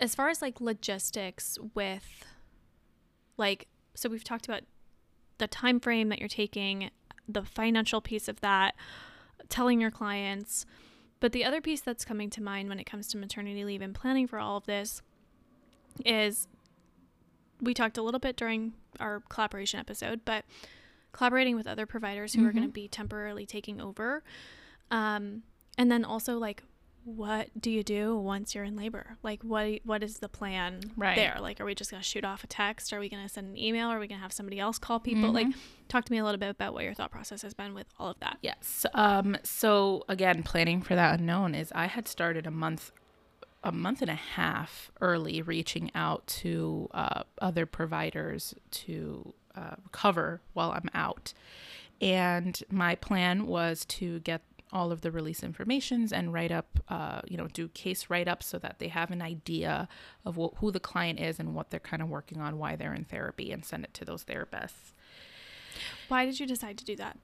as 0.00 0.14
far 0.14 0.28
as 0.30 0.40
like 0.40 0.60
logistics 0.60 1.58
with 1.74 2.24
like 3.36 3.66
so 3.94 4.08
we've 4.08 4.24
talked 4.24 4.46
about 4.46 4.62
the 5.38 5.46
time 5.48 5.80
frame 5.80 6.08
that 6.10 6.18
you're 6.20 6.28
taking, 6.28 6.90
the 7.28 7.42
financial 7.42 8.00
piece 8.00 8.28
of 8.28 8.40
that, 8.40 8.74
telling 9.48 9.80
your 9.80 9.90
clients, 9.90 10.64
but 11.20 11.32
the 11.32 11.44
other 11.44 11.60
piece 11.60 11.80
that's 11.80 12.04
coming 12.04 12.30
to 12.30 12.42
mind 12.42 12.68
when 12.68 12.80
it 12.80 12.84
comes 12.84 13.08
to 13.08 13.18
maternity 13.18 13.64
leave 13.64 13.82
and 13.82 13.94
planning 13.94 14.26
for 14.26 14.38
all 14.38 14.56
of 14.56 14.66
this 14.66 15.02
is 16.04 16.48
we 17.60 17.74
talked 17.74 17.98
a 17.98 18.02
little 18.02 18.20
bit 18.20 18.36
during 18.36 18.72
our 18.98 19.22
collaboration 19.28 19.78
episode, 19.80 20.22
but 20.24 20.44
collaborating 21.12 21.56
with 21.56 21.66
other 21.66 21.86
providers 21.86 22.32
who 22.34 22.46
are 22.46 22.52
going 22.52 22.66
to 22.66 22.72
be 22.72 22.88
temporarily 22.88 23.44
taking 23.44 23.80
over. 23.80 24.22
Um, 24.90 25.42
and 25.76 25.90
then 25.90 26.04
also 26.04 26.38
like 26.38 26.62
what 27.04 27.48
do 27.58 27.70
you 27.70 27.82
do 27.82 28.16
once 28.16 28.54
you're 28.54 28.64
in 28.64 28.76
labor? 28.76 29.16
Like 29.22 29.42
what 29.42 29.80
what 29.84 30.02
is 30.02 30.18
the 30.18 30.28
plan 30.28 30.80
Right. 30.96 31.16
there? 31.16 31.36
Like 31.40 31.60
are 31.60 31.64
we 31.64 31.74
just 31.74 31.90
going 31.90 32.02
to 32.02 32.08
shoot 32.08 32.24
off 32.24 32.44
a 32.44 32.46
text? 32.46 32.92
Are 32.92 33.00
we 33.00 33.08
going 33.08 33.22
to 33.22 33.28
send 33.28 33.48
an 33.48 33.58
email? 33.58 33.88
Are 33.88 33.98
we 33.98 34.06
going 34.06 34.18
to 34.18 34.22
have 34.22 34.32
somebody 34.32 34.60
else 34.60 34.78
call 34.78 35.00
people? 35.00 35.32
Like 35.32 35.46
Mhm. 35.48 35.54
talk 35.88 36.04
to 36.04 36.12
me 36.12 36.18
a 36.18 36.24
little 36.24 36.38
bit 36.38 36.50
about 36.50 36.74
what 36.74 36.84
your 36.84 36.94
thought 36.94 37.10
process 37.10 37.42
has 37.42 37.54
been 37.54 37.74
with 37.74 37.86
all 37.98 38.08
of 38.08 38.18
that. 38.20 38.38
Yes. 38.42 38.84
Um, 38.94 39.36
so 39.42 40.04
again, 40.08 40.42
planning 40.42 40.82
for 40.82 40.94
that 40.94 41.18
unknown 41.18 41.54
is 41.54 41.72
I 41.74 41.86
had 41.86 42.06
started 42.06 42.46
a 42.46 42.50
month, 42.50 42.92
a 43.64 43.72
month 43.72 44.02
and 44.02 44.10
a 44.10 44.14
half 44.14 44.90
early, 45.00 45.42
reaching 45.42 45.90
out 45.94 46.26
to 46.26 46.88
uh, 46.92 47.22
other 47.40 47.66
providers 47.66 48.54
to 48.72 49.34
uh, 49.56 49.76
cover 49.90 50.40
while 50.52 50.70
I'm 50.70 50.88
out, 50.94 51.34
and 52.00 52.62
my 52.70 52.94
plan 52.94 53.46
was 53.46 53.84
to 53.86 54.20
get 54.20 54.42
all 54.72 54.92
of 54.92 55.00
the 55.00 55.10
release 55.10 55.42
informations 55.42 56.12
and 56.12 56.32
write 56.32 56.52
up, 56.52 56.78
uh, 56.88 57.20
you 57.26 57.36
know, 57.36 57.48
do 57.48 57.68
case 57.68 58.08
write 58.08 58.28
ups 58.28 58.46
so 58.46 58.58
that 58.58 58.78
they 58.78 58.88
have 58.88 59.10
an 59.10 59.20
idea 59.22 59.88
of 60.24 60.36
wh- 60.36 60.56
who 60.58 60.70
the 60.70 60.80
client 60.80 61.18
is 61.18 61.38
and 61.40 61.54
what 61.54 61.70
they're 61.70 61.80
kind 61.80 62.02
of 62.02 62.08
working 62.08 62.40
on, 62.40 62.58
why 62.58 62.76
they're 62.76 62.94
in 62.94 63.04
therapy, 63.04 63.50
and 63.52 63.64
send 63.64 63.84
it 63.84 63.92
to 63.94 64.04
those 64.04 64.24
therapists 64.24 64.92
Why 66.08 66.24
did 66.24 66.38
you 66.40 66.46
decide 66.46 66.78
to 66.78 66.84
do 66.84 66.96
that? 66.96 67.18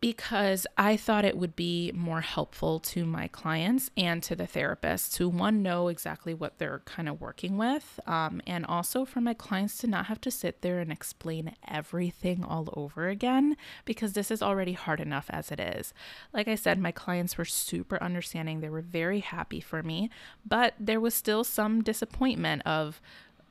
Because 0.00 0.66
I 0.78 0.96
thought 0.96 1.26
it 1.26 1.36
would 1.36 1.54
be 1.54 1.92
more 1.94 2.22
helpful 2.22 2.80
to 2.80 3.04
my 3.04 3.28
clients 3.28 3.90
and 3.98 4.22
to 4.22 4.34
the 4.34 4.46
therapists 4.46 5.12
to 5.16 5.28
one 5.28 5.62
know 5.62 5.88
exactly 5.88 6.32
what 6.32 6.58
they're 6.58 6.80
kind 6.86 7.06
of 7.06 7.20
working 7.20 7.58
with, 7.58 8.00
um, 8.06 8.40
and 8.46 8.64
also 8.64 9.04
for 9.04 9.20
my 9.20 9.34
clients 9.34 9.76
to 9.78 9.86
not 9.86 10.06
have 10.06 10.20
to 10.22 10.30
sit 10.30 10.62
there 10.62 10.78
and 10.78 10.90
explain 10.90 11.54
everything 11.68 12.42
all 12.42 12.72
over 12.74 13.08
again 13.08 13.58
because 13.84 14.14
this 14.14 14.30
is 14.30 14.42
already 14.42 14.72
hard 14.72 15.00
enough 15.00 15.26
as 15.28 15.52
it 15.52 15.60
is. 15.60 15.92
Like 16.32 16.48
I 16.48 16.54
said, 16.54 16.78
my 16.78 16.92
clients 16.92 17.36
were 17.36 17.44
super 17.44 18.02
understanding; 18.02 18.60
they 18.60 18.70
were 18.70 18.80
very 18.80 19.20
happy 19.20 19.60
for 19.60 19.82
me, 19.82 20.08
but 20.48 20.74
there 20.80 21.00
was 21.00 21.14
still 21.14 21.44
some 21.44 21.82
disappointment 21.82 22.62
of, 22.64 23.02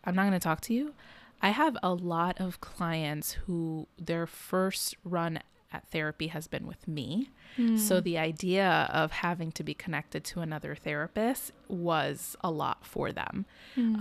I'm 0.04 0.16
not 0.16 0.24
going 0.24 0.34
to 0.34 0.40
talk 0.40 0.62
to 0.62 0.74
you. 0.74 0.96
I 1.42 1.52
have 1.52 1.78
a 1.84 1.94
lot 1.94 2.42
of 2.42 2.60
clients 2.60 3.34
who 3.46 3.88
their 3.98 4.26
first 4.26 4.98
run 5.04 5.40
at 5.72 5.88
therapy 5.90 6.28
has 6.28 6.48
been 6.48 6.66
with 6.66 6.88
me. 6.88 7.30
So 7.78 8.00
the 8.02 8.18
idea 8.18 8.90
of 8.92 9.12
having 9.12 9.52
to 9.54 9.64
be 9.64 9.74
connected 9.74 10.24
to 10.26 10.40
another 10.40 10.76
therapist 10.76 11.52
was 11.68 12.36
a 12.42 12.50
lot 12.50 12.86
for 12.86 13.12
them. 13.12 13.46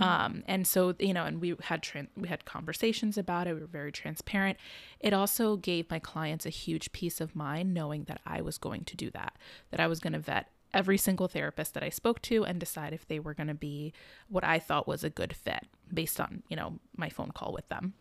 Um, 0.01 0.43
and 0.47 0.65
so, 0.65 0.95
you 0.99 1.13
know, 1.13 1.25
and 1.25 1.41
we 1.41 1.55
had 1.61 1.81
tran- 1.83 2.07
we 2.15 2.27
had 2.27 2.45
conversations 2.45 3.17
about 3.17 3.47
it. 3.47 3.53
We 3.53 3.61
were 3.61 3.67
very 3.67 3.91
transparent. 3.91 4.57
It 4.99 5.13
also 5.13 5.57
gave 5.57 5.89
my 5.89 5.99
clients 5.99 6.45
a 6.45 6.49
huge 6.49 6.91
peace 6.91 7.19
of 7.21 7.35
mind 7.35 7.73
knowing 7.73 8.05
that 8.05 8.21
I 8.25 8.41
was 8.41 8.57
going 8.57 8.83
to 8.85 8.95
do 8.95 9.11
that, 9.11 9.37
that 9.71 9.79
I 9.79 9.87
was 9.87 9.99
going 9.99 10.13
to 10.13 10.19
vet 10.19 10.47
every 10.73 10.97
single 10.97 11.27
therapist 11.27 11.73
that 11.73 11.83
I 11.83 11.89
spoke 11.89 12.21
to 12.23 12.45
and 12.45 12.59
decide 12.59 12.93
if 12.93 13.07
they 13.07 13.19
were 13.19 13.33
going 13.33 13.47
to 13.47 13.53
be 13.55 13.91
what 14.27 14.43
I 14.43 14.59
thought 14.59 14.87
was 14.87 15.03
a 15.03 15.09
good 15.09 15.35
fit 15.35 15.65
based 15.93 16.19
on, 16.19 16.43
you 16.47 16.55
know, 16.55 16.79
my 16.95 17.09
phone 17.09 17.31
call 17.31 17.51
with 17.53 17.67
them. 17.69 17.93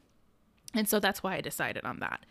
And 0.75 0.87
so 0.87 1.01
that's 1.01 1.23
why 1.23 1.35
I 1.35 1.41
decided 1.41 1.85
on 1.85 2.01
that. 2.01 2.27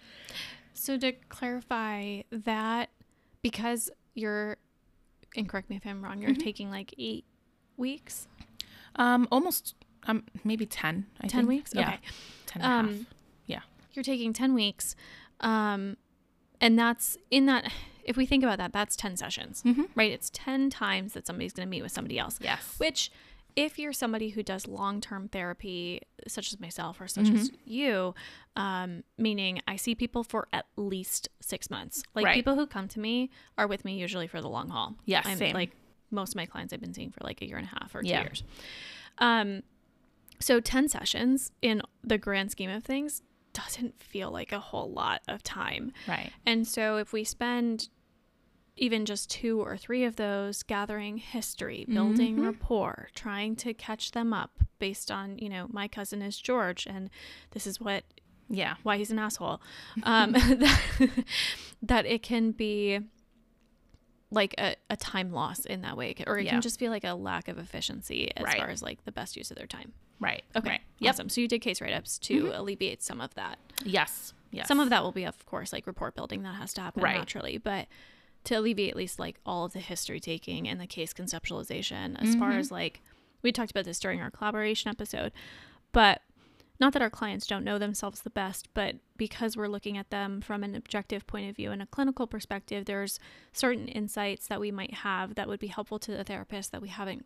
So 0.78 0.98
to 0.98 1.12
clarify 1.30 2.22
that, 2.32 2.90
because 3.42 3.90
you're, 4.14 4.58
and 5.36 5.50
correct 5.50 5.70
me 5.70 5.76
if 5.76 5.86
I'm 5.86 6.04
wrong, 6.04 6.22
you're 6.22 6.32
Mhm. 6.32 6.44
taking 6.44 6.70
like 6.70 6.94
eight 6.98 7.26
weeks, 7.78 8.28
Um, 8.96 9.28
almost, 9.32 9.76
um, 10.04 10.24
maybe 10.44 10.66
10, 10.66 11.06
I 11.22 11.28
ten 11.28 11.42
think. 11.42 11.50
weeks. 11.50 11.72
Yeah. 11.76 11.90
Okay, 11.90 12.00
10 12.48 12.62
and 12.62 12.72
a 12.72 12.76
half. 12.76 12.86
Um, 13.02 13.08
you're 13.94 14.04
taking 14.04 14.32
ten 14.32 14.54
weeks, 14.54 14.96
um, 15.40 15.98
and 16.62 16.78
that's 16.78 17.18
in 17.32 17.48
that. 17.48 17.72
If 18.04 18.16
we 18.16 18.28
think 18.28 18.44
about 18.44 18.60
that, 18.60 18.72
that's 18.72 18.96
ten 18.96 19.18
sessions, 19.18 19.64
Mhm. 19.64 19.90
right? 19.96 20.12
It's 20.12 20.30
ten 20.32 20.70
times 20.70 21.14
that 21.14 21.26
somebody's 21.26 21.52
going 21.52 21.66
to 21.66 21.70
meet 21.72 21.82
with 21.82 21.92
somebody 21.92 22.20
else. 22.20 22.38
Yes. 22.40 22.76
Which, 22.78 23.10
if 23.58 23.78
you're 23.80 23.92
somebody 23.92 24.30
who 24.30 24.44
does 24.44 24.68
long 24.68 25.02
term 25.02 25.28
therapy, 25.28 26.00
such 26.28 26.54
as 26.54 26.60
myself 26.60 27.02
or 27.02 27.08
such 27.08 27.30
as 27.32 27.52
you, 27.66 28.14
um, 28.56 29.04
meaning 29.18 29.60
I 29.68 29.76
see 29.78 29.96
people 29.96 30.24
for 30.24 30.48
at 30.54 30.68
least 30.78 31.28
six 31.42 31.70
months. 31.72 32.04
Like 32.14 32.26
Right. 32.26 32.36
people 32.36 32.54
who 32.56 32.68
come 32.68 32.88
to 32.90 33.00
me 33.00 33.32
are 33.58 33.68
with 33.68 33.84
me 33.84 33.98
usually 34.00 34.28
for 34.28 34.42
the 34.42 34.48
long 34.48 34.70
haul. 34.70 34.96
Yes, 35.06 35.26
I'm 35.26 35.38
same. 35.40 35.54
like 35.56 35.72
most 36.12 36.30
of 36.34 36.36
my 36.36 36.46
clients 36.46 36.72
I've 36.72 36.80
been 36.80 36.94
seeing 36.94 37.10
for 37.12 37.20
like 37.24 37.42
a 37.42 37.48
year 37.48 37.58
and 37.58 37.66
a 37.66 37.70
half 37.82 37.96
or 37.96 38.04
two 38.04 38.10
Yeah. 38.10 38.22
years. 38.22 38.44
Um, 39.18 39.64
so 40.40 40.60
10 40.60 40.88
sessions 40.88 41.52
in 41.64 41.82
the 42.04 42.20
grand 42.20 42.52
scheme 42.52 42.70
of 42.70 42.84
things 42.84 43.24
doesn't 43.54 44.00
feel 44.00 44.30
like 44.30 44.52
a 44.52 44.60
whole 44.60 44.92
lot 44.92 45.24
of 45.28 45.42
time. 45.42 45.92
Right. 46.08 46.32
And 46.46 46.68
so 46.68 46.98
if 46.98 47.12
we 47.12 47.24
spend 47.24 47.90
even 48.78 49.06
just 49.06 49.30
two 49.30 49.62
or 49.62 49.76
three 49.78 50.04
of 50.04 50.16
those 50.18 50.64
gathering 50.64 51.18
history, 51.18 51.86
building 51.88 52.38
Mhm. 52.38 52.46
rapport, 52.46 53.10
trying 53.16 53.56
to 53.58 53.74
catch 53.74 54.12
them 54.12 54.34
up 54.34 54.52
based 54.80 55.10
on, 55.12 55.38
you 55.40 55.50
know, 55.50 55.68
my 55.72 55.88
cousin 55.88 56.22
is 56.22 56.38
George 56.40 56.86
and 56.86 57.10
this 57.52 57.66
is 57.68 57.80
what 57.80 58.04
Yeah. 58.50 58.76
why 58.84 58.98
he's 58.98 59.12
an 59.12 59.20
asshole. 59.20 59.60
Um, 60.04 60.32
that, 60.34 61.26
that 61.82 62.06
it 62.06 62.22
can 62.24 62.52
be 62.52 63.00
like 64.30 64.54
a, 64.58 64.76
a 64.90 64.98
time 64.98 65.32
loss 65.32 65.66
in 65.66 65.82
that 65.82 65.96
way, 65.96 66.14
or 66.28 66.38
it 66.38 66.46
Yeah. 66.46 66.52
can 66.52 66.62
just 66.62 66.78
feel 66.80 66.92
like 66.92 67.04
a 67.06 67.14
lack 67.14 67.48
of 67.48 67.58
efficiency 67.58 68.30
as 68.36 68.44
Right. 68.44 68.58
far 68.58 68.70
as 68.70 68.82
like 68.82 69.04
the 69.06 69.12
best 69.12 69.38
use 69.38 69.52
of 69.52 69.58
their 69.58 69.68
time. 69.68 69.94
Right. 70.20 70.44
Okay, 70.56 70.70
Right. 70.70 70.82
Yep. 71.00 71.14
awesome. 71.14 71.30
So 71.30 71.42
you 71.42 71.48
did 71.48 71.60
case 71.62 71.80
write 71.80 71.94
ups 71.94 72.18
to 72.20 72.52
alleviate 72.54 73.02
some 73.04 73.22
of 73.22 73.34
that. 73.36 73.58
Yes. 73.86 74.34
Yes. 74.52 74.68
Some 74.68 74.80
of 74.80 74.90
that 74.90 75.04
will 75.04 75.12
be, 75.12 75.24
of 75.26 75.46
course, 75.46 75.72
like 75.72 75.86
rapport 75.88 76.12
building 76.12 76.44
that 76.44 76.56
has 76.56 76.74
to 76.74 76.82
happen 76.82 77.04
Right. 77.04 77.18
naturally, 77.18 77.58
but 77.58 77.88
to 78.48 78.56
alleviate 78.60 78.90
at 78.92 78.96
least 78.98 79.20
like 79.20 79.40
all 79.46 79.66
of 79.66 79.74
the 79.74 79.80
history 79.80 80.20
taking 80.20 80.68
and 80.68 80.80
the 80.82 80.88
case 80.88 81.14
conceptualization, 81.14 82.16
as 82.22 82.36
far 82.36 82.52
Mhm. 82.52 82.60
as 82.60 82.72
like 82.72 83.02
we 83.42 83.52
talked 83.52 83.72
about 83.72 83.86
this 83.86 84.00
during 84.00 84.20
our 84.22 84.32
collaboration 84.32 84.90
episode, 84.90 85.32
but 85.92 86.22
not 86.80 86.94
that 86.94 87.02
our 87.02 87.10
clients 87.10 87.48
don't 87.48 87.64
know 87.64 87.78
themselves 87.80 88.22
the 88.22 88.30
best, 88.30 88.68
but 88.74 88.96
because 89.16 89.58
we're 89.58 89.68
looking 89.68 89.98
at 89.98 90.10
them 90.12 90.42
from 90.42 90.64
an 90.64 90.76
objective 90.76 91.26
point 91.28 91.50
of 91.50 91.56
view 91.56 91.72
and 91.72 91.82
a 91.82 91.88
clinical 91.88 92.28
perspective, 92.28 92.86
there's 92.86 93.20
certain 93.52 93.88
insights 93.88 94.48
that 94.48 94.60
we 94.60 94.72
might 94.72 94.94
have 94.96 95.36
that 95.36 95.48
would 95.48 95.60
be 95.60 95.68
helpful 95.68 95.98
to 96.00 96.12
the 96.12 96.24
therapist 96.24 96.72
that 96.72 96.82
we 96.82 96.90
haven't 96.90 97.26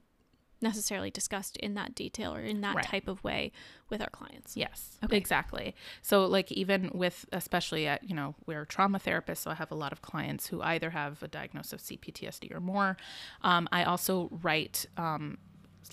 necessarily 0.62 1.10
discussed 1.12 1.58
in 1.58 1.74
that 1.76 1.96
detail 1.96 2.34
or 2.34 2.42
in 2.42 2.62
that 2.62 2.76
Right. 2.76 2.86
type 2.86 3.08
of 3.08 3.24
way 3.24 3.52
with 3.90 4.02
our 4.02 4.10
clients. 4.10 4.56
Yes, 4.56 4.98
Okay. 5.04 5.18
exactly. 5.18 5.76
So, 6.02 6.26
like, 6.26 6.52
even 6.52 6.92
with, 6.94 7.26
especially 7.32 7.88
at, 7.88 8.04
you 8.08 8.16
know, 8.16 8.36
we're 8.46 8.66
trauma 8.66 9.00
therapists, 9.00 9.40
so 9.40 9.52
I 9.52 9.56
have 9.56 9.72
a 9.72 9.76
lot 9.76 9.92
of 9.92 10.02
clients 10.02 10.48
who 10.48 10.62
either 10.62 10.92
have 10.92 11.22
a 11.24 11.28
diagnosis 11.28 11.74
of 11.74 11.82
CPTSD 11.82 12.54
or 12.54 12.60
more. 12.60 12.98
Um, 13.42 13.68
I 13.72 13.84
also 13.84 14.30
write, 14.42 14.86
um, 14.98 15.38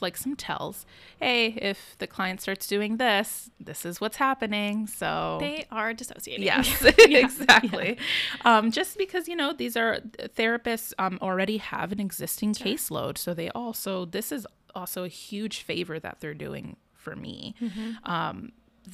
like 0.00 0.16
some 0.16 0.36
tells. 0.36 0.86
Hey, 1.18 1.46
if 1.60 1.96
the 1.98 2.06
client 2.06 2.40
starts 2.40 2.68
doing 2.68 2.98
this, 2.98 3.50
this 3.58 3.84
is 3.84 4.00
what's 4.00 4.18
happening. 4.18 4.86
So 4.86 5.38
They 5.40 5.64
are 5.72 5.92
dissociating. 5.92 6.44
Yes, 6.44 6.68
Yeah. 7.08 7.18
exactly. 7.18 7.98
Um, 8.44 8.70
just 8.70 8.96
because 8.96 9.26
you 9.26 9.34
know 9.34 9.52
these 9.52 9.76
are 9.76 9.98
therapists 10.36 10.92
um, 11.00 11.18
already 11.20 11.56
have 11.56 11.90
an 11.90 11.98
existing 11.98 12.54
caseload, 12.54 13.18
so 13.18 13.34
they 13.34 13.48
also 13.50 14.04
this 14.04 14.30
is 14.30 14.46
also 14.74 15.04
a 15.04 15.08
huge 15.08 15.60
favor 15.62 15.98
that 15.98 16.18
they're 16.20 16.34
doing 16.34 16.76
for 16.94 17.14
me. 17.16 17.54
Um, 18.04 18.52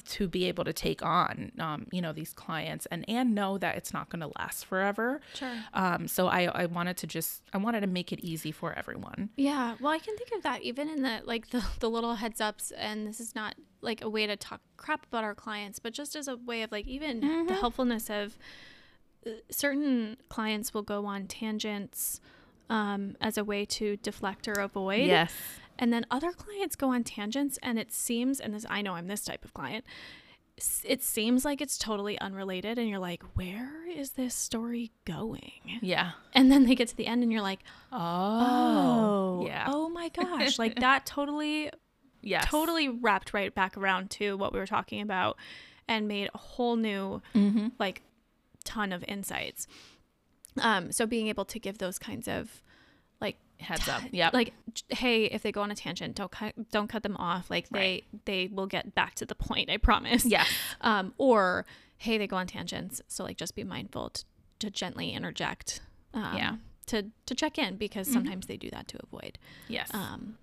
to 0.09 0.27
be 0.27 0.43
able 0.45 0.65
to 0.65 0.73
take 0.73 1.01
on 1.05 1.53
um, 1.57 1.87
you 1.89 2.01
know 2.01 2.11
these 2.11 2.33
clients 2.33 2.85
and 2.87 3.05
and 3.07 3.33
know 3.33 3.57
that 3.57 3.77
it's 3.77 3.93
not 3.93 4.09
going 4.09 4.19
to 4.19 4.29
last 4.37 4.65
forever 4.65 5.21
Sure. 5.33 5.53
um, 5.73 6.09
so 6.09 6.27
I, 6.27 6.43
I 6.47 6.65
wanted 6.65 6.97
to 6.97 7.07
just 7.07 7.43
i 7.53 7.57
wanted 7.57 7.79
to 7.79 7.87
make 7.87 8.11
it 8.11 8.19
easy 8.19 8.51
for 8.51 8.73
everyone 8.73 9.29
Yeah, 9.37 9.75
well, 9.79 9.93
I 9.93 9.99
can 9.99 10.17
think 10.17 10.31
of 10.35 10.43
that 10.43 10.63
even 10.63 10.89
in 10.89 11.01
the 11.01 11.21
like 11.23 11.51
the, 11.51 11.63
the 11.79 11.89
little 11.89 12.15
heads 12.15 12.41
ups, 12.41 12.71
and 12.71 13.07
this 13.07 13.21
is 13.21 13.35
not 13.35 13.55
like 13.79 14.03
a 14.03 14.09
way 14.09 14.27
to 14.27 14.35
talk 14.35 14.59
crap 14.75 15.05
about 15.05 15.23
our 15.23 15.33
clients, 15.35 15.79
but 15.79 15.93
just 15.93 16.13
as 16.17 16.27
a 16.27 16.35
way 16.35 16.61
of 16.63 16.73
like 16.73 16.87
even 16.87 17.21
the 17.47 17.53
helpfulness 17.53 18.09
of 18.09 18.37
uh, 19.25 19.29
certain 19.49 20.17
clients 20.27 20.73
will 20.73 20.81
go 20.83 21.05
on 21.05 21.25
tangents 21.25 22.19
um, 22.69 23.15
as 23.21 23.37
a 23.37 23.45
way 23.45 23.63
to 23.63 23.95
deflect 23.97 24.47
or 24.49 24.53
avoid. 24.59 25.05
yes 25.05 25.31
And 25.77 25.91
then 25.91 26.05
other 26.09 26.31
clients 26.31 26.75
go 26.75 26.89
on 26.89 27.03
tangents, 27.03 27.59
and 27.61 27.77
it 27.77 27.91
seems, 27.91 28.39
and 28.39 28.53
this 28.53 28.65
I 28.69 28.81
know 28.81 28.93
I'm 28.93 29.07
this 29.07 29.23
type 29.23 29.43
of 29.43 29.53
client. 29.53 29.85
It 30.85 31.03
seems 31.03 31.43
like 31.43 31.59
it's 31.59 31.77
totally 31.77 32.17
unrelated, 32.19 32.77
and 32.77 32.87
you're 32.87 32.99
like, 32.99 33.23
"Where 33.35 33.85
is 33.89 34.11
this 34.11 34.33
story 34.33 34.91
going?" 35.03 35.79
yeah 35.81 36.11
And 36.33 36.49
then 36.49 36.65
they 36.65 36.75
get 36.75 36.87
to 36.89 36.95
the 36.95 37.07
end, 37.07 37.23
and 37.23 37.31
you're 37.31 37.41
like, 37.41 37.59
oh, 37.91 39.41
"Oh, 39.41 39.45
yeah 39.45 39.65
oh 39.67 39.89
my 39.89 40.09
gosh!" 40.09 40.57
like 40.59 40.79
that 40.79 41.05
totally, 41.05 41.71
yes 42.21 42.45
totally 42.45 42.87
wrapped 42.87 43.33
right 43.33 43.53
back 43.53 43.75
around 43.75 44.09
to 44.11 44.37
what 44.37 44.53
we 44.53 44.59
were 44.59 44.65
talking 44.65 45.01
about, 45.01 45.37
and 45.89 46.07
made 46.07 46.29
a 46.33 46.37
whole 46.37 46.77
new 46.77 47.21
mm-hmm. 47.33 47.67
like 47.77 48.01
ton 48.63 48.93
of 48.93 49.03
insights. 49.07 49.67
Um, 50.61 50.93
so 50.93 51.05
being 51.05 51.27
able 51.27 51.45
to 51.45 51.59
give 51.59 51.79
those 51.79 51.99
kinds 51.99 52.29
of 52.29 52.61
heads 53.65 53.87
up. 53.89 54.01
Yeah 54.11 54.29
like 54.33 54.53
hey 54.89 55.25
if 55.25 55.41
they 55.43 55.51
go 55.51 55.61
on 55.61 55.71
a 55.71 55.75
tangent 55.75 56.15
don't 56.15 56.31
cut 56.31 56.53
don't 56.71 56.87
cut 56.87 57.03
them 57.03 57.17
off. 57.17 57.49
Like 57.49 57.67
Right. 57.71 58.03
they 58.25 58.45
they 58.47 58.53
will 58.53 58.67
get 58.67 58.95
back 58.95 59.15
to 59.15 59.25
the 59.25 59.35
point 59.35 59.69
i 59.69 59.77
promise. 59.77 60.25
Yeah. 60.25 60.45
um 60.81 61.13
or 61.17 61.65
hey 61.97 62.17
they 62.17 62.27
go 62.27 62.37
on 62.37 62.47
tangents. 62.47 63.01
So 63.07 63.23
like 63.23 63.37
just 63.37 63.55
be 63.55 63.63
mindful 63.63 64.09
t- 64.11 64.23
to 64.59 64.69
gently 64.71 65.11
interject 65.11 65.81
um, 66.13 66.37
Yeah. 66.37 66.55
to 66.87 67.07
to 67.25 67.35
check 67.35 67.57
in 67.57 67.75
because 67.77 68.07
sometimes 68.11 68.47
they 68.47 68.57
do 68.57 68.69
that 68.69 68.87
to 68.89 68.99
avoid 69.03 69.37
yes. 69.67 69.89
um 69.93 70.37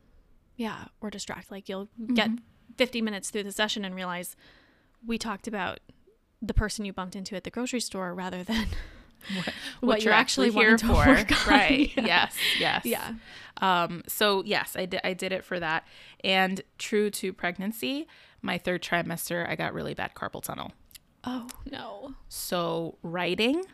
yeah 0.56 0.84
or 1.00 1.08
distract. 1.10 1.50
Like 1.50 1.68
you'll 1.68 1.88
get 2.14 2.30
50 2.76 3.00
minutes 3.02 3.30
through 3.30 3.44
the 3.44 3.52
session 3.52 3.84
and 3.84 3.94
realize 3.94 4.36
we 5.06 5.18
talked 5.18 5.46
about 5.48 5.80
the 6.40 6.54
person 6.54 6.84
you 6.84 6.92
bumped 6.92 7.14
into 7.16 7.36
at 7.36 7.44
the 7.44 7.50
grocery 7.50 7.80
store 7.80 8.14
rather 8.14 8.42
than 8.42 8.66
what, 9.36 9.54
what 9.80 10.02
you're 10.02 10.12
actually 10.12 10.50
here 10.50 10.76
to 10.76 10.86
for. 10.86 11.04
right. 11.50 11.90
Yeah. 11.96 12.06
yes 12.06 12.36
yes. 12.58 12.84
Yeah. 12.84 13.12
Um 13.58 14.02
so 14.08 14.42
yes 14.44 14.74
i 14.76 14.86
did 14.86 15.00
i 15.04 15.12
did 15.12 15.32
it 15.32 15.44
for 15.44 15.58
that. 15.60 15.84
And 16.24 16.60
true 16.78 17.10
to 17.10 17.32
pregnancy 17.32 18.06
my 18.40 18.58
third 18.58 18.82
trimester 18.82 19.48
i 19.48 19.54
got 19.56 19.74
really 19.74 19.94
bad 19.94 20.14
carpal 20.14 20.42
tunnel. 20.42 20.72
Oh 21.24 21.48
no. 21.70 22.14
So 22.28 22.98
writing 23.02 23.64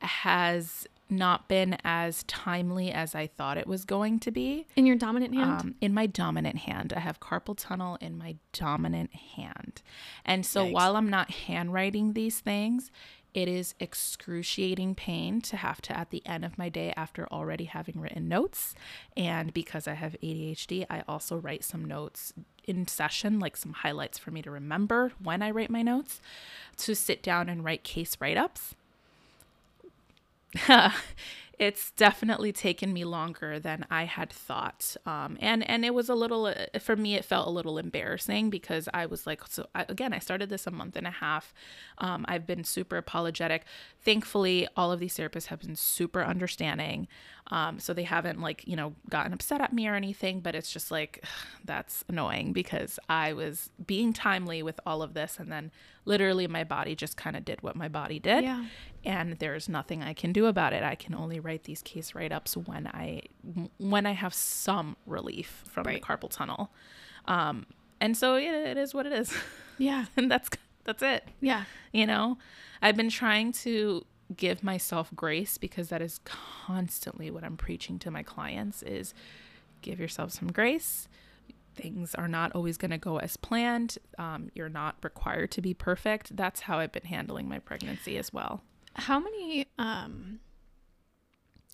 has 0.00 0.86
not 1.10 1.48
been 1.48 1.76
as 1.84 2.22
timely 2.24 2.90
as 2.90 3.14
i 3.14 3.26
thought 3.26 3.58
it 3.58 3.66
was 3.66 3.84
going 3.84 4.18
to 4.18 4.30
be. 4.30 4.66
In 4.74 4.86
your 4.86 4.96
dominant 4.96 5.34
hand? 5.34 5.60
Um, 5.60 5.74
in 5.80 5.92
my 5.92 6.06
dominant 6.06 6.56
hand. 6.58 6.92
I 6.96 7.00
have 7.00 7.20
carpal 7.20 7.54
tunnel 7.56 7.98
in 8.00 8.16
my 8.16 8.36
dominant 8.52 9.12
hand. 9.14 9.82
And 10.24 10.46
so 10.46 10.64
Yikes. 10.64 10.72
while 10.72 10.96
I'm 10.96 11.10
not 11.10 11.30
handwriting 11.30 12.14
these 12.14 12.40
things, 12.40 12.90
it 13.34 13.48
is 13.48 13.74
excruciating 13.80 14.94
pain 14.94 15.40
to 15.42 15.56
have 15.56 15.82
to, 15.82 15.98
at 15.98 16.10
the 16.10 16.22
end 16.24 16.44
of 16.44 16.56
my 16.56 16.68
day, 16.68 16.94
after 16.96 17.26
already 17.26 17.64
having 17.64 18.00
written 18.00 18.28
notes. 18.28 18.74
And 19.16 19.52
because 19.52 19.88
I 19.88 19.94
have 19.94 20.16
ADHD, 20.22 20.86
I 20.88 21.02
also 21.08 21.36
write 21.36 21.64
some 21.64 21.84
notes 21.84 22.32
in 22.64 22.86
session, 22.86 23.40
like 23.40 23.56
some 23.56 23.72
highlights 23.72 24.18
for 24.18 24.30
me 24.30 24.40
to 24.42 24.50
remember 24.50 25.12
when 25.22 25.42
I 25.42 25.50
write 25.50 25.68
my 25.68 25.82
notes, 25.82 26.20
to 26.78 26.94
sit 26.94 27.22
down 27.22 27.48
and 27.48 27.64
write 27.64 27.82
case 27.82 28.16
write 28.20 28.36
ups. 28.36 28.76
it's 31.58 31.92
definitely 31.92 32.52
taken 32.52 32.92
me 32.92 33.04
longer 33.04 33.58
than 33.58 33.86
I 33.90 34.04
had 34.04 34.30
thought. 34.30 34.96
Um, 35.06 35.36
and 35.40 35.68
and 35.68 35.84
it 35.84 35.94
was 35.94 36.08
a 36.08 36.14
little 36.14 36.46
uh, 36.46 36.78
for 36.80 36.96
me. 36.96 37.14
It 37.14 37.24
felt 37.24 37.46
a 37.46 37.50
little 37.50 37.78
embarrassing 37.78 38.50
because 38.50 38.88
I 38.92 39.06
was 39.06 39.26
like, 39.26 39.46
so 39.48 39.66
I, 39.74 39.84
again, 39.88 40.12
I 40.12 40.18
started 40.18 40.48
this 40.48 40.66
a 40.66 40.70
month 40.70 40.96
and 40.96 41.06
a 41.06 41.10
half. 41.10 41.54
Um, 41.98 42.24
I've 42.28 42.46
been 42.46 42.64
super 42.64 42.96
apologetic. 42.96 43.64
Thankfully, 44.00 44.66
all 44.76 44.90
of 44.92 45.00
these 45.00 45.16
therapists 45.16 45.46
have 45.46 45.60
been 45.60 45.76
super 45.76 46.22
understanding. 46.24 47.08
Um, 47.48 47.78
so 47.78 47.92
they 47.92 48.04
haven't 48.04 48.40
like 48.40 48.66
you 48.66 48.76
know 48.76 48.94
gotten 49.08 49.32
upset 49.32 49.60
at 49.60 49.72
me 49.72 49.86
or 49.86 49.94
anything. 49.94 50.40
But 50.40 50.54
it's 50.54 50.72
just 50.72 50.90
like 50.90 51.24
that's 51.64 52.04
annoying 52.08 52.52
because 52.52 52.98
I 53.08 53.32
was 53.32 53.70
being 53.84 54.12
timely 54.12 54.62
with 54.62 54.80
all 54.86 55.02
of 55.02 55.14
this, 55.14 55.38
and 55.38 55.50
then 55.52 55.70
literally 56.04 56.46
my 56.46 56.64
body 56.64 56.94
just 56.94 57.16
kind 57.16 57.36
of 57.36 57.44
did 57.44 57.62
what 57.62 57.74
my 57.74 57.88
body 57.88 58.18
did 58.18 58.44
yeah 58.44 58.62
and 59.04 59.34
there's 59.38 59.68
nothing 59.68 60.02
I 60.02 60.14
can 60.14 60.32
do 60.32 60.46
about 60.46 60.72
it. 60.72 60.82
I 60.82 60.94
can 60.94 61.14
only 61.14 61.40
write 61.44 61.64
these 61.64 61.82
case 61.82 62.14
write-ups 62.14 62.56
when 62.56 62.86
I 62.88 63.22
when 63.78 64.06
I 64.06 64.12
have 64.12 64.34
some 64.34 64.96
relief 65.06 65.62
from 65.68 65.84
Right. 65.84 66.00
the 66.00 66.06
carpal 66.06 66.30
tunnel. 66.30 66.72
Um, 67.26 67.66
and 68.00 68.16
so 68.16 68.34
it, 68.36 68.42
it 68.44 68.76
is 68.76 68.92
what 68.94 69.06
it 69.06 69.12
is, 69.12 69.32
yeah 69.78 70.06
and 70.16 70.30
that's 70.30 70.48
that's 70.84 71.02
it. 71.02 71.28
yeah 71.40 71.64
You 71.92 72.06
know, 72.06 72.38
I've 72.82 72.96
been 72.96 73.10
trying 73.10 73.52
to 73.64 74.04
give 74.36 74.62
myself 74.64 75.10
grace 75.14 75.58
because 75.58 75.88
that 75.90 76.02
is 76.02 76.18
constantly 76.24 77.30
what 77.30 77.44
I'm 77.44 77.56
preaching 77.56 77.98
to 78.00 78.10
my 78.10 78.22
clients 78.22 78.82
is 78.82 79.14
give 79.82 80.00
yourself 80.00 80.32
some 80.32 80.50
grace. 80.50 81.08
Things 81.76 82.14
are 82.14 82.28
not 82.28 82.52
always 82.54 82.76
going 82.76 82.90
to 82.92 82.98
go 82.98 83.18
as 83.18 83.36
planned. 83.36 83.98
Um, 84.18 84.50
you're 84.54 84.68
not 84.68 84.96
required 85.02 85.50
to 85.52 85.60
be 85.60 85.74
perfect. 85.74 86.36
That's 86.36 86.60
how 86.60 86.78
I've 86.78 86.92
been 86.92 87.04
handling 87.06 87.48
my 87.48 87.58
pregnancy 87.58 88.16
as 88.16 88.32
well. 88.32 88.62
How 88.94 89.18
many 89.18 89.66
um 89.78 90.38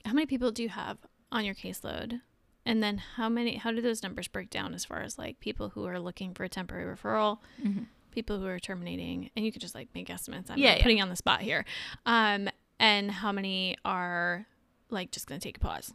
how 0.04 0.12
many 0.12 0.26
people 0.26 0.50
do 0.50 0.62
you 0.62 0.68
have 0.70 0.98
on 1.32 1.44
your 1.44 1.54
caseload? 1.54 2.20
And 2.66 2.82
then 2.82 2.98
how 3.16 3.28
many 3.28 3.56
how 3.56 3.70
do 3.72 3.80
those 3.80 4.02
numbers 4.02 4.28
break 4.28 4.50
down 4.50 4.74
as 4.74 4.84
far 4.84 5.00
as 5.00 5.18
like 5.18 5.40
people 5.40 5.70
who 5.70 5.84
are 5.86 5.98
looking 5.98 6.34
for 6.34 6.44
a 6.44 6.48
temporary 6.48 6.94
referral, 6.94 7.38
Mhm. 7.62 7.86
people 8.10 8.38
who 8.38 8.46
are 8.46 8.58
terminating, 8.58 9.30
and 9.34 9.44
you 9.44 9.52
could 9.52 9.62
just 9.62 9.74
like 9.74 9.88
make 9.94 10.10
estimates. 10.10 10.50
I'm 10.50 10.58
Yeah, 10.58 10.76
yeah. 10.76 10.82
putting 10.82 11.00
on 11.00 11.08
the 11.08 11.16
spot 11.16 11.40
here. 11.40 11.64
Um 12.06 12.48
and 12.78 13.10
how 13.10 13.32
many 13.32 13.76
are 13.84 14.46
like 14.90 15.10
just 15.10 15.26
gonna 15.26 15.40
take 15.40 15.56
a 15.56 15.60
pause? 15.60 15.92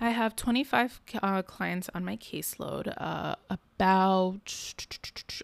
I 0.00 0.10
have 0.10 0.36
25 0.36 1.00
uh, 1.22 1.42
clients 1.42 1.90
on 1.92 2.04
my 2.04 2.16
caseload. 2.16 2.94
Uh, 3.00 3.34
about, 3.50 4.74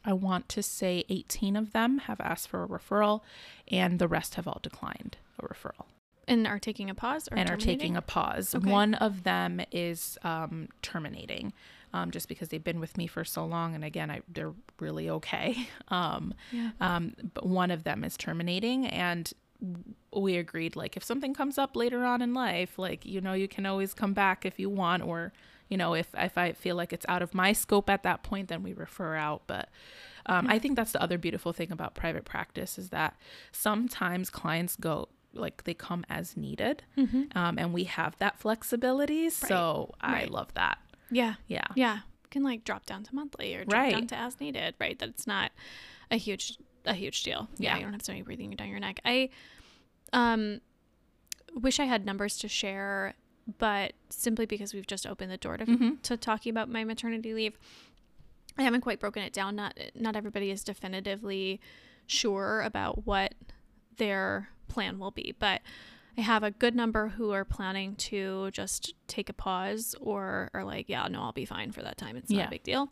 I 0.05 0.13
want 0.13 0.49
to 0.51 0.63
say 0.63 1.05
18 1.09 1.57
of 1.57 1.73
them 1.73 1.99
have 1.99 2.21
asked 2.21 2.47
for 2.49 2.63
a 2.63 2.69
referral, 2.69 3.23
and 3.67 3.99
the 3.99 4.07
rest 4.07 4.37
have 4.37 4.47
all 4.47 4.61
declined 4.63 5.17
a 5.41 5.43
referral 5.49 5.87
And 6.29 6.47
are 6.47 6.59
taking 6.59 6.91
a 6.91 6.95
pause 6.95 7.29
or 7.31 7.39
and 7.39 7.51
are 7.51 7.57
taking 7.57 7.97
a 7.97 8.03
pause. 8.03 8.55
Okay. 8.55 8.71
One 8.71 8.95
of 8.95 9.25
them 9.25 9.61
is 9.73 10.19
um, 10.23 10.69
terminating. 10.83 11.53
Um, 11.93 12.11
just 12.11 12.29
because 12.29 12.49
they've 12.49 12.65
been 12.65 12.81
with 12.81 12.99
me 12.99 13.07
for 13.07 13.25
so 13.25 13.47
long, 13.47 13.77
and 13.77 13.85
again, 13.85 14.11
I, 14.11 14.23
they're 14.29 14.53
really 14.81 15.09
okay. 15.11 15.69
Um, 15.89 16.35
Yeah. 16.51 16.71
um, 16.81 17.15
but 17.35 17.47
one 17.47 17.71
of 17.71 17.85
them 17.85 18.03
is 18.03 18.17
terminating, 18.17 18.87
and 18.87 19.33
we 20.13 20.37
agreed 20.37 20.75
like 20.77 20.97
if 20.97 21.05
something 21.05 21.35
comes 21.35 21.57
up 21.57 21.77
later 21.77 22.05
on 22.05 22.21
in 22.21 22.35
life, 22.35 22.79
like 22.81 23.05
you 23.07 23.21
know, 23.21 23.33
you 23.33 23.47
can 23.47 23.65
always 23.65 23.95
come 23.95 24.13
back 24.13 24.45
if 24.45 24.59
you 24.59 24.69
want, 24.69 25.05
or 25.05 25.33
you 25.69 25.77
know, 25.77 25.95
if 25.95 26.09
if 26.19 26.37
I 26.37 26.53
feel 26.53 26.75
like 26.77 26.93
it's 26.93 27.07
out 27.09 27.23
of 27.23 27.33
my 27.33 27.53
scope 27.53 27.89
at 27.89 28.03
that 28.03 28.25
point, 28.25 28.49
then 28.49 28.63
we 28.65 28.73
refer 28.73 29.15
out. 29.15 29.43
But 29.47 29.69
um, 30.27 30.47
I 30.49 30.59
think 30.59 30.75
that's 30.77 30.93
the 30.93 31.03
other 31.03 31.17
beautiful 31.19 31.53
thing 31.53 31.71
about 31.71 31.95
private 31.95 32.25
practice 32.25 32.77
is 32.79 32.91
that 32.91 33.17
sometimes 33.53 34.31
clients 34.31 34.75
go 34.77 35.09
like 35.37 35.65
they 35.65 35.75
come 35.75 36.05
as 36.09 36.37
needed, 36.37 36.83
Mhm. 36.97 37.35
um, 37.37 37.59
and 37.59 37.73
we 37.73 37.85
have 37.85 38.17
that 38.19 38.39
flexibility. 38.39 39.31
So 39.31 39.95
I 40.01 40.25
love 40.25 40.53
that. 40.55 40.79
Yeah. 41.11 41.35
Yeah. 41.47 41.67
Yeah. 41.75 42.01
Can 42.31 42.43
like 42.43 42.65
drop 42.65 42.87
down 42.87 43.05
to 43.05 43.15
monthly 43.15 43.55
or 43.55 43.65
drop 43.65 43.73
Right. 43.83 43.93
down 43.93 44.07
to 44.09 44.17
as 44.17 44.41
needed, 44.41 44.75
right? 44.81 44.99
That 44.99 45.09
it's 45.11 45.27
not 45.27 45.53
a 46.11 46.17
huge 46.17 46.59
a 46.87 46.95
huge 46.95 47.23
deal. 47.23 47.49
Yeah. 47.57 47.71
Yeah. 47.71 47.77
You 47.79 47.83
don't 47.85 47.93
have 47.93 48.03
somebody 48.03 48.23
breathing 48.23 48.51
down 48.51 48.69
your 48.69 48.81
neck. 48.81 49.01
I 49.05 49.31
um 50.13 50.61
wish 51.55 51.79
I 51.81 51.85
had 51.85 52.05
numbers 52.05 52.37
to 52.39 52.49
share 52.49 53.15
but 53.59 53.93
simply 54.09 54.47
because 54.47 54.73
we've 54.73 54.87
just 54.87 55.07
opened 55.07 55.31
the 55.31 55.37
door 55.37 55.59
to, 55.59 55.67
Mhm. 55.67 56.01
to 56.03 56.17
talking 56.17 56.51
about 56.51 56.69
my 56.71 56.83
maternity 56.83 57.35
leave, 57.35 57.59
I 58.57 58.63
haven't 58.63 58.81
quite 58.81 59.01
broken 59.01 59.23
it 59.23 59.33
down. 59.35 59.55
Not 59.57 59.79
not 59.95 60.17
everybody 60.17 60.51
is 60.51 60.65
definitively 60.65 61.61
sure 62.07 62.63
about 62.63 63.07
what 63.07 63.35
their 63.97 64.49
plan 64.69 64.99
will 64.99 65.11
be, 65.11 65.35
but 65.39 65.61
I 66.17 66.21
have 66.21 66.43
a 66.43 66.51
good 66.51 66.75
number 66.75 67.09
who 67.09 67.33
are 67.33 67.45
planning 67.45 67.97
to 67.97 68.51
just 68.53 68.95
take 69.09 69.29
a 69.29 69.33
pause 69.33 69.95
or 70.01 70.51
are 70.55 70.65
like, 70.65 70.89
yeah, 70.89 71.07
no, 71.09 71.23
I'll 71.23 71.33
be 71.33 71.45
fine 71.45 71.73
for 71.73 71.83
that 71.83 71.97
time. 71.97 72.17
It's 72.17 72.31
not 72.31 72.39
Yeah. 72.39 72.47
a 72.47 72.51
big 72.51 72.63
deal. 72.63 72.89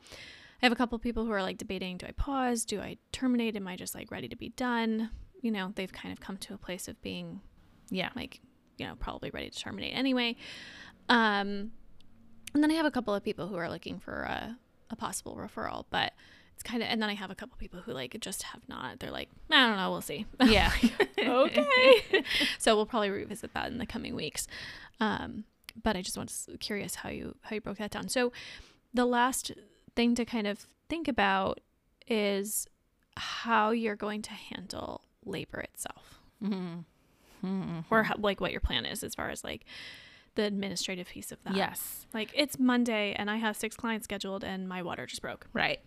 I 0.63 0.67
have 0.67 0.73
a 0.73 0.77
couple 0.77 0.97
of 0.97 1.03
people 1.03 1.25
who 1.25 1.33
are 1.33 1.43
like 1.43 1.59
debating, 1.59 1.97
do 1.99 2.07
I 2.07 2.13
pause? 2.13 2.65
Do 2.65 2.81
I 2.81 2.97
terminate? 3.13 3.57
Am 3.57 3.67
I 3.69 3.77
just 3.77 3.95
like 3.95 4.11
ready 4.11 4.29
to 4.29 4.37
be 4.37 4.51
done? 4.51 5.11
You 5.41 5.51
know, 5.51 5.73
they've 5.75 5.93
kind 5.93 6.13
of 6.13 6.21
come 6.21 6.37
to 6.39 6.55
a 6.55 6.59
place 6.59 6.87
of 6.89 7.01
being 7.03 7.41
Yeah. 7.91 8.11
like 8.17 8.41
you 8.79 8.87
know 8.87 8.95
probably 8.99 9.31
ready 9.31 9.51
to 9.51 9.59
terminate 9.59 9.95
anyway 9.95 10.35
um 11.11 11.71
and 12.55 12.63
then 12.63 12.71
i 12.71 12.75
have 12.75 12.87
a 12.87 12.91
couple 12.91 13.15
of 13.15 13.23
people 13.23 13.47
who 13.47 13.55
are 13.57 13.69
looking 13.69 13.99
for 14.01 14.23
a, 14.23 14.57
a 14.91 14.97
possible 14.97 15.37
referral 15.37 15.85
but 15.91 16.15
it's 16.63 16.71
kind 16.71 16.83
of 16.83 16.89
and 16.89 17.03
then 17.03 17.09
i 17.11 17.15
have 17.15 17.31
a 17.31 17.35
couple 17.35 17.57
people 17.59 17.81
who 17.81 17.93
like 17.93 18.17
just 18.21 18.43
have 18.45 18.63
not 18.69 18.99
they're 19.01 19.11
like 19.11 19.29
i 19.51 19.67
don't 19.67 19.77
know 19.77 19.91
we'll 19.91 20.01
see 20.01 20.25
Yeah. 20.45 20.71
okay 21.19 22.25
so 22.59 22.77
we'll 22.77 22.87
probably 22.87 23.11
revisit 23.11 23.53
that 23.55 23.71
in 23.71 23.79
the 23.79 23.87
coming 23.87 24.15
weeks 24.15 24.47
um 25.01 25.45
but 25.83 25.97
i 25.97 26.03
just 26.03 26.17
was 26.17 26.49
curious 26.61 26.97
how 26.97 27.09
you 27.09 27.35
how 27.43 27.55
you 27.55 27.61
broke 27.61 27.79
that 27.79 27.91
down 27.91 28.09
so 28.09 28.33
the 28.95 29.05
last 29.07 29.51
thing 29.97 30.15
to 30.15 30.25
kind 30.25 30.47
of 30.47 30.67
think 30.89 31.09
about 31.09 31.61
is 32.09 32.67
how 33.17 33.71
you're 33.71 33.97
going 33.97 34.23
to 34.23 34.33
handle 34.33 35.03
labor 35.25 35.61
itself 35.61 36.21
Mhm. 36.43 36.85
Mhm. 37.45 37.85
or 37.91 38.05
how, 38.05 38.15
like 38.19 38.41
what 38.41 38.53
your 38.53 38.61
plan 38.61 38.85
is 38.85 39.03
as 39.03 39.15
far 39.15 39.31
as 39.31 39.43
like 39.45 39.65
the 40.35 40.45
administrative 40.45 41.09
piece 41.09 41.33
of 41.33 41.39
that. 41.45 41.55
Yes. 41.55 42.07
Like 42.15 42.31
it's 42.35 42.59
Monday 42.59 43.15
and 43.17 43.31
I 43.31 43.37
have 43.37 43.57
six 43.57 43.77
clients 43.77 44.05
scheduled 44.05 44.45
and 44.45 44.69
my 44.69 44.83
water 44.83 45.07
just 45.07 45.23
broke. 45.23 45.47
Right. 45.53 45.81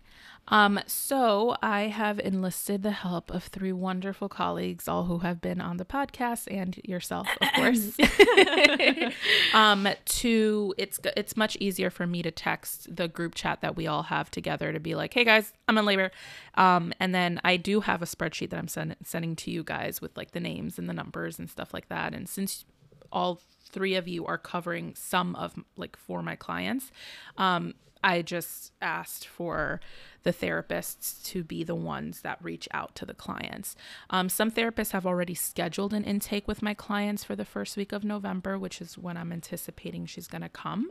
Um, 0.48 0.78
so 0.86 1.56
I 1.60 1.82
have 1.82 2.20
enlisted 2.20 2.84
the 2.84 2.92
help 2.92 3.32
of 3.32 3.44
three 3.44 3.72
wonderful 3.72 4.28
colleagues, 4.28 4.86
all 4.86 5.04
who 5.04 5.18
have 5.18 5.40
been 5.40 5.60
on 5.60 5.76
the 5.76 5.84
podcast, 5.84 6.46
and 6.48 6.78
yourself, 6.84 7.26
of 7.40 7.52
course. 7.52 7.96
um, 9.54 9.88
to 10.04 10.74
it's 10.78 11.00
it's 11.16 11.36
much 11.36 11.56
easier 11.56 11.90
for 11.90 12.06
me 12.06 12.22
to 12.22 12.30
text 12.30 12.94
the 12.94 13.08
group 13.08 13.34
chat 13.34 13.60
that 13.60 13.74
we 13.74 13.88
all 13.88 14.04
have 14.04 14.30
together 14.30 14.72
to 14.72 14.78
be 14.78 14.94
like, 14.94 15.12
"Hey 15.12 15.24
guys, 15.24 15.52
I'm 15.66 15.78
in 15.78 15.84
labor," 15.84 16.12
um, 16.54 16.92
and 17.00 17.12
then 17.12 17.40
I 17.42 17.56
do 17.56 17.80
have 17.80 18.00
a 18.00 18.06
spreadsheet 18.06 18.50
that 18.50 18.58
I'm 18.58 18.68
send, 18.68 18.94
sending 19.02 19.34
to 19.36 19.50
you 19.50 19.64
guys 19.64 20.00
with 20.00 20.16
like 20.16 20.30
the 20.30 20.40
names 20.40 20.78
and 20.78 20.88
the 20.88 20.94
numbers 20.94 21.40
and 21.40 21.50
stuff 21.50 21.74
like 21.74 21.88
that. 21.88 22.14
And 22.14 22.28
since 22.28 22.64
all 23.12 23.40
three 23.64 23.94
of 23.94 24.08
you 24.08 24.24
are 24.26 24.38
covering 24.38 24.94
some 24.94 25.34
of 25.36 25.54
like 25.76 25.96
for 25.96 26.22
my 26.22 26.36
clients. 26.36 26.90
Um 27.36 27.74
i 28.04 28.20
just 28.22 28.72
asked 28.82 29.26
for 29.26 29.80
the 30.22 30.32
therapists 30.32 31.22
to 31.24 31.44
be 31.44 31.64
the 31.64 31.74
ones 31.74 32.20
that 32.22 32.42
reach 32.42 32.68
out 32.72 32.94
to 32.96 33.06
the 33.06 33.14
clients. 33.14 33.76
Um, 34.10 34.28
some 34.28 34.50
therapists 34.50 34.92
have 34.92 35.06
already 35.06 35.34
scheduled 35.34 35.92
an 35.94 36.04
intake 36.04 36.48
with 36.48 36.62
my 36.62 36.74
clients 36.74 37.24
for 37.24 37.36
the 37.36 37.44
first 37.44 37.76
week 37.76 37.92
of 37.92 38.04
november 38.04 38.58
which 38.58 38.80
is 38.80 38.96
when 38.98 39.16
i'm 39.16 39.32
anticipating 39.32 40.06
she's 40.06 40.26
going 40.26 40.42
to 40.42 40.48
come. 40.48 40.90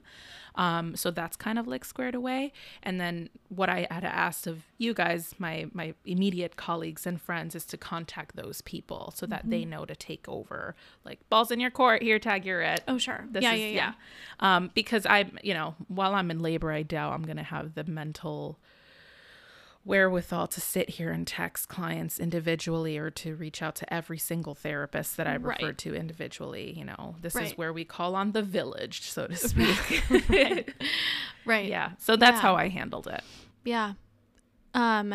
Um, 0.55 0.95
so 0.95 1.11
that's 1.11 1.35
kind 1.35 1.59
of 1.59 1.67
like 1.67 1.83
squared 1.83 2.15
away. 2.15 2.53
And 2.83 2.99
then 2.99 3.29
what 3.49 3.69
i 3.69 3.87
had 3.91 4.03
asked 4.03 4.47
of 4.47 4.63
you 4.77 4.93
guys 4.93 5.35
my 5.37 5.67
my 5.73 5.93
immediate 6.05 6.55
colleagues 6.55 7.05
and 7.05 7.21
friends 7.21 7.55
is 7.55 7.65
to 7.65 7.77
contact 7.77 8.35
those 8.35 8.61
people 8.61 9.13
so 9.15 9.25
that 9.25 9.49
they 9.49 9.65
know 9.65 9.85
to 9.85 9.95
take 9.95 10.27
over 10.27 10.75
like 11.03 11.19
balls 11.29 11.51
in 11.51 11.59
your 11.59 11.71
court 11.71 12.01
here 12.01 12.19
tag 12.19 12.45
you're 12.45 12.61
it. 12.61 12.83
Oh 12.87 12.97
sure. 12.97 13.25
this 13.29 13.43
yeah, 13.43 13.53
is 13.53 13.59
yeah, 13.59 13.67
yeah, 13.67 13.93
um 14.39 14.71
because 14.73 15.05
i 15.05 15.25
you 15.43 15.53
know 15.53 15.75
while 15.87 16.13
i'm 16.13 16.31
in 16.31 16.39
labor 16.39 16.71
i 16.71 16.83
doubt 16.83 17.13
i'm 17.13 17.23
gonna 17.23 17.43
have 17.43 17.75
the 17.75 17.83
mental 17.83 18.59
wherewithal 19.85 20.47
to 20.47 20.59
sit 20.59 20.89
here 20.89 21.11
and 21.11 21.25
text 21.27 21.69
clients 21.69 22.19
individually 22.19 22.97
or 22.97 23.09
to 23.11 23.35
reach 23.35 23.61
out 23.61 23.75
to 23.75 23.93
every 23.93 24.17
single 24.17 24.55
therapist 24.55 25.15
that 25.15 25.27
i 25.27 25.37
Right. 25.37 25.61
refer 25.61 25.73
to 25.73 25.95
individually 25.95 26.73
you 26.75 26.83
know 26.83 27.15
this 27.21 27.35
Right. 27.35 27.45
is 27.45 27.57
where 27.57 27.71
we 27.71 27.85
call 27.85 28.15
on 28.15 28.31
the 28.33 28.41
village 28.41 29.01
so 29.03 29.27
to 29.27 29.35
speak 29.49 29.77
Right. 31.45 31.69
yeah 31.69 31.91
so 31.99 32.15
that's 32.15 32.37
Yeah. 32.37 32.41
how 32.41 32.55
i 32.55 32.67
handled 32.67 33.07
it 33.07 33.23
Yeah. 33.63 33.93
Um 34.73 35.13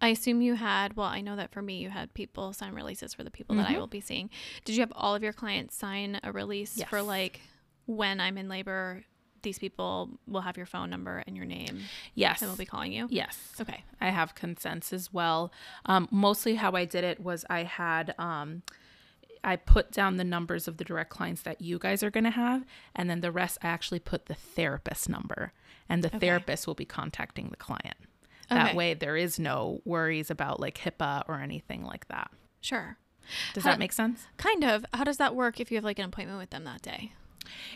I 0.00 0.08
assume 0.10 0.42
you 0.42 0.54
had 0.54 0.94
well, 0.96 1.08
I 1.08 1.20
know 1.22 1.34
that 1.34 1.50
for 1.50 1.60
me 1.60 1.78
you 1.78 1.90
had 1.90 2.14
people 2.14 2.52
sign 2.52 2.72
releases 2.72 3.14
for 3.14 3.24
the 3.24 3.32
people 3.32 3.56
that 3.56 3.66
I 3.68 3.72
Mhm. 3.74 3.78
will 3.78 3.88
be 3.88 4.00
seeing. 4.00 4.30
Did 4.64 4.76
you 4.76 4.80
have 4.82 4.92
all 4.94 5.16
of 5.16 5.24
your 5.24 5.32
clients 5.32 5.74
sign 5.76 6.20
a 6.22 6.30
release 6.30 6.80
for 6.84 7.02
like 7.02 7.40
when 7.86 8.20
I'm 8.20 8.38
in 8.38 8.48
labor, 8.48 9.02
these 9.42 9.58
people 9.58 10.10
will 10.26 10.40
have 10.42 10.56
your 10.56 10.66
phone 10.66 10.90
number 10.90 11.22
and 11.26 11.36
your 11.36 11.46
name 11.46 11.80
yes 12.14 12.40
and 12.42 12.50
will 12.50 12.56
be 12.58 12.64
calling 12.66 12.92
you? 12.92 13.06
yes 13.10 13.52
Okay. 13.60 13.82
I 14.00 14.10
have 14.10 14.34
consents 14.34 14.92
as 14.92 15.12
well. 15.12 15.52
Um, 15.86 16.08
mostly 16.10 16.54
how 16.56 16.72
I 16.72 16.84
did 16.84 17.04
it 17.04 17.20
was 17.20 17.44
I 17.50 17.64
had 17.64 18.14
um, 18.18 18.62
I 19.44 19.56
put 19.56 19.92
down 19.92 20.16
the 20.16 20.24
numbers 20.24 20.66
of 20.68 20.76
the 20.78 20.84
direct 20.84 21.10
clients 21.10 21.42
that 21.42 21.60
you 21.60 21.78
guys 21.78 22.02
are 22.02 22.10
going 22.10 22.24
to 22.24 22.30
have, 22.30 22.64
and 22.94 23.08
then 23.08 23.20
the 23.20 23.30
rest 23.32 23.58
I 23.62 23.68
actually 23.68 24.00
put 24.00 24.26
the 24.26 24.34
therapist 24.34 25.08
number, 25.08 25.52
and 25.88 26.02
the 26.02 26.08
Okay. 26.08 26.18
therapist 26.18 26.66
will 26.66 26.74
be 26.74 26.84
contacting 26.84 27.48
the 27.50 27.56
client. 27.56 27.96
That 28.50 28.68
Okay. 28.68 28.76
way, 28.76 28.94
there 28.94 29.16
is 29.16 29.38
no 29.38 29.80
worries 29.84 30.30
about 30.30 30.58
like 30.58 30.78
HIPAA 30.78 31.22
or 31.28 31.40
anything 31.40 31.84
like 31.84 32.08
that. 32.08 32.30
Sure. 32.60 32.96
Does 33.54 33.62
How- 33.64 33.70
that 33.70 33.78
make 33.78 33.92
sense? 33.92 34.26
Kind 34.38 34.64
of. 34.64 34.84
How 34.94 35.04
does 35.04 35.18
that 35.18 35.34
work 35.36 35.60
if 35.60 35.70
you 35.70 35.76
have 35.76 35.84
like 35.84 35.98
an 35.98 36.06
appointment 36.06 36.38
with 36.40 36.50
them 36.50 36.64
that 36.64 36.82
day? 36.82 37.12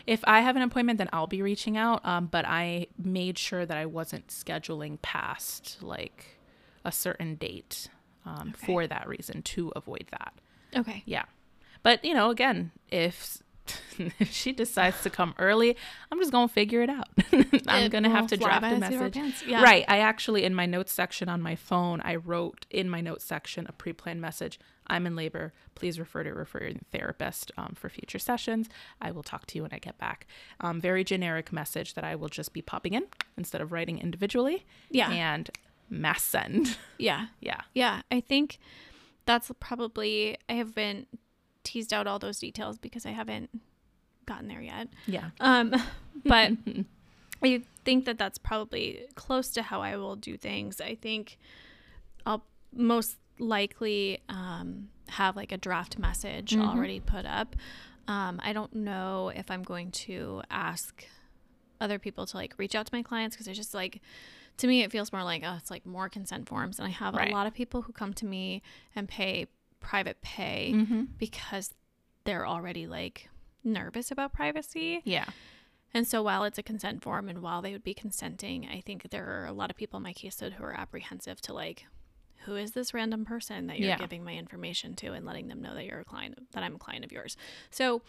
If 0.07 0.21
I 0.25 0.41
have 0.41 0.55
an 0.55 0.61
appointment, 0.61 0.97
then 0.97 1.09
I'll 1.13 1.27
be 1.27 1.41
reaching 1.41 1.77
out. 1.77 2.05
Um, 2.05 2.27
but 2.27 2.45
I 2.45 2.87
made 2.97 3.37
sure 3.37 3.65
that 3.65 3.77
I 3.77 3.85
wasn't 3.85 4.27
scheduling 4.27 5.01
past 5.01 5.77
like 5.81 6.37
a 6.85 6.91
certain 6.91 7.35
date 7.35 7.89
um, 8.25 8.53
Okay. 8.55 8.65
for 8.65 8.87
that 8.87 9.07
reason 9.07 9.41
to 9.43 9.71
avoid 9.75 10.05
that. 10.11 10.33
Okay. 10.75 11.03
Yeah. 11.05 11.25
But, 11.81 12.03
you 12.05 12.13
know, 12.13 12.29
again, 12.29 12.71
if 12.89 13.41
if 14.19 14.31
she 14.31 14.51
decides 14.51 15.01
to 15.03 15.09
come 15.09 15.33
early, 15.39 15.77
I'm 16.11 16.19
just 16.19 16.31
going 16.31 16.47
to 16.47 16.53
figure 16.53 16.81
it 16.81 16.89
out. 16.89 17.07
I'm 17.67 17.85
It 17.85 17.91
to 17.91 18.09
have 18.09 18.27
to 18.27 18.37
draft 18.37 18.65
a 18.65 18.69
the 18.79 18.87
seat 18.87 18.95
of 18.95 19.01
our 19.01 19.09
message. 19.09 19.43
Yeah. 19.47 19.63
Right. 19.63 19.85
I 19.87 19.99
actually, 19.99 20.43
in 20.43 20.53
my 20.53 20.65
notes 20.65 20.91
section 20.91 21.29
on 21.29 21.41
my 21.41 21.55
phone, 21.55 22.01
I 22.03 22.15
wrote 22.15 22.65
in 22.69 22.89
my 22.89 23.01
notes 23.01 23.23
section 23.23 23.65
a 23.67 23.71
pre 23.71 23.93
planned 23.93 24.21
message 24.21 24.59
I'm 24.87 25.05
in 25.07 25.15
labor. 25.15 25.53
Please 25.75 25.99
refer 25.99 26.23
to 26.23 26.31
refer 26.33 26.63
your 26.63 26.73
therapist 26.91 27.51
um, 27.57 27.73
for 27.75 27.89
future 27.89 28.19
sessions. 28.19 28.69
I 29.01 29.11
will 29.11 29.23
talk 29.23 29.45
to 29.47 29.57
you 29.57 29.63
when 29.63 29.73
I 29.73 29.79
get 29.79 29.97
back. 29.97 30.27
Um, 30.59 30.79
very 30.81 31.03
generic 31.03 31.51
message 31.53 31.93
that 31.93 32.03
I 32.03 32.15
will 32.15 32.29
just 32.29 32.53
be 32.53 32.61
popping 32.61 32.93
in 32.93 33.03
instead 33.37 33.61
of 33.61 33.71
writing 33.71 33.99
individually 33.99 34.65
Yeah. 34.89 35.09
and 35.11 35.49
mass 35.89 36.23
send. 36.23 36.77
Yeah. 36.97 37.27
yeah. 37.39 37.61
Yeah. 37.73 38.01
I 38.11 38.19
think 38.21 38.57
that's 39.25 39.51
probably 39.59 40.37
I 40.49 40.53
have 40.53 40.75
been 40.75 41.07
teased 41.63 41.93
out 41.93 42.07
all 42.07 42.19
those 42.19 42.39
details 42.39 42.77
because 42.77 43.05
I 43.05 43.11
haven't 43.11 43.49
gotten 44.25 44.47
there 44.47 44.61
yet. 44.61 44.87
Yeah. 45.07 45.29
Um, 45.39 45.73
but 46.25 46.51
I 47.43 47.61
think 47.85 48.05
that 48.05 48.17
that's 48.17 48.37
probably 48.37 49.05
close 49.15 49.49
to 49.51 49.61
how 49.63 49.81
I 49.81 49.95
will 49.97 50.15
do 50.15 50.37
things. 50.37 50.79
I 50.81 50.95
think 50.95 51.37
I'll 52.25 52.43
most 52.73 53.17
likely 53.43 54.19
um, 54.29 54.89
have 55.09 55.35
like 55.35 55.51
a 55.51 55.57
draft 55.57 55.97
message 55.99 56.51
Mhm. 56.55 56.65
already 56.67 56.99
put 56.99 57.25
up. 57.25 57.55
Um, 58.07 58.39
I 58.43 58.53
don't 58.53 58.73
know 58.73 59.31
if 59.35 59.49
I'm 59.51 59.63
going 59.63 59.91
to 59.91 60.41
ask 60.49 61.05
other 61.79 61.99
people 61.99 62.25
to 62.25 62.37
like 62.37 62.53
reach 62.57 62.75
out 62.75 62.85
to 62.85 62.93
my 62.95 63.01
clients 63.03 63.35
because 63.35 63.47
it's 63.47 63.57
just 63.57 63.73
like 63.73 64.01
to 64.57 64.67
me 64.67 64.83
it 64.83 64.91
feels 64.91 65.11
more 65.11 65.23
like 65.23 65.41
oh 65.45 65.55
it's 65.57 65.69
like 65.71 65.85
more 65.85 66.07
consent 66.07 66.47
forms 66.47 66.79
and 66.79 66.87
I 66.87 66.91
have 66.91 67.13
Right. 67.15 67.29
a 67.29 67.33
lot 67.33 67.47
of 67.47 67.53
people 67.53 67.81
who 67.81 67.91
come 67.91 68.13
to 68.15 68.25
me 68.25 68.61
and 68.95 69.07
pay 69.09 69.47
private 69.79 70.21
pay 70.21 70.71
Mm-hmm. 70.75 71.03
because 71.17 71.73
they're 72.23 72.47
already 72.47 72.87
like 72.87 73.29
nervous 73.63 74.11
about 74.11 74.31
privacy. 74.33 75.01
Yeah. 75.03 75.25
And 75.93 76.07
so 76.07 76.23
while 76.23 76.43
it's 76.43 76.57
a 76.57 76.63
consent 76.63 77.03
form 77.03 77.27
and 77.29 77.39
while 77.41 77.61
they 77.61 77.71
would 77.73 77.83
be 77.83 77.93
consenting, 77.93 78.67
I 78.67 78.79
think 78.81 79.09
there 79.09 79.25
are 79.41 79.45
a 79.45 79.53
lot 79.53 79.69
of 79.69 79.75
people 79.75 79.97
in 79.97 80.03
my 80.03 80.13
caseload 80.13 80.53
who 80.53 80.63
are 80.63 80.73
apprehensive 80.73 81.39
to 81.41 81.53
like, 81.53 81.85
who 82.45 82.55
is 82.55 82.71
this 82.71 82.93
random 82.93 83.25
person 83.25 83.67
that 83.67 83.79
you're 83.79 83.89
Yeah. 83.89 83.97
giving 83.97 84.23
my 84.23 84.33
information 84.33 84.95
to 84.95 85.13
and 85.13 85.25
letting 85.25 85.47
them 85.47 85.61
know 85.61 85.73
that 85.73 85.85
you're 85.85 85.99
a 85.99 86.05
client, 86.05 86.37
that 86.51 86.63
I'm 86.63 86.75
a 86.75 86.79
client 86.79 87.03
of 87.05 87.11
yours. 87.11 87.35
So 87.71 88.01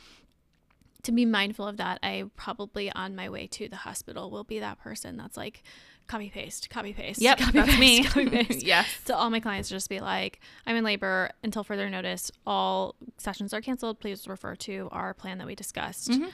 to 1.03 1.13
be 1.13 1.25
mindful 1.27 1.67
of 1.67 1.77
that, 1.77 1.99
I 2.03 2.25
probably 2.37 2.91
on 2.93 3.15
my 3.15 3.29
way 3.29 3.47
to 3.49 3.69
the 3.69 3.77
hospital 3.77 4.31
will 4.31 4.45
be 4.45 4.59
that 4.61 4.79
person 4.81 5.17
that's 5.17 5.37
like, 5.37 5.63
copy 6.07 6.29
paste, 6.31 6.69
copy 6.71 6.93
paste. 6.93 7.21
Yep. 7.21 7.39
copy 7.39 7.53
that's 7.59 7.77
paste, 7.77 7.79
me. 7.81 8.05
Copy 8.05 8.29
paste 8.45 8.63
yes. 8.67 8.87
to 9.07 9.17
all 9.17 9.31
my 9.31 9.41
clients 9.41 9.69
just 9.71 9.89
be 9.89 10.01
like 10.01 10.39
i'm 10.67 10.77
in 10.77 10.85
labor 10.85 11.31
until 11.43 11.65
further 11.65 11.89
notice 11.89 12.31
all 12.47 12.95
sessions 13.17 13.55
are 13.55 13.63
canceled 13.63 14.01
please 14.01 14.29
refer 14.29 14.55
to 14.55 14.89
our 14.93 15.15
plan 15.15 15.39
that 15.39 15.47
we 15.47 15.55
discussed 15.55 16.11
Mhm. 16.11 16.31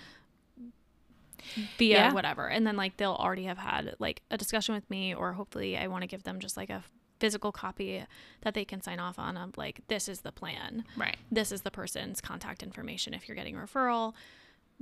via 1.78 1.96
Yeah. 1.96 2.12
whatever 2.12 2.48
and 2.48 2.66
then 2.66 2.76
like 2.76 2.96
they'll 2.96 3.14
already 3.14 3.44
have 3.44 3.58
had 3.58 3.94
like 4.00 4.22
a 4.30 4.36
discussion 4.36 4.74
with 4.74 4.88
me 4.90 5.14
or 5.14 5.32
hopefully 5.34 5.76
i 5.78 5.86
want 5.86 6.02
to 6.02 6.06
give 6.08 6.22
them 6.24 6.38
just 6.40 6.56
like 6.56 6.70
a 6.70 6.82
physical 7.20 7.52
copy 7.52 8.04
that 8.40 8.54
they 8.54 8.64
can 8.64 8.80
sign 8.80 8.98
off 8.98 9.18
on 9.18 9.36
of 9.36 9.56
like 9.58 9.80
this 9.88 10.08
is 10.08 10.22
the 10.22 10.32
plan 10.32 10.84
Right. 10.96 11.16
this 11.30 11.52
is 11.52 11.62
the 11.62 11.70
person's 11.70 12.20
contact 12.20 12.62
information 12.62 13.14
if 13.14 13.28
you're 13.28 13.34
getting 13.36 13.56
a 13.56 13.60
referral 13.60 14.14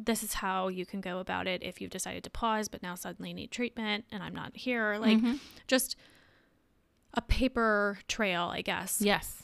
this 0.01 0.23
is 0.23 0.35
how 0.35 0.69
you 0.69 0.87
can 0.87 1.01
go 1.01 1.19
about 1.19 1.49
it 1.49 1.63
if 1.65 1.81
you've 1.81 1.91
decided 1.91 2.23
to 2.25 2.31
pause 2.31 2.69
but 2.69 2.83
now 2.83 2.95
suddenly 2.95 3.33
need 3.33 3.51
treatment 3.51 4.05
and 4.13 4.23
I'm 4.23 4.35
not 4.35 4.57
here. 4.57 4.97
Like 5.01 5.19
Mhm. 5.19 5.41
just 5.67 5.97
a 7.15 7.21
paper 7.23 7.99
trail, 8.07 8.45
I 8.45 8.63
guess. 8.63 9.01
yes. 9.01 9.43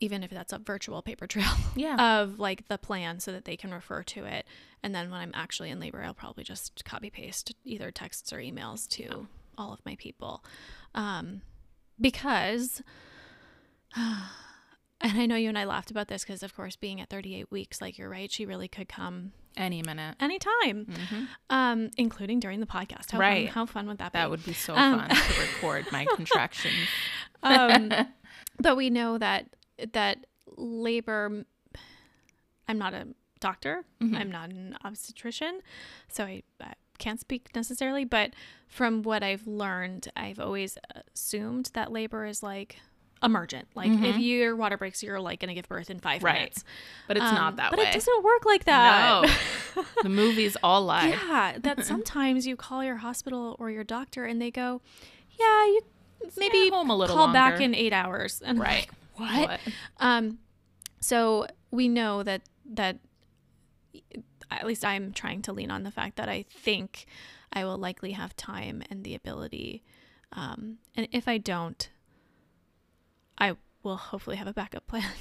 Even 0.00 0.22
if 0.24 0.30
that's 0.30 0.52
a 0.52 0.58
virtual 0.58 1.02
paper 1.02 1.26
trail 1.28 1.52
Yeah. 1.76 2.20
of 2.20 2.40
like 2.40 2.66
the 2.68 2.78
plan 2.78 3.20
so 3.20 3.30
that 3.32 3.44
they 3.44 3.56
can 3.56 3.72
refer 3.72 4.02
to 4.02 4.24
it. 4.24 4.44
And 4.82 4.92
then 4.94 5.10
when 5.10 5.20
I'm 5.20 5.30
actually 5.34 5.70
in 5.70 5.78
labor, 5.78 6.02
I'll 6.02 6.14
probably 6.14 6.42
just 6.44 6.84
copy 6.84 7.08
paste 7.08 7.54
either 7.64 7.90
texts 7.92 8.32
or 8.32 8.38
emails 8.38 8.88
to 8.88 9.28
all 9.56 9.72
of 9.72 9.84
my 9.86 9.94
people. 9.96 10.44
Um, 10.96 11.42
because, 12.00 12.82
and 13.96 15.18
I 15.18 15.26
know 15.26 15.36
you 15.36 15.48
and 15.48 15.58
I 15.58 15.64
laughed 15.64 15.90
about 15.90 16.08
this 16.08 16.22
because, 16.24 16.42
of 16.42 16.54
course, 16.54 16.76
being 16.76 17.00
at 17.00 17.08
38 17.10 17.50
weeks, 17.50 17.80
like 17.80 17.98
you're 17.98 18.08
right, 18.08 18.30
she 18.30 18.46
really 18.46 18.68
could 18.68 18.88
come 18.88 19.32
Any 19.56 19.82
minute. 19.82 20.16
anytime, 20.20 20.86
hmm 20.86 21.24
um, 21.48 21.90
including 21.96 22.40
during 22.40 22.60
the 22.60 22.66
podcast. 22.66 23.12
How 23.12 23.18
Right. 23.18 23.46
Fun, 23.48 23.54
how 23.54 23.66
fun 23.66 23.86
would 23.86 23.98
that 23.98 24.12
be? 24.12 24.18
That 24.18 24.30
would 24.30 24.44
be 24.44 24.52
so 24.52 24.74
Um, 24.74 24.98
fun 24.98 25.10
to 25.10 25.40
record 25.40 25.86
my 25.92 26.06
contractions. 26.16 26.88
um, 27.42 27.92
but 28.60 28.76
we 28.76 28.90
know 28.90 29.18
that 29.18 29.46
that 29.92 30.26
labor 30.56 31.44
i'm 32.66 32.78
not 32.78 32.94
a 32.94 33.06
doctor 33.40 33.84
Mhm. 34.00 34.16
i'm 34.16 34.30
not 34.30 34.48
an 34.50 34.74
obstetrician 34.84 35.60
so 36.08 36.24
I, 36.24 36.42
I 36.62 36.72
can't 36.98 37.20
speak 37.20 37.48
necessarily 37.54 38.04
but 38.04 38.30
from 38.68 39.02
what 39.02 39.22
i've 39.22 39.46
learned 39.46 40.08
i've 40.16 40.38
always 40.40 40.76
assumed 41.14 41.70
that 41.74 41.90
labor 41.92 42.24
is 42.26 42.42
like 42.42 42.76
emergent 43.22 43.66
like 43.74 43.90
if 43.90 44.16
Mhm. 44.16 44.22
your 44.26 44.54
water 44.56 44.76
breaks 44.76 45.02
you're 45.02 45.18
like 45.20 45.40
going 45.40 45.48
to 45.48 45.54
give 45.54 45.66
birth 45.68 45.88
in 45.88 45.98
five 45.98 46.22
Right. 46.22 46.34
minutes 46.34 46.64
But 47.08 47.16
it's 47.16 47.24
Um, 47.26 47.34
not 47.34 47.56
that 47.56 47.70
but 47.70 47.78
way. 47.78 47.86
it 47.86 47.92
doesn't 47.94 48.22
work 48.22 48.44
like 48.44 48.64
that 48.64 49.22
No. 49.74 49.84
the 50.02 50.08
movie's 50.10 50.54
all 50.62 50.82
lie. 50.84 51.08
yeah 51.08 51.56
that 51.58 51.84
sometimes 51.92 52.46
you 52.46 52.56
call 52.56 52.84
your 52.84 52.96
hospital 52.96 53.56
or 53.58 53.70
your 53.70 53.84
doctor 53.84 54.26
and 54.26 54.40
they 54.40 54.50
go 54.50 54.82
yeah 55.40 55.64
you 55.66 55.80
maybe 56.36 56.50
Stay 56.66 56.68
home 56.68 56.90
a 56.90 56.96
little 56.96 57.16
call 57.16 57.32
back 57.32 57.58
in 57.60 57.74
eight 57.74 57.92
hours 57.94 58.42
and 58.44 58.58
Right. 58.58 58.86
like, 59.18 59.48
what? 59.48 59.60
Um, 59.98 60.38
so 61.00 61.46
we 61.70 61.88
know 61.88 62.22
that 62.22 62.42
that 62.74 62.98
at 64.50 64.66
least 64.66 64.84
I'm 64.84 65.12
trying 65.12 65.42
to 65.42 65.52
lean 65.52 65.70
on 65.70 65.82
the 65.82 65.90
fact 65.90 66.16
that 66.16 66.28
I 66.28 66.44
think 66.48 67.06
I 67.52 67.64
will 67.64 67.78
likely 67.78 68.12
have 68.12 68.36
time 68.36 68.82
and 68.90 69.04
the 69.04 69.14
ability, 69.14 69.82
um, 70.32 70.78
and 70.96 71.08
if 71.12 71.28
I 71.28 71.38
don't, 71.38 71.88
I 73.38 73.56
will 73.82 73.96
hopefully 73.96 74.36
have 74.36 74.46
a 74.48 74.52
backup 74.52 74.86
plan. 74.86 75.04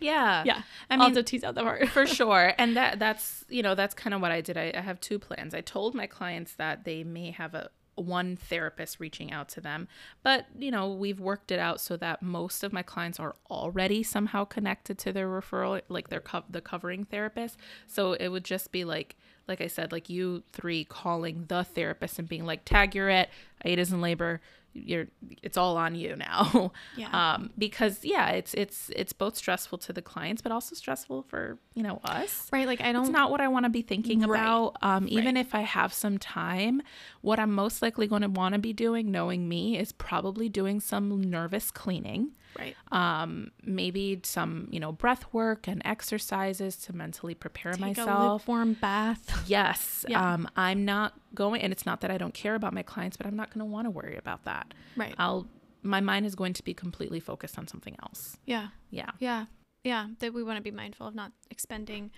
Yeah. 0.00 0.42
yeah, 0.44 0.62
I 0.90 0.98
mean, 0.98 1.14
to 1.14 1.22
tease 1.22 1.44
out 1.44 1.54
the 1.54 1.62
part. 1.62 1.88
for 1.88 2.04
sure 2.20 2.52
and 2.58 2.76
that 2.76 2.98
that's 2.98 3.44
you 3.48 3.62
know 3.62 3.74
that's 3.74 3.94
kind 3.94 4.12
of 4.12 4.20
what 4.20 4.32
i 4.32 4.42
did 4.42 4.58
I, 4.58 4.72
I 4.74 4.80
have 4.80 5.00
two 5.00 5.18
plans 5.18 5.54
i 5.54 5.62
told 5.62 5.94
my 5.94 6.06
clients 6.06 6.54
that 6.56 6.84
they 6.84 7.04
may 7.04 7.30
have 7.30 7.54
a 7.54 7.70
one 7.96 8.36
therapist 8.36 9.00
reaching 9.00 9.32
out 9.32 9.48
to 9.50 9.60
them. 9.60 9.88
But 10.22 10.46
you 10.58 10.70
know 10.70 10.92
we've 10.92 11.20
worked 11.20 11.50
it 11.50 11.58
out 11.58 11.80
so 11.80 11.96
that 11.98 12.22
most 12.22 12.62
of 12.64 12.72
my 12.72 12.82
clients 12.82 13.20
are 13.20 13.36
already 13.50 14.02
somehow 14.02 14.44
connected 14.44 14.98
to 14.98 15.12
their 15.12 15.28
referral 15.28 15.80
like 15.88 16.08
their 16.08 16.20
co- 16.20 16.44
the 16.48 16.60
covering 16.60 17.04
therapist. 17.04 17.56
So 17.86 18.12
it 18.14 18.28
would 18.28 18.44
just 18.44 18.72
be 18.72 18.84
like 18.84 19.16
like 19.46 19.60
i 19.60 19.66
said 19.66 19.92
like 19.92 20.08
you 20.08 20.42
three 20.52 20.84
calling 20.84 21.44
the 21.48 21.64
therapist 21.64 22.18
and 22.18 22.28
being 22.28 22.44
like 22.44 22.64
tag 22.64 22.94
you're 22.94 23.10
it. 23.10 23.28
Aida's 23.64 23.92
in 23.92 24.00
labor 24.00 24.40
you're 24.74 25.06
it's 25.42 25.56
all 25.56 25.76
on 25.76 25.94
you 25.94 26.16
now 26.16 26.72
Yeah. 26.96 27.08
um 27.34 27.50
because 27.56 28.04
yeah 28.04 28.30
it's 28.30 28.52
it's 28.54 28.90
it's 28.96 29.12
both 29.12 29.36
stressful 29.36 29.78
to 29.78 29.92
the 29.92 30.02
clients 30.02 30.42
but 30.42 30.50
also 30.52 30.74
stressful 30.74 31.22
for 31.28 31.58
you 31.74 31.82
know 31.84 32.00
us 32.04 32.48
right, 32.52 32.66
like 32.66 32.80
I 32.80 32.92
don't. 32.92 33.02
it's 33.04 33.10
not 33.12 33.30
what 33.30 33.40
i 33.40 33.46
want 33.48 33.64
to 33.66 33.70
be 33.70 33.82
thinking 33.82 34.20
Right. 34.20 34.40
about 34.40 34.74
um 34.82 35.06
even 35.08 35.36
Right. 35.36 35.46
if 35.46 35.54
i 35.54 35.60
have 35.60 35.92
some 35.92 36.18
time 36.18 36.82
what 37.20 37.38
i'm 37.38 37.52
most 37.52 37.82
likely 37.82 38.06
going 38.08 38.22
to 38.22 38.28
want 38.28 38.54
to 38.54 38.58
be 38.58 38.72
doing 38.72 39.10
knowing 39.12 39.48
me 39.48 39.78
is 39.78 39.92
probably 39.92 40.48
doing 40.48 40.80
some 40.80 41.20
nervous 41.30 41.70
cleaning 41.70 42.32
right. 42.58 42.76
um 42.92 43.50
maybe 43.64 44.20
some 44.22 44.68
you 44.70 44.78
know 44.80 44.92
breath 44.92 45.24
work 45.32 45.66
and 45.68 45.82
exercises 45.84 46.76
to 46.76 46.94
mentally 46.94 47.34
prepare 47.34 47.72
Take 47.72 47.80
a 47.82 47.86
myself 47.86 48.46
warm 48.48 48.74
bath. 48.74 49.44
yes 49.46 50.04
Yeah. 50.08 50.34
um 50.34 50.48
i'm 50.56 50.84
not 50.84 51.14
going 51.34 51.60
and 51.62 51.72
it's 51.72 51.84
not 51.86 52.00
that 52.02 52.10
i 52.10 52.18
don't 52.18 52.34
care 52.34 52.54
about 52.54 52.72
my 52.72 52.82
clients 52.82 53.16
but 53.16 53.26
i'm 53.26 53.36
not 53.36 53.50
going 53.52 53.60
to 53.60 53.70
want 53.72 53.86
to 53.86 53.90
worry 53.90 54.16
about 54.16 54.44
that 54.44 54.72
Right. 54.96 55.14
i'll 55.18 55.46
my 55.82 56.00
mind 56.00 56.24
is 56.26 56.34
going 56.34 56.52
to 56.54 56.62
be 56.64 56.72
completely 56.74 57.20
focused 57.20 57.58
on 57.58 57.66
something 57.68 57.96
else 58.02 58.36
yeah. 58.46 58.68
yeah 58.90 59.10
Yeah. 59.18 59.46
Yeah. 59.82 60.06
That 60.20 60.32
we 60.32 60.42
want 60.42 60.56
to 60.56 60.62
be 60.62 60.70
mindful 60.70 61.06
of 61.06 61.14
not 61.14 61.32
expending 61.50 62.10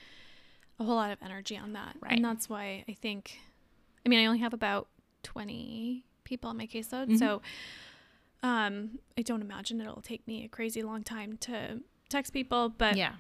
a 0.79 0.85
whole 0.85 0.95
lot 0.95 1.11
of 1.11 1.19
energy 1.21 1.57
on 1.57 1.73
that. 1.73 1.97
Right. 2.01 2.13
And 2.13 2.25
that's 2.25 2.49
why 2.49 2.85
I 2.89 2.93
think, 2.93 3.41
I 4.05 4.09
mean, 4.09 4.21
I 4.21 4.27
only 4.27 4.39
have 4.39 4.55
about 4.55 4.87
20 5.25 6.05
people 6.23 6.49
on 6.51 6.57
my 6.57 6.69
caseload. 6.69 7.09
Mhm. 7.09 7.19
So 7.19 7.43
um, 8.47 8.99
I 9.19 9.23
don't 9.23 9.43
imagine 9.43 9.81
it'll 9.81 10.01
take 10.03 10.27
me 10.27 10.45
a 10.45 10.49
crazy 10.49 10.83
long 10.83 11.03
time 11.03 11.37
to 11.39 11.81
text 12.09 12.33
people. 12.33 12.69
But 12.69 12.97
yeah 12.97 13.15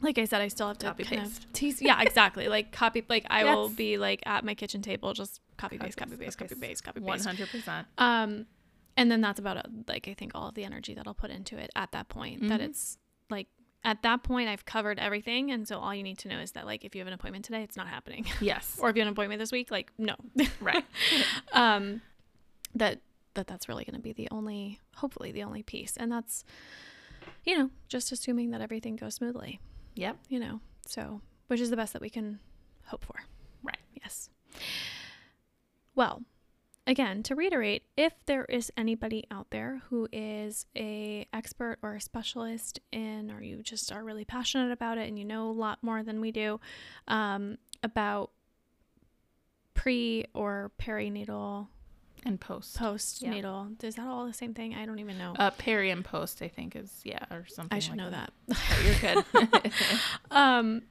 like 0.00 0.18
I 0.18 0.24
said, 0.26 0.42
I 0.42 0.48
still 0.48 0.68
have 0.68 0.78
to 0.78 0.86
Copy 0.86 1.04
kind 1.04 1.22
paste. 1.22 1.44
of 1.44 1.52
tease. 1.52 1.80
Yeah, 1.80 2.02
exactly. 2.02 2.48
like 2.48 2.72
copy, 2.72 3.02
like 3.08 3.24
I 3.30 3.44
will 3.44 3.68
be 3.70 3.96
like 3.96 4.22
at 4.26 4.44
my 4.44 4.54
kitchen 4.54 4.82
table, 4.82 5.12
just 5.14 5.40
copy, 5.56 5.78
paste, 5.78 5.96
copy, 5.96 6.16
paste, 6.16 6.36
copy, 6.36 6.54
paste, 6.56 6.84
copy, 6.84 7.00
paste. 7.00 7.26
100% 7.26 7.86
Um, 7.96 8.46
and 8.96 9.10
then 9.10 9.20
that's 9.20 9.38
about 9.40 9.56
uh 9.56 9.62
like 9.88 10.06
I 10.08 10.14
think 10.14 10.32
all 10.34 10.48
of 10.48 10.54
the 10.54 10.64
energy 10.64 10.94
that 10.94 11.06
I'll 11.06 11.14
put 11.14 11.30
into 11.30 11.56
it 11.58 11.70
at 11.74 11.92
that 11.92 12.08
point. 12.08 12.48
That 12.48 12.60
Mhm. 12.60 12.64
it's 12.64 12.98
like 13.30 13.48
at 13.82 14.02
that 14.02 14.22
point 14.24 14.48
I've 14.48 14.64
covered 14.64 14.98
everything, 14.98 15.50
and 15.50 15.66
so 15.66 15.78
all 15.78 15.94
you 15.94 16.02
need 16.02 16.18
to 16.18 16.28
know 16.28 16.38
is 16.40 16.52
that 16.52 16.66
like 16.66 16.84
if 16.84 16.94
you 16.94 17.00
have 17.00 17.08
an 17.08 17.14
appointment 17.14 17.44
today, 17.44 17.62
it's 17.62 17.76
not 17.76 17.88
happening, 17.88 18.26
yes 18.40 18.76
or 18.82 18.90
if 18.90 18.96
you 18.96 19.00
have 19.00 19.08
an 19.08 19.12
appointment 19.12 19.38
this 19.40 19.52
week, 19.52 19.70
like 19.70 19.90
no, 19.96 20.16
right 20.60 20.84
um, 21.52 22.02
that 22.74 23.00
that 23.34 23.46
that's 23.46 23.68
really 23.68 23.84
going 23.84 23.96
to 23.96 24.02
be 24.02 24.12
the 24.12 24.28
only, 24.30 24.80
hopefully 24.96 25.32
the 25.32 25.42
only 25.42 25.62
piece, 25.62 25.96
and 25.96 26.10
that's 26.10 26.44
you 27.44 27.56
know 27.56 27.70
just 27.88 28.12
assuming 28.12 28.50
that 28.50 28.60
everything 28.60 28.96
goes 28.96 29.14
smoothly, 29.14 29.60
yep 29.94 30.16
you 30.28 30.38
know, 30.38 30.60
so 30.86 31.20
which 31.48 31.60
is 31.60 31.70
the 31.70 31.76
best 31.76 31.92
that 31.92 32.02
we 32.02 32.10
can 32.10 32.38
hope 32.86 33.04
for. 33.04 33.16
right 33.62 33.78
Yes. 34.02 34.28
Well, 35.94 36.22
again, 36.86 37.22
to 37.24 37.34
reiterate, 37.34 37.84
if 37.96 38.12
there 38.26 38.44
is 38.46 38.70
anybody 38.76 39.24
out 39.30 39.46
there 39.50 39.82
who 39.88 40.08
is 40.12 40.66
a 40.76 41.26
expert 41.32 41.78
or 41.82 41.94
a 41.94 42.00
specialist 42.00 42.80
in, 42.92 43.30
or 43.30 43.42
you 43.42 43.62
just 43.62 43.92
are 43.92 44.04
really 44.04 44.24
passionate 44.24 44.72
about 44.72 44.98
it 44.98 45.08
and 45.08 45.18
you 45.18 45.24
know 45.24 45.48
a 45.48 45.52
lot 45.52 45.82
more 45.82 46.02
than 46.02 46.20
we 46.20 46.32
do 46.32 46.60
um, 47.08 47.58
about 47.82 48.30
pre 49.74 50.24
or 50.34 50.70
perinatal, 50.80 51.68
and 52.24 52.40
post 52.40 52.76
postnatal, 52.78 53.82
is 53.84 53.94
that 53.96 54.06
all 54.06 54.26
the 54.26 54.32
same 54.32 54.54
thing? 54.54 54.74
I 54.74 54.86
don't 54.86 54.98
even 54.98 55.18
know. 55.18 55.34
uh 55.38 55.50
peri 55.50 55.90
and 55.90 56.04
post 56.04 56.42
i 56.42 56.48
think 56.48 56.74
is 56.76 57.00
yeah 57.04 57.24
or 57.30 57.46
something 57.46 57.76
I 57.76 57.80
should 57.80 57.96
like 57.96 57.98
know 57.98 58.10
that. 58.10 58.32
But 58.48 58.84
you're 58.84 59.14
good 59.14 59.72
um 60.30 60.82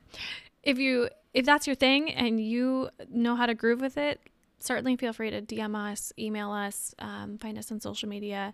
if 0.64 0.78
you 0.78 1.10
if 1.34 1.46
that's 1.46 1.68
your 1.68 1.76
thing 1.76 2.12
and 2.12 2.40
you 2.40 2.90
know 3.10 3.36
how 3.36 3.46
to 3.48 3.54
groove 3.56 3.82
with 3.82 3.98
it 3.98 4.22
certainly 4.60 4.96
feel 4.96 5.12
free 5.14 5.30
to 5.32 5.42
dm 5.42 5.76
us 5.76 6.14
email 6.18 6.52
us 6.52 6.94
um, 7.00 7.38
find 7.38 7.58
us 7.58 7.72
on 7.72 7.80
social 7.82 8.08
media 8.08 8.54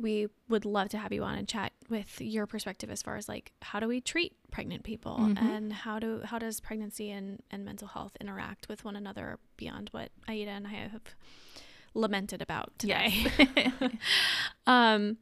we 0.00 0.28
would 0.48 0.64
love 0.64 0.88
to 0.88 0.98
have 0.98 1.12
you 1.12 1.22
on 1.24 1.36
and 1.36 1.48
chat 1.48 1.72
with 1.88 2.20
your 2.20 2.46
perspective 2.46 2.88
as 2.90 3.02
far 3.02 3.16
as 3.16 3.28
like 3.28 3.52
how 3.62 3.78
do 3.80 3.86
we 3.88 4.00
treat 4.00 4.32
pregnant 4.50 4.82
people 4.84 5.16
Mhm. 5.18 5.38
and 5.42 5.72
how 5.72 5.98
do 5.98 6.20
how 6.24 6.38
does 6.38 6.60
pregnancy 6.60 7.10
and, 7.10 7.42
and 7.50 7.64
mental 7.64 7.88
health 7.88 8.16
interact 8.20 8.68
with 8.68 8.84
one 8.84 8.96
another 8.96 9.38
beyond 9.56 9.88
what 9.92 10.10
aida 10.28 10.50
and 10.50 10.66
i 10.66 10.70
have 10.70 11.00
lamented 11.94 12.42
about 12.42 12.72
today 12.78 13.26
Yes. 13.38 13.72
um, 14.66 15.18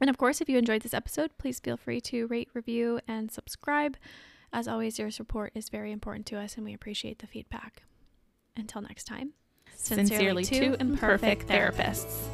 and 0.00 0.08
of 0.08 0.16
course, 0.16 0.40
if 0.40 0.48
you 0.48 0.56
enjoyed 0.56 0.82
this 0.82 0.94
episode, 0.94 1.30
please 1.38 1.60
feel 1.60 1.76
free 1.76 2.00
to 2.02 2.26
rate, 2.26 2.48
review, 2.54 3.00
and 3.06 3.30
subscribe. 3.30 3.96
As 4.52 4.66
always, 4.66 4.98
your 4.98 5.10
support 5.10 5.52
is 5.54 5.68
very 5.68 5.92
important 5.92 6.26
to 6.26 6.38
us, 6.38 6.56
and 6.56 6.64
we 6.64 6.72
appreciate 6.72 7.18
the 7.18 7.26
feedback. 7.26 7.82
Until 8.56 8.80
next 8.80 9.04
time, 9.04 9.34
sincerely 9.74 10.44
two 10.44 10.76
imperfect 10.80 11.46
therapists 11.46 12.28